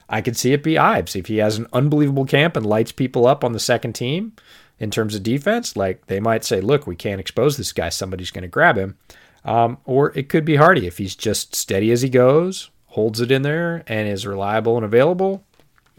I 0.10 0.22
could 0.22 0.38
see 0.38 0.53
it 0.53 0.64
be 0.64 0.78
Ives 0.78 1.16
if 1.16 1.28
he 1.28 1.38
has 1.38 1.58
an 1.58 1.68
unbelievable 1.74 2.26
camp 2.26 2.55
and 2.55 2.66
lights 2.66 2.91
people 2.91 3.28
up 3.28 3.43
on 3.43 3.51
the 3.51 3.60
second 3.60 3.93
team 3.93 4.34
in 4.80 4.91
terms 4.91 5.16
of 5.16 5.24
defense. 5.24 5.76
Like 5.76 6.05
they 6.08 6.20
might 6.20 6.45
say, 6.45 6.62
"Look, 6.62 6.88
we 6.88 6.95
can't 6.95 7.20
expose 7.20 7.58
this 7.58 7.74
guy; 7.74 7.89
somebody's 7.89 8.32
going 8.32 8.43
to 8.43 8.47
grab 8.47 8.78
him." 8.78 8.97
Um, 9.43 9.78
or 9.86 10.18
it 10.18 10.30
could 10.30 10.45
be 10.45 10.58
Hardy 10.58 10.88
if 10.88 10.97
he's 10.97 11.16
just 11.16 11.55
steady 11.55 11.91
as 11.91 12.01
he 12.01 12.10
goes, 12.10 12.70
holds 12.88 13.22
it 13.22 13.32
in 13.32 13.41
there, 13.41 13.84
and 13.88 14.08
is 14.08 14.26
reliable 14.28 14.76
and 14.76 14.86
available. 14.86 15.43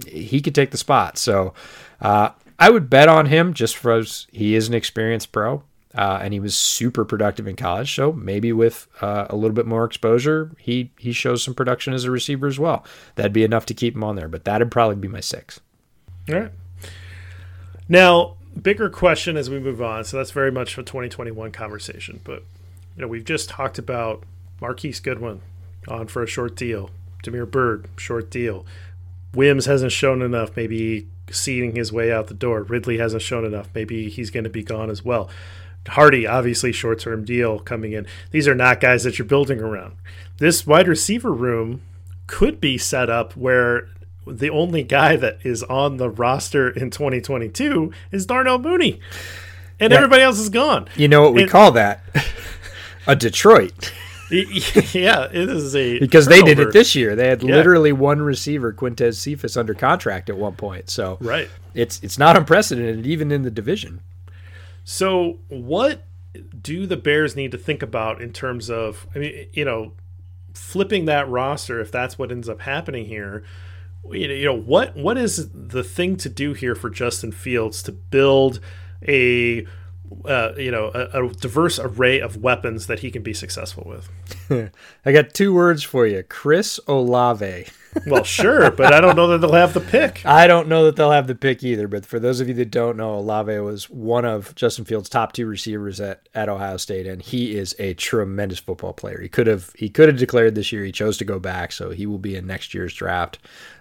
He 0.07 0.41
could 0.41 0.55
take 0.55 0.71
the 0.71 0.77
spot. 0.77 1.19
So 1.19 1.55
uh, 2.01 2.31
I 2.59 2.71
would 2.71 2.91
bet 2.91 3.09
on 3.09 3.27
him 3.27 3.55
just 3.55 3.77
for 3.77 4.03
he 4.31 4.55
is 4.55 4.69
an 4.69 4.75
experienced 4.75 5.33
pro. 5.33 5.63
Uh, 5.95 6.19
and 6.21 6.35
he 6.35 6.41
was 6.41 6.57
super 6.57 7.05
productive 7.05 7.49
in 7.49 7.57
college. 7.57 7.95
So 7.95 8.13
maybe 8.13 8.53
with 8.53 8.87
uh, 9.01 9.27
a 9.31 9.37
little 9.37 9.55
bit 9.55 9.67
more 9.67 9.85
exposure, 9.85 10.53
he 10.59 10.93
he 10.99 11.13
shows 11.13 11.43
some 11.43 11.55
production 11.55 11.95
as 11.95 12.05
a 12.05 12.11
receiver 12.11 12.47
as 12.47 12.59
well. 12.59 12.85
That'd 13.15 13.33
be 13.33 13.45
enough 13.45 13.67
to 13.67 13.75
keep 13.75 13.95
him 13.95 14.05
on 14.05 14.17
there. 14.17 14.29
But 14.29 14.45
that'd 14.45 14.71
probably 14.71 14.97
be 14.97 15.09
my 15.09 15.21
six. 15.21 15.61
All 16.29 16.35
right. 16.35 16.53
Now, 17.89 18.37
bigger 18.61 18.91
question 18.91 19.37
as 19.37 19.49
we 19.49 19.59
move 19.59 19.81
on. 19.81 20.05
So 20.05 20.19
that's 20.19 20.31
very 20.31 20.53
much 20.53 20.77
a 20.77 20.83
2021 20.83 21.53
conversation. 21.53 22.21
But 22.23 22.43
you 22.97 23.03
know, 23.03 23.09
we've 23.09 23.25
just 23.25 23.49
talked 23.49 23.79
about 23.79 24.25
Marquise 24.61 25.01
Goodwin 25.01 25.41
on 25.87 26.07
for 26.07 26.23
a 26.23 26.27
short 26.27 26.55
deal. 26.55 26.91
Damiere 27.23 27.47
Byrd, 27.47 27.89
short 27.97 28.31
deal. 28.31 28.67
Wims 29.35 29.67
hasn't 29.67 29.93
shown 29.93 30.21
enough. 30.21 30.57
Maybe 30.57 31.09
seeing 31.31 31.77
his 31.77 31.93
way 31.93 32.13
out 32.13 32.27
the 32.27 32.35
door. 32.35 32.63
Ridley 32.63 32.99
hasn't 32.99 33.23
shown 33.23 33.45
enough. 33.45 33.69
Maybe 33.75 34.09
he's 34.09 34.31
going 34.31 34.45
to 34.45 34.51
be 34.51 34.63
gone 34.63 34.91
as 34.91 35.05
well. 35.05 35.29
Hardy, 35.89 36.27
obviously, 36.27 36.73
short 36.73 37.01
term 37.01 37.25
deal 37.25 37.59
coming 37.59 37.93
in. 37.93 38.07
These 38.31 38.49
are 38.49 38.55
not 38.55 38.81
guys 38.81 39.05
that 39.05 39.19
you're 39.19 39.27
building 39.27 39.61
around. 39.61 39.97
This 40.39 40.67
wide 40.67 40.89
receiver 40.89 41.33
room 41.33 41.83
could 42.27 42.61
be 42.61 42.79
set 42.79 43.11
up 43.11 43.37
where 43.37 43.89
the 44.27 44.51
only 44.51 44.83
guy 44.83 45.17
that 45.17 45.39
is 45.43 45.63
on 45.65 45.97
the 45.97 46.11
roster 46.11 46.69
in 46.71 46.91
2022 46.91 47.93
is 48.13 48.27
Darnell 48.27 48.59
Mooney, 48.59 49.01
and 49.81 49.91
yeah. 49.91 49.97
everybody 49.97 50.23
else 50.23 50.39
is 50.39 50.49
gone. 50.49 50.89
You 50.97 51.09
know 51.09 51.23
what 51.23 51.35
we 51.35 51.43
and, 51.43 51.51
call 51.51 51.73
that? 51.73 52.03
a 53.07 53.17
Detroit. 53.17 53.93
yeah, 54.31 55.25
it 55.25 55.49
is 55.49 55.75
a 55.75 55.99
because 55.99 56.27
turnover. 56.27 56.47
they 56.47 56.55
did 56.55 56.69
it 56.69 56.73
this 56.73 56.95
year. 56.95 57.17
They 57.17 57.29
had 57.29 57.43
yeah. 57.43 57.55
literally 57.55 57.93
one 57.93 58.21
receiver, 58.21 58.73
Quintez 58.75 59.15
Cephus, 59.15 59.57
under 59.57 59.73
contract 59.73 60.29
at 60.29 60.37
one 60.37 60.55
point. 60.55 60.91
So 60.91 61.17
right, 61.21 61.49
it's 61.75 61.99
it's 62.03 62.19
not 62.19 62.37
unprecedented 62.37 63.07
even 63.07 63.33
in 63.33 63.43
the 63.43 63.51
division. 63.51 64.01
So, 64.91 65.41
what 65.49 66.07
do 66.63 66.87
the 66.87 66.97
Bears 66.97 67.37
need 67.37 67.53
to 67.53 67.59
think 67.59 67.83
about 67.83 68.23
in 68.23 68.33
terms 68.33 68.71
of, 68.71 69.07
I 69.15 69.19
mean, 69.19 69.49
you 69.53 69.63
know, 69.63 69.93
flipping 70.55 71.05
that 71.05 71.29
roster 71.29 71.79
if 71.79 71.93
that's 71.93 72.19
what 72.19 72.33
ends 72.33 72.49
up 72.49 72.63
happening 72.63 73.05
here? 73.05 73.45
You 74.11 74.47
know, 74.47 74.57
what 74.57 74.97
what 74.97 75.19
is 75.19 75.51
the 75.53 75.85
thing 75.85 76.17
to 76.17 76.31
do 76.31 76.55
here 76.55 76.75
for 76.75 76.89
Justin 76.89 77.33
Fields 77.33 77.83
to 77.83 77.93
build 77.93 78.61
a 79.07 79.67
uh, 80.25 80.53
you 80.57 80.71
know 80.71 80.91
a, 80.95 81.23
a, 81.23 81.29
diverse 81.35 81.79
array 81.79 82.19
of 82.19 82.39
weapons 82.39 82.87
that 82.87 83.01
he 83.01 83.11
can 83.11 83.23
be 83.23 83.35
successful 83.35 83.85
with. 83.87 84.73
I 85.05 85.13
got 85.13 85.35
two 85.35 85.53
words 85.53 85.83
for 85.83 86.07
you: 86.07 86.23
Chris 86.23 86.81
Olave. 86.89 87.67
Well, 88.07 88.25
sure, 88.25 88.71
but 88.71 88.93
I 88.93 89.01
don't 89.01 89.17
know 89.17 89.29
that 89.29 89.39
they'll 89.39 89.53
have 89.53 89.75
the 89.75 89.81
pick. 89.81 90.23
I 90.27 90.47
don't 90.47 90.69
know 90.69 90.85
that 90.85 90.97
they'll 90.97 91.11
have 91.11 91.27
the 91.27 91.35
pick 91.35 91.63
either. 91.63 91.89
But 91.89 92.07
for 92.07 92.19
those 92.19 92.41
of 92.41 92.49
you 92.49 92.55
that 92.55 92.71
don't 92.71 92.97
know, 92.97 93.15
Olave 93.15 93.59
was 93.61 93.89
one 93.91 94.25
of 94.25 94.55
Justin 94.55 94.85
Fields' 94.85 95.09
top 95.09 95.33
two 95.33 95.47
receivers 95.47 96.01
at, 96.01 96.29
at 96.35 96.49
Ohio 96.49 96.77
State, 96.77 97.07
and 97.07 97.23
he 97.23 97.57
is 97.57 97.75
a 97.79 97.95
tremendous 97.95 98.59
football 98.59 98.93
player. 98.93 99.21
He 99.21 99.29
could 99.29 99.47
have 99.47 99.73
he 99.77 99.89
could 99.89 100.09
have 100.09 100.19
declared 100.19 100.55
this 100.55 100.73
year. 100.73 100.85
He 100.85 100.93
chose 100.93 101.19
to 101.19 101.25
go 101.25 101.39
back, 101.39 101.73
so 101.73 101.91
he 101.91 102.07
will 102.07 102.19
be 102.19 102.37
in 102.37 102.47
next 102.47 102.75
year's 102.75 102.95
draft, 102.95 103.39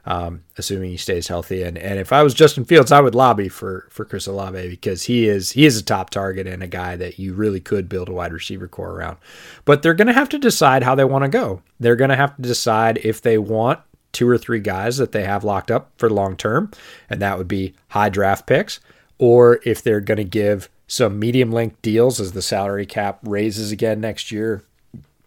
um, 0.08 0.43
assuming 0.58 0.89
he 0.89 0.97
stays 0.97 1.28
healthy. 1.28 1.62
And 1.62 1.78
and 1.78 1.99
if 1.99 2.14
I 2.14 2.24
was 2.24 2.34
Justin 2.34 2.66
Fields, 2.66 2.91
I 2.91 3.01
would 3.01 3.14
lobby 3.14 3.49
for 3.49 3.88
for 3.91 4.05
Chris 4.05 4.26
Olave 4.26 4.70
because 4.70 5.03
he 5.03 5.28
is 5.28 5.51
he 5.51 5.66
is 5.66 5.78
a 5.78 5.84
top 5.84 6.10
target 6.10 6.47
and 6.47 6.64
a 6.64 6.68
guy 6.68 6.95
that 6.95 7.20
you 7.20 7.34
really 7.34 7.60
could 7.60 7.89
build 7.89 8.10
a 8.10 8.14
wide 8.14 8.34
receiver 8.34 8.68
core 8.68 8.91
around. 8.91 9.18
But 9.66 9.84
they're 9.84 9.93
going 9.93 10.08
to 10.08 10.14
have 10.14 10.30
to 10.30 10.39
decide 10.39 10.82
how 10.82 10.95
they 10.95 11.03
want 11.03 11.26
to 11.26 11.30
go. 11.30 11.62
They're 11.80 11.97
going 11.97 12.10
to 12.10 12.16
have 12.16 12.36
to 12.38 12.41
decide 12.41 12.99
if 13.03 13.22
they 13.22 13.38
want 13.38 13.82
two 14.14 14.28
or 14.28 14.38
three 14.38 14.62
guys 14.62 14.97
that 14.97 15.12
they 15.12 15.26
have 15.26 15.43
locked 15.43 15.70
up 15.70 15.91
for 15.97 16.10
long 16.10 16.38
term, 16.38 16.72
and 17.10 17.22
that 17.22 17.38
would 17.38 17.49
be 17.49 17.74
high 17.89 18.10
draft 18.10 18.47
picks, 18.47 18.80
or 19.18 19.60
if 19.66 19.84
they're 19.84 20.01
going 20.01 20.18
to 20.18 20.24
give 20.24 20.70
some 20.88 21.20
medium 21.20 21.51
length 21.51 21.82
deals 21.82 22.22
as 22.22 22.32
the 22.32 22.41
salary 22.41 22.86
cap 22.86 23.20
raises 23.24 23.74
again 23.74 23.99
next 23.99 24.32
year 24.32 24.64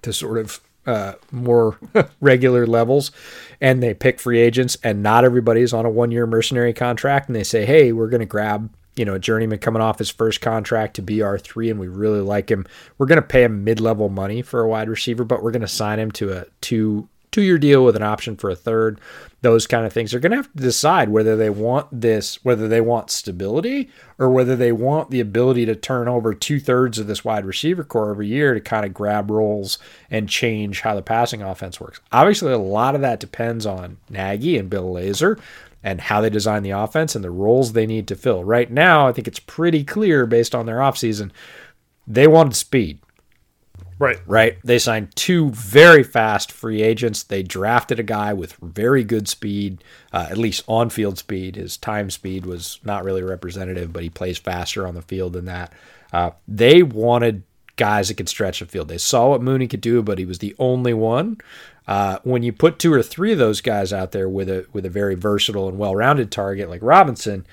to 0.00 0.10
sort 0.10 0.38
of 0.38 0.60
uh, 0.86 1.14
more 1.30 1.78
regular 2.20 2.66
levels, 2.66 3.10
and 3.60 3.82
they 3.82 3.94
pick 3.94 4.20
free 4.20 4.40
agents, 4.40 4.76
and 4.82 5.02
not 5.02 5.24
everybody's 5.24 5.72
on 5.72 5.86
a 5.86 5.90
one 5.90 6.10
year 6.10 6.26
mercenary 6.26 6.72
contract, 6.72 7.28
and 7.28 7.36
they 7.36 7.44
say, 7.44 7.64
hey, 7.64 7.92
we're 7.92 8.08
going 8.08 8.20
to 8.20 8.26
grab 8.26 8.70
you 8.96 9.04
know, 9.04 9.14
a 9.14 9.18
journeyman 9.18 9.58
coming 9.58 9.80
off 9.80 9.98
his 9.98 10.10
first 10.10 10.40
contract 10.40 10.96
to 10.96 11.02
be 11.02 11.18
R3, 11.18 11.70
and 11.70 11.80
we 11.80 11.88
really 11.88 12.20
like 12.20 12.50
him. 12.50 12.66
We're 12.98 13.06
going 13.06 13.16
to 13.16 13.26
pay 13.26 13.44
him 13.44 13.64
mid 13.64 13.80
level 13.80 14.08
money 14.08 14.42
for 14.42 14.60
a 14.60 14.68
wide 14.68 14.88
receiver, 14.88 15.24
but 15.24 15.42
we're 15.42 15.52
going 15.52 15.62
to 15.62 15.68
sign 15.68 15.98
him 15.98 16.10
to 16.12 16.32
a 16.32 16.46
two 16.60 17.08
two 17.30 17.42
year 17.42 17.58
deal 17.58 17.84
with 17.84 17.96
an 17.96 18.02
option 18.02 18.36
for 18.36 18.50
a 18.50 18.56
third, 18.56 19.00
those 19.42 19.66
kind 19.66 19.86
of 19.86 19.92
things. 19.92 20.10
They're 20.10 20.20
going 20.20 20.30
to 20.32 20.36
have 20.36 20.52
to 20.52 20.58
decide 20.58 21.08
whether 21.08 21.36
they 21.36 21.50
want 21.50 21.88
this, 21.92 22.44
whether 22.44 22.68
they 22.68 22.80
want 22.80 23.10
stability 23.10 23.90
or 24.18 24.30
whether 24.30 24.56
they 24.56 24.72
want 24.72 25.10
the 25.10 25.20
ability 25.20 25.66
to 25.66 25.74
turn 25.74 26.08
over 26.08 26.34
two 26.34 26.60
thirds 26.60 26.98
of 26.98 27.06
this 27.06 27.24
wide 27.24 27.44
receiver 27.44 27.84
core 27.84 28.10
every 28.10 28.26
year 28.26 28.54
to 28.54 28.60
kind 28.60 28.84
of 28.84 28.94
grab 28.94 29.30
roles 29.30 29.78
and 30.10 30.28
change 30.28 30.80
how 30.80 30.94
the 30.94 31.02
passing 31.02 31.42
offense 31.42 31.80
works. 31.80 32.00
Obviously, 32.12 32.52
a 32.52 32.58
lot 32.58 32.94
of 32.94 33.00
that 33.00 33.20
depends 33.20 33.64
on 33.64 33.96
Nagy 34.08 34.58
and 34.58 34.68
Bill 34.68 34.92
Lazor 34.92 35.38
and 35.82 36.00
how 36.00 36.20
they 36.20 36.30
design 36.30 36.62
the 36.62 36.70
offense 36.70 37.14
and 37.14 37.24
the 37.24 37.30
roles 37.30 37.72
they 37.72 37.86
need 37.86 38.06
to 38.08 38.16
fill. 38.16 38.44
Right 38.44 38.70
now, 38.70 39.08
I 39.08 39.12
think 39.12 39.26
it's 39.26 39.40
pretty 39.40 39.84
clear 39.84 40.26
based 40.26 40.54
on 40.54 40.66
their 40.66 40.78
offseason, 40.78 41.30
they 42.06 42.26
wanted 42.26 42.54
speed. 42.54 42.98
Right. 44.00 44.18
Right. 44.26 44.56
They 44.64 44.78
signed 44.78 45.14
two 45.14 45.50
very 45.50 46.02
fast 46.02 46.50
free 46.50 46.80
agents. 46.80 47.22
They 47.22 47.42
drafted 47.42 48.00
a 48.00 48.02
guy 48.02 48.32
with 48.32 48.54
very 48.54 49.04
good 49.04 49.28
speed, 49.28 49.84
uh, 50.10 50.26
at 50.30 50.38
least 50.38 50.64
on 50.66 50.88
field 50.88 51.18
speed. 51.18 51.56
His 51.56 51.76
time 51.76 52.08
speed 52.08 52.46
was 52.46 52.80
not 52.82 53.04
really 53.04 53.22
representative, 53.22 53.92
but 53.92 54.02
he 54.02 54.08
plays 54.08 54.38
faster 54.38 54.86
on 54.86 54.94
the 54.94 55.02
field 55.02 55.34
than 55.34 55.44
that. 55.44 55.74
Uh, 56.14 56.30
they 56.48 56.82
wanted 56.82 57.42
guys 57.76 58.08
that 58.08 58.14
could 58.14 58.28
stretch 58.30 58.60
the 58.60 58.66
field. 58.66 58.88
They 58.88 58.96
saw 58.96 59.28
what 59.28 59.42
Mooney 59.42 59.68
could 59.68 59.82
do, 59.82 60.02
but 60.02 60.18
he 60.18 60.24
was 60.24 60.38
the 60.38 60.56
only 60.58 60.94
one. 60.94 61.38
Uh, 61.86 62.20
when 62.22 62.42
you 62.42 62.54
put 62.54 62.78
two 62.78 62.92
or 62.94 63.02
three 63.02 63.32
of 63.32 63.38
those 63.38 63.60
guys 63.60 63.92
out 63.92 64.12
there 64.12 64.28
with 64.30 64.48
a 64.48 64.64
with 64.72 64.86
a 64.86 64.90
very 64.90 65.14
versatile 65.14 65.68
and 65.68 65.76
well-rounded 65.76 66.30
target 66.30 66.70
like 66.70 66.82
Robinson, 66.82 67.46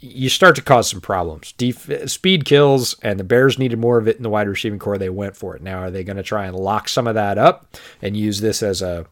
you 0.00 0.28
start 0.28 0.56
to 0.56 0.62
cause 0.62 0.90
some 0.90 1.00
problems. 1.00 1.52
Def- 1.52 2.10
speed 2.10 2.44
kills, 2.44 2.94
and 3.02 3.18
the 3.18 3.24
Bears 3.24 3.58
needed 3.58 3.78
more 3.78 3.98
of 3.98 4.08
it 4.08 4.16
in 4.16 4.22
the 4.22 4.30
wide 4.30 4.48
receiving 4.48 4.78
core. 4.78 4.98
They 4.98 5.08
went 5.08 5.36
for 5.36 5.56
it. 5.56 5.62
Now, 5.62 5.78
are 5.78 5.90
they 5.90 6.04
going 6.04 6.16
to 6.16 6.22
try 6.22 6.46
and 6.46 6.56
lock 6.56 6.88
some 6.88 7.06
of 7.06 7.14
that 7.14 7.38
up 7.38 7.74
and 8.02 8.16
use 8.16 8.40
this 8.40 8.62
as 8.62 8.82
a 8.82 9.06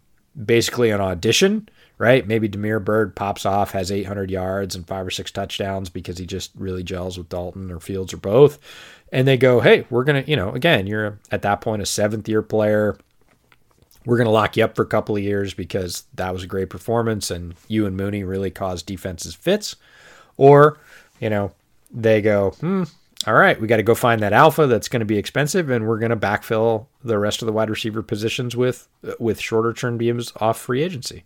basically 0.45 0.91
an 0.91 1.01
audition? 1.01 1.69
Right? 1.99 2.27
Maybe 2.27 2.49
Damiere 2.49 2.81
Byrd 2.81 3.15
pops 3.15 3.47
off, 3.47 3.73
has 3.73 3.93
800 3.93 4.29
yards 4.29 4.75
and 4.75 4.87
five 4.87 5.07
or 5.07 5.11
six 5.11 5.31
touchdowns 5.31 5.89
because 5.89 6.19
he 6.19 6.27
just 6.27 6.51
really 6.57 6.83
gels 6.83 7.17
with 7.17 7.29
Dalton 7.29 7.71
or 7.71 7.79
Fields 7.79 8.13
or 8.13 8.17
both. 8.17 8.59
And 9.13 9.29
they 9.29 9.37
go, 9.37 9.61
hey, 9.61 9.87
we're 9.89 10.03
going 10.03 10.25
to, 10.25 10.29
you 10.29 10.35
know, 10.35 10.51
again, 10.51 10.89
you're 10.89 11.21
at 11.31 11.43
that 11.43 11.61
point 11.61 11.81
a 11.81 11.87
seventh 11.87 12.29
year 12.29 12.43
player. 12.43 12.99
We're 14.05 14.17
going 14.17 14.27
to 14.27 14.33
lock 14.33 14.57
you 14.57 14.65
up 14.65 14.75
for 14.75 14.83
a 14.83 14.87
couple 14.87 15.15
of 15.17 15.23
years 15.23 15.55
because 15.55 16.03
that 16.15 16.33
was 16.33 16.43
a 16.43 16.49
great 16.49 16.71
performance 16.71 17.31
and 17.31 17.55
you 17.69 17.87
and 17.87 17.97
Mooney 17.97 18.25
really 18.25 18.51
caused 18.51 18.87
defenses 18.87 19.37
fits 19.37 19.77
or, 20.37 20.79
you 21.21 21.31
know, 21.31 21.53
they 21.91 22.21
go, 22.23 22.51
hmm, 22.61 22.85
all 23.27 23.35
right, 23.35 23.61
we 23.61 23.69
got 23.69 23.77
to 23.77 23.83
go 23.83 23.95
find 23.95 24.21
that 24.23 24.33
alpha 24.33 24.67
that's 24.67 24.89
going 24.89 25.01
to 25.01 25.07
be 25.07 25.19
expensive, 25.19 25.71
and 25.71 25.87
we're 25.87 25.99
going 25.99 26.11
to 26.11 26.17
backfill 26.17 26.87
the 27.05 27.19
rest 27.19 27.43
of 27.43 27.47
the 27.47 27.53
wide 27.53 27.71
receiver 27.71 28.03
positions 28.03 28.57
with 28.57 28.89
with 29.19 29.41
shorter 29.41 29.73
term 29.73 29.99
deals 29.99 30.33
off 30.37 30.59
free 30.59 30.83
agency. 30.83 31.25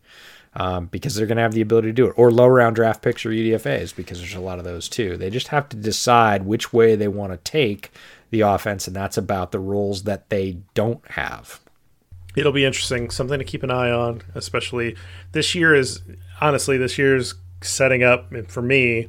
Um, 0.58 0.86
because 0.86 1.14
they're 1.14 1.26
going 1.26 1.36
to 1.36 1.42
have 1.42 1.52
the 1.52 1.60
ability 1.60 1.88
to 1.88 1.92
do 1.92 2.06
it, 2.06 2.14
or 2.16 2.30
low 2.30 2.46
round 2.46 2.76
draft 2.76 3.02
picks 3.02 3.26
or 3.26 3.30
UDFA's, 3.30 3.92
because 3.92 4.20
there's 4.20 4.34
a 4.34 4.40
lot 4.40 4.58
of 4.58 4.64
those 4.64 4.88
too. 4.88 5.18
They 5.18 5.28
just 5.28 5.48
have 5.48 5.68
to 5.68 5.76
decide 5.76 6.46
which 6.46 6.72
way 6.72 6.96
they 6.96 7.08
want 7.08 7.32
to 7.32 7.36
take 7.38 7.90
the 8.30 8.40
offense, 8.40 8.86
and 8.86 8.96
that's 8.96 9.18
about 9.18 9.52
the 9.52 9.58
roles 9.58 10.04
that 10.04 10.30
they 10.30 10.56
don't 10.72 11.06
have. 11.10 11.60
It'll 12.36 12.52
be 12.52 12.64
interesting, 12.64 13.10
something 13.10 13.38
to 13.38 13.44
keep 13.44 13.62
an 13.64 13.70
eye 13.70 13.90
on, 13.90 14.22
especially 14.34 14.96
this 15.32 15.54
year 15.54 15.74
is 15.74 16.00
honestly 16.40 16.78
this 16.78 16.96
year's 16.96 17.34
setting 17.62 18.02
up 18.02 18.32
for 18.48 18.62
me 18.62 19.08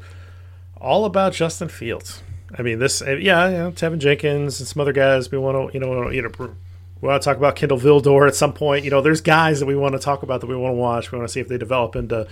all 0.80 1.06
about 1.06 1.34
Justin 1.34 1.70
Fields. 1.70 2.24
I 2.58 2.62
mean, 2.62 2.80
this, 2.80 3.02
uh, 3.02 3.16
yeah, 3.16 3.50
you 3.50 3.58
know, 3.58 3.72
Teven 3.72 4.00
Jenkins 4.00 4.60
and 4.60 4.68
some 4.68 4.82
other 4.82 4.94
guys 4.94 5.30
we 5.32 5.38
want 5.38 5.72
to, 5.72 5.74
you 5.74 5.80
know, 5.80 6.10
you 6.10 6.22
know, 6.22 6.30
we 6.40 7.08
want 7.08 7.22
to 7.22 7.26
talk 7.26 7.38
about 7.38 7.56
Kindle 7.56 7.78
Vildor 7.78 8.28
at 8.28 8.36
some 8.36 8.54
point. 8.54 8.86
You 8.86 8.92
know, 8.92 9.02
there's 9.02 9.22
guys 9.22 9.60
that 9.60 9.66
we 9.66 9.76
want 9.76 9.94
to 9.94 10.00
talk 10.00 10.24
about 10.24 10.42
that 10.42 10.48
we 10.48 10.56
want 10.56 10.74
to 10.74 10.78
watch. 10.78 11.12
We 11.12 11.18
want 11.18 11.28
to 11.28 11.32
see 11.32 11.40
if 11.40 11.48
they 11.48 11.58
develop 11.58 11.96
into. 11.96 12.28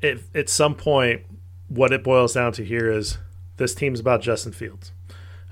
If 0.00 0.34
at 0.34 0.48
some 0.48 0.74
point, 0.74 1.22
what 1.68 1.92
it 1.92 2.04
boils 2.04 2.34
down 2.34 2.52
to 2.52 2.64
here 2.64 2.90
is 2.90 3.18
this 3.56 3.74
team's 3.74 4.00
about 4.00 4.22
Justin 4.22 4.52
Fields 4.52 4.92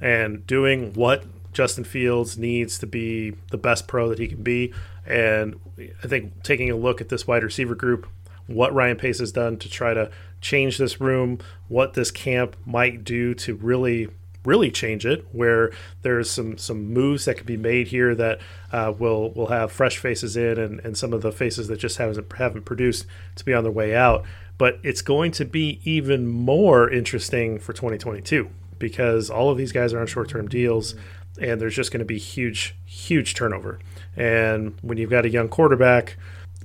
and 0.00 0.46
doing 0.46 0.92
what 0.94 1.24
Justin 1.52 1.84
Fields 1.84 2.38
needs 2.38 2.78
to 2.78 2.86
be 2.86 3.34
the 3.50 3.58
best 3.58 3.86
pro 3.88 4.08
that 4.08 4.18
he 4.18 4.28
can 4.28 4.42
be. 4.42 4.72
And 5.04 5.58
I 6.02 6.06
think 6.06 6.42
taking 6.42 6.70
a 6.70 6.76
look 6.76 7.00
at 7.00 7.08
this 7.08 7.26
wide 7.26 7.42
receiver 7.42 7.74
group, 7.74 8.06
what 8.46 8.74
Ryan 8.74 8.96
Pace 8.96 9.18
has 9.18 9.32
done 9.32 9.56
to 9.58 9.68
try 9.68 9.94
to 9.94 10.10
change 10.40 10.78
this 10.78 11.00
room, 11.00 11.38
what 11.68 11.94
this 11.94 12.10
camp 12.10 12.56
might 12.64 13.04
do 13.04 13.34
to 13.34 13.54
really 13.54 14.08
really 14.46 14.70
change 14.70 15.04
it 15.04 15.26
where 15.32 15.72
there's 16.02 16.30
some 16.30 16.56
some 16.56 16.86
moves 16.92 17.24
that 17.24 17.36
could 17.36 17.46
be 17.46 17.56
made 17.56 17.88
here 17.88 18.14
that 18.14 18.38
uh, 18.72 18.92
will 18.96 19.32
will 19.32 19.48
have 19.48 19.72
fresh 19.72 19.98
faces 19.98 20.36
in 20.36 20.58
and, 20.58 20.80
and 20.80 20.96
some 20.96 21.12
of 21.12 21.20
the 21.20 21.32
faces 21.32 21.68
that 21.68 21.78
just 21.78 21.98
haven't 21.98 22.32
haven't 22.32 22.64
produced 22.64 23.06
to 23.34 23.44
be 23.44 23.52
on 23.52 23.64
their 23.64 23.72
way 23.72 23.94
out. 23.94 24.24
But 24.56 24.78
it's 24.82 25.02
going 25.02 25.32
to 25.32 25.44
be 25.44 25.80
even 25.84 26.26
more 26.26 26.88
interesting 26.88 27.58
for 27.58 27.74
2022 27.74 28.48
because 28.78 29.28
all 29.28 29.50
of 29.50 29.58
these 29.58 29.72
guys 29.72 29.92
are 29.92 30.00
on 30.00 30.06
short-term 30.06 30.48
deals 30.48 30.94
and 31.38 31.60
there's 31.60 31.74
just 31.74 31.90
going 31.90 31.98
to 31.98 32.06
be 32.06 32.18
huge 32.18 32.74
huge 32.86 33.34
turnover. 33.34 33.80
And 34.16 34.78
when 34.80 34.96
you've 34.96 35.10
got 35.10 35.26
a 35.26 35.30
young 35.30 35.48
quarterback 35.48 36.16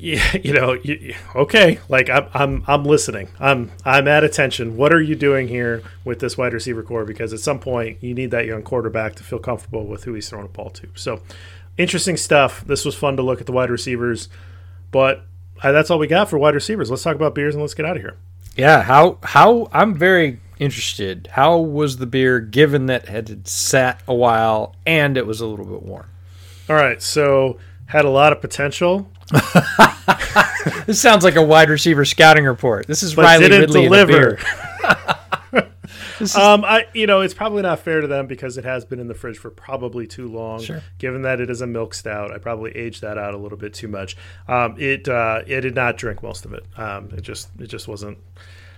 yeah, 0.02 0.36
you 0.44 0.54
know, 0.54 0.74
you, 0.74 1.14
okay, 1.36 1.80
like 1.88 2.10
I'm, 2.10 2.28
I'm, 2.34 2.64
I'm 2.68 2.84
listening. 2.84 3.30
I'm, 3.40 3.72
I'm 3.86 4.08
at 4.08 4.24
attention. 4.24 4.76
What 4.76 4.94
are 4.94 5.02
you 5.02 5.16
doing 5.16 5.48
here 5.48 5.84
with 6.04 6.20
this 6.20 6.38
wide 6.38 6.54
receiver 6.54 6.82
core? 6.82 7.06
Because 7.06 7.34
at 7.34 7.40
some 7.40 7.60
point, 7.60 8.00
you 8.02 8.14
need 8.14 8.32
that 8.32 8.48
young 8.48 8.64
quarterback 8.64 9.16
to 9.16 9.24
feel 9.24 9.40
comfortable 9.40 9.86
with 9.86 10.04
who 10.04 10.14
he's 10.14 10.28
throwing 10.30 10.46
a 10.46 10.50
ball 10.50 10.72
to. 10.72 10.88
So, 10.96 11.22
interesting 11.78 12.18
stuff. 12.18 12.66
This 12.66 12.84
was 12.84 12.96
fun 12.96 13.16
to 13.18 13.24
look 13.24 13.40
at 13.40 13.46
the 13.46 13.52
wide 13.52 13.70
receivers, 13.70 14.28
but 14.92 15.24
uh, 15.62 15.72
that's 15.72 15.92
all 15.92 16.00
we 16.00 16.08
got 16.08 16.30
for 16.30 16.40
wide 16.40 16.56
receivers. 16.56 16.90
Let's 16.90 17.04
talk 17.04 17.16
about 17.16 17.36
beers 17.36 17.54
and 17.54 17.62
let's 17.62 17.76
get 17.76 17.86
out 17.86 17.96
of 17.96 18.02
here. 18.02 18.18
Yeah, 18.56 18.82
how, 18.82 19.20
how 19.24 19.70
I'm 19.72 19.94
very 19.94 20.40
interested. 20.60 21.30
How 21.34 21.58
was 21.58 21.98
the 21.98 22.08
beer 22.08 22.40
given 22.40 22.88
that 22.88 23.08
had 23.08 23.48
sat 23.48 24.02
a 24.08 24.16
while 24.16 24.76
and 24.86 25.16
it 25.16 25.26
was 25.28 25.42
a 25.42 25.46
little 25.46 25.66
bit 25.66 25.84
warm? 25.84 26.08
All 26.70 26.76
right, 26.76 27.02
so 27.02 27.58
had 27.92 28.06
a 28.06 28.10
lot 28.10 28.32
of 28.32 28.40
potential. 28.40 29.12
this 30.86 31.02
sounds 31.02 31.26
like 31.26 31.36
a 31.36 31.44
wide 31.44 31.70
receiver 31.70 32.06
scouting 32.06 32.46
report. 32.46 32.88
This 32.88 33.04
is 33.04 33.16
but 33.16 33.24
Riley 33.26 33.50
didn't 33.50 33.62
Ridley 33.62 33.84
deliver. 33.84 34.40
is... 36.22 36.34
um, 36.38 36.64
I 36.64 36.88
you 36.94 37.06
know 37.06 37.20
it's 37.20 37.34
probably 37.34 37.64
not 37.64 37.80
fair 37.80 38.00
to 38.00 38.08
them 38.08 38.28
because 38.28 38.58
it 38.58 38.64
has 38.64 38.86
been 38.86 39.00
in 39.00 39.10
the 39.10 39.14
fridge 39.14 39.38
for 39.38 39.50
probably 39.50 40.08
too 40.08 40.30
long. 40.30 40.62
Sure. 40.62 40.82
Given 41.00 41.24
that 41.24 41.42
it 41.42 41.50
is 41.50 41.60
a 41.60 41.68
milk 41.68 41.94
stout, 41.94 42.32
I 42.32 42.38
probably 42.38 42.72
aged 42.78 43.02
that 43.02 43.18
out 43.18 43.34
a 43.34 43.38
little 43.38 43.58
bit 43.58 43.74
too 43.74 43.90
much. 43.90 44.16
Um, 44.48 44.76
it 44.80 45.10
uh, 45.10 45.42
it 45.46 45.60
did 45.60 45.76
not 45.76 45.98
drink 45.98 46.24
most 46.24 46.46
of 46.46 46.54
it. 46.54 46.66
Um, 46.78 47.10
it 47.12 47.22
just 47.22 47.50
it 47.60 47.68
just 47.68 47.90
wasn't. 47.90 48.20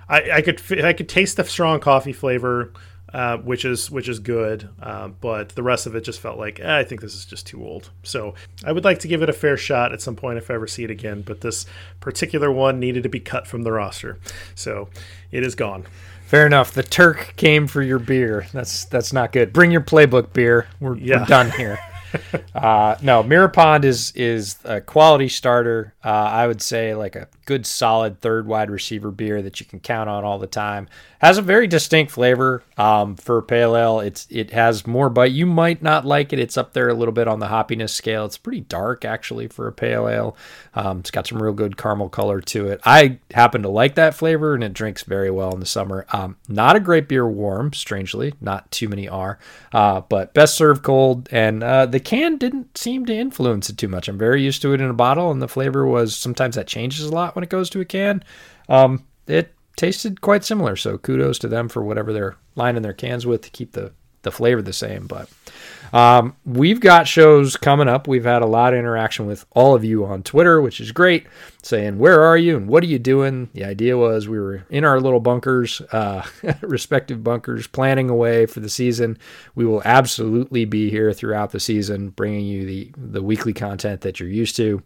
I, 0.09 0.31
I 0.31 0.41
could 0.41 0.59
I 0.83 0.93
could 0.93 1.07
taste 1.07 1.37
the 1.37 1.43
strong 1.43 1.79
coffee 1.79 2.13
flavor. 2.13 2.73
Uh, 3.13 3.37
which 3.37 3.63
is 3.63 3.91
which 3.91 4.09
is 4.09 4.17
good. 4.17 4.67
Uh, 4.81 5.07
but 5.07 5.49
the 5.49 5.61
rest 5.61 5.85
of 5.85 5.95
it 5.95 6.01
just 6.01 6.19
felt 6.19 6.39
like 6.39 6.59
eh, 6.59 6.79
I 6.79 6.83
think 6.83 7.01
this 7.01 7.13
is 7.13 7.25
just 7.25 7.45
too 7.45 7.63
old. 7.63 7.91
So 8.01 8.33
I 8.65 8.71
would 8.71 8.83
like 8.83 8.97
to 8.99 9.07
give 9.07 9.21
it 9.21 9.29
a 9.29 9.33
fair 9.33 9.55
shot 9.55 9.93
at 9.93 10.01
some 10.01 10.15
point 10.15 10.39
if 10.39 10.49
I 10.49 10.55
ever 10.55 10.65
see 10.65 10.83
it 10.83 10.89
again. 10.89 11.21
But 11.21 11.41
this 11.41 11.67
particular 11.99 12.51
one 12.51 12.79
needed 12.79 13.03
to 13.03 13.09
be 13.09 13.19
cut 13.19 13.45
from 13.45 13.61
the 13.61 13.71
roster, 13.71 14.17
so 14.55 14.89
it 15.31 15.43
is 15.43 15.53
gone. 15.53 15.85
Fair 16.25 16.47
enough. 16.47 16.71
The 16.71 16.81
Turk 16.81 17.35
came 17.35 17.67
for 17.67 17.83
your 17.83 17.99
beer. 17.99 18.47
That's 18.51 18.85
that's 18.85 19.13
not 19.13 19.31
good. 19.31 19.53
Bring 19.53 19.69
your 19.69 19.81
playbook 19.81 20.33
beer. 20.33 20.65
We're, 20.79 20.97
yeah. 20.97 21.19
we're 21.19 21.25
done 21.25 21.51
here. 21.51 21.77
uh, 22.55 22.95
no, 23.03 23.21
Mirror 23.21 23.49
Pond 23.49 23.85
is 23.85 24.11
is 24.15 24.57
a 24.63 24.81
quality 24.81 25.29
starter. 25.29 25.93
Uh, 26.03 26.09
I 26.09 26.47
would 26.47 26.63
say 26.63 26.95
like 26.95 27.15
a 27.15 27.27
good 27.45 27.65
solid 27.65 28.19
third 28.21 28.47
wide 28.47 28.69
receiver 28.69 29.11
beer 29.11 29.41
that 29.41 29.59
you 29.59 29.65
can 29.65 29.79
count 29.79 30.09
on 30.09 30.23
all 30.23 30.39
the 30.39 30.47
time. 30.47 30.87
Has 31.19 31.37
a 31.37 31.41
very 31.41 31.67
distinct 31.67 32.11
flavor 32.11 32.63
um, 32.77 33.15
for 33.15 33.41
pale 33.41 33.77
ale. 33.77 33.99
It's 33.99 34.27
it 34.29 34.51
has 34.51 34.85
more 34.85 35.09
bite. 35.09 35.31
You 35.31 35.45
might 35.45 35.81
not 35.81 36.05
like 36.05 36.33
it. 36.33 36.39
It's 36.39 36.57
up 36.57 36.73
there 36.73 36.89
a 36.89 36.93
little 36.93 37.13
bit 37.13 37.27
on 37.27 37.39
the 37.39 37.47
hoppiness 37.47 37.91
scale. 37.91 38.25
It's 38.25 38.37
pretty 38.37 38.61
dark 38.61 39.05
actually 39.05 39.47
for 39.47 39.67
a 39.67 39.71
pale 39.71 40.07
ale. 40.07 40.35
Um, 40.73 40.99
it's 40.99 41.11
got 41.11 41.27
some 41.27 41.41
real 41.41 41.53
good 41.53 41.77
caramel 41.77 42.09
color 42.09 42.41
to 42.41 42.67
it. 42.67 42.81
I 42.83 43.19
happen 43.31 43.63
to 43.63 43.69
like 43.69 43.95
that 43.95 44.15
flavor 44.15 44.53
and 44.53 44.63
it 44.63 44.73
drinks 44.73 45.03
very 45.03 45.31
well 45.31 45.53
in 45.53 45.59
the 45.59 45.65
summer. 45.65 46.05
Um, 46.11 46.35
not 46.47 46.75
a 46.75 46.79
great 46.79 47.07
beer 47.07 47.27
warm, 47.27 47.73
strangely. 47.73 48.33
Not 48.41 48.69
too 48.71 48.89
many 48.89 49.07
are, 49.07 49.39
uh, 49.71 50.01
but 50.01 50.33
best 50.33 50.55
served 50.55 50.83
cold. 50.83 51.29
And 51.31 51.63
uh, 51.63 51.85
the 51.85 51.99
can 51.99 52.37
didn't 52.37 52.77
seem 52.77 53.05
to 53.05 53.13
influence 53.15 53.69
it 53.69 53.77
too 53.77 53.87
much. 53.87 54.07
I'm 54.07 54.17
very 54.17 54.43
used 54.43 54.61
to 54.63 54.73
it 54.73 54.81
in 54.81 54.89
a 54.89 54.93
bottle, 54.93 55.31
and 55.31 55.41
the 55.41 55.47
flavor 55.47 55.85
was 55.85 56.15
sometimes 56.15 56.55
that 56.55 56.67
changes 56.67 57.05
a 57.05 57.11
lot 57.13 57.32
when 57.35 57.43
it 57.43 57.49
goes 57.49 57.69
to 57.71 57.81
a 57.81 57.85
can. 57.85 58.23
Um, 58.69 59.05
it 59.27 59.53
tasted 59.75 60.21
quite 60.21 60.43
similar, 60.43 60.75
so 60.75 60.97
kudos 60.97 61.39
to 61.39 61.47
them 61.47 61.69
for 61.69 61.83
whatever 61.83 62.13
they're 62.13 62.35
lining 62.55 62.83
their 62.83 62.93
cans 62.93 63.25
with 63.25 63.41
to 63.41 63.49
keep 63.49 63.71
the 63.73 63.91
the 64.23 64.31
flavor 64.31 64.61
the 64.61 64.73
same. 64.73 65.05
But 65.05 65.29
um, 65.93 66.35
we've 66.45 66.79
got 66.79 67.07
shows 67.07 67.55
coming 67.55 67.87
up. 67.87 68.07
We've 68.07 68.23
had 68.23 68.41
a 68.41 68.47
lot 68.47 68.73
of 68.73 68.79
interaction 68.79 69.27
with 69.27 69.45
all 69.51 69.75
of 69.75 69.83
you 69.83 70.05
on 70.05 70.23
Twitter, 70.23 70.61
which 70.61 70.79
is 70.79 70.91
great, 70.91 71.27
saying, 71.61 71.99
Where 71.99 72.23
are 72.23 72.37
you 72.37 72.57
and 72.57 72.67
what 72.67 72.83
are 72.83 72.87
you 72.87 72.99
doing? 72.99 73.49
The 73.53 73.65
idea 73.65 73.97
was 73.97 74.27
we 74.27 74.39
were 74.39 74.65
in 74.69 74.85
our 74.85 74.99
little 74.99 75.19
bunkers, 75.19 75.81
uh, 75.91 76.25
respective 76.61 77.23
bunkers, 77.23 77.67
planning 77.67 78.09
away 78.09 78.47
for 78.47 78.59
the 78.59 78.69
season. 78.69 79.19
We 79.53 79.65
will 79.65 79.83
absolutely 79.85 80.65
be 80.65 80.89
here 80.89 81.13
throughout 81.13 81.51
the 81.51 81.59
season, 81.59 82.09
bringing 82.09 82.45
you 82.45 82.65
the, 82.65 82.91
the 82.97 83.21
weekly 83.21 83.53
content 83.53 84.01
that 84.01 84.19
you're 84.19 84.29
used 84.29 84.55
to 84.55 84.81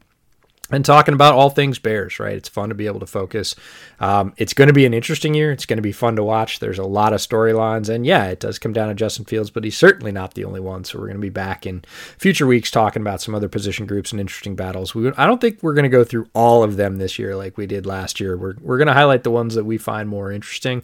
and 0.70 0.84
talking 0.84 1.14
about 1.14 1.34
all 1.34 1.50
things 1.50 1.80
Bears, 1.80 2.20
right? 2.20 2.36
It's 2.36 2.50
fun 2.50 2.70
to 2.70 2.76
be 2.76 2.88
able 2.88 3.00
to 3.00 3.06
focus. 3.06 3.56
Um, 4.00 4.34
it's 4.38 4.54
going 4.54 4.68
to 4.68 4.74
be 4.74 4.86
an 4.86 4.94
interesting 4.94 5.34
year. 5.34 5.52
It's 5.52 5.66
going 5.66 5.78
to 5.78 5.84
be 5.84 5.92
fun 5.92 6.16
to 6.18 6.24
watch. 6.24 6.60
There's 6.60 6.80
a 6.80 6.84
lot 6.84 7.14
of 7.14 7.20
storylines, 7.20 7.90
and 7.90 8.06
yeah, 8.06 8.26
it 8.26 8.40
does 8.40 8.60
come 8.60 8.74
down 8.74 8.90
to 8.90 8.94
Justin 8.94 9.26
Fields, 9.26 9.50
but 9.50 9.64
he's 9.64 9.78
certainly 9.78 10.12
not 10.12 10.34
the 10.34 10.46
only 10.46 10.60
one. 10.60 10.84
So 10.84 11.00
we're 11.00 11.06
going 11.06 11.18
to 11.18 11.22
be 11.22 11.30
back 11.30 11.66
in 11.66 11.84
future 12.18 12.48
weeks 12.48 12.70
talking 12.70 13.02
about 13.02 13.22
some 13.22 13.34
other 13.34 13.50
position 13.50 13.86
groups 13.86 14.12
and 14.12 14.20
interesting 14.20 14.56
battles. 14.56 14.94
We, 14.94 15.12
I 15.14 15.26
don't 15.26 15.40
think 15.40 15.62
we're 15.62 15.74
going 15.74 15.84
to 15.84 15.90
go 15.90 16.04
through 16.04 16.30
all 16.34 16.64
of 16.64 16.76
them 16.76 16.98
this 16.98 17.18
year 17.18 17.36
like 17.36 17.58
we 17.58 17.66
did 17.66 17.86
last 17.86 18.20
year. 18.20 18.38
We're 18.38 18.56
we're 18.62 18.78
going 18.78 18.88
to 18.88 18.94
highlight 18.94 19.24
the 19.24 19.32
ones 19.32 19.56
that 19.56 19.66
we 19.66 19.78
find 19.78 20.10
more 20.10 20.32
interesting. 20.32 20.84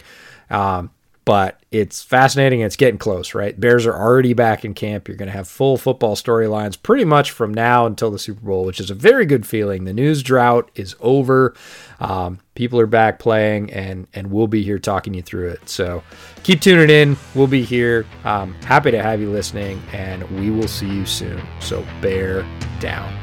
Um, 0.49 0.91
but 1.25 1.59
it's 1.71 2.03
fascinating. 2.03 2.61
It's 2.61 2.75
getting 2.75 2.97
close, 2.97 3.33
right? 3.33 3.57
Bears 3.57 3.85
are 3.85 3.95
already 3.95 4.33
back 4.33 4.65
in 4.65 4.73
camp. 4.73 5.07
You're 5.07 5.17
going 5.17 5.27
to 5.31 5.37
have 5.37 5.47
full 5.47 5.77
football 5.77 6.15
storylines 6.15 6.81
pretty 6.81 7.05
much 7.05 7.31
from 7.31 7.53
now 7.53 7.85
until 7.85 8.11
the 8.11 8.19
Super 8.19 8.41
Bowl, 8.41 8.65
which 8.65 8.79
is 8.79 8.91
a 8.91 8.95
very 8.95 9.25
good 9.25 9.45
feeling. 9.45 9.85
The 9.85 9.93
news 9.93 10.21
drought 10.21 10.69
is 10.75 10.95
over. 10.99 11.55
Um, 11.99 12.39
people 12.55 12.79
are 12.79 12.87
back 12.87 13.19
playing, 13.19 13.71
and 13.71 14.07
and 14.13 14.31
we'll 14.31 14.47
be 14.47 14.63
here 14.63 14.79
talking 14.79 15.13
you 15.13 15.21
through 15.21 15.49
it. 15.49 15.69
So 15.69 16.03
keep 16.43 16.61
tuning 16.61 16.89
in. 16.89 17.17
We'll 17.35 17.47
be 17.47 17.63
here. 17.63 18.05
Um, 18.25 18.53
happy 18.65 18.91
to 18.91 19.01
have 19.01 19.21
you 19.21 19.31
listening, 19.31 19.81
and 19.93 20.23
we 20.39 20.51
will 20.51 20.67
see 20.67 20.89
you 20.89 21.05
soon. 21.05 21.41
So 21.59 21.85
bear 22.01 22.45
down. 22.79 23.22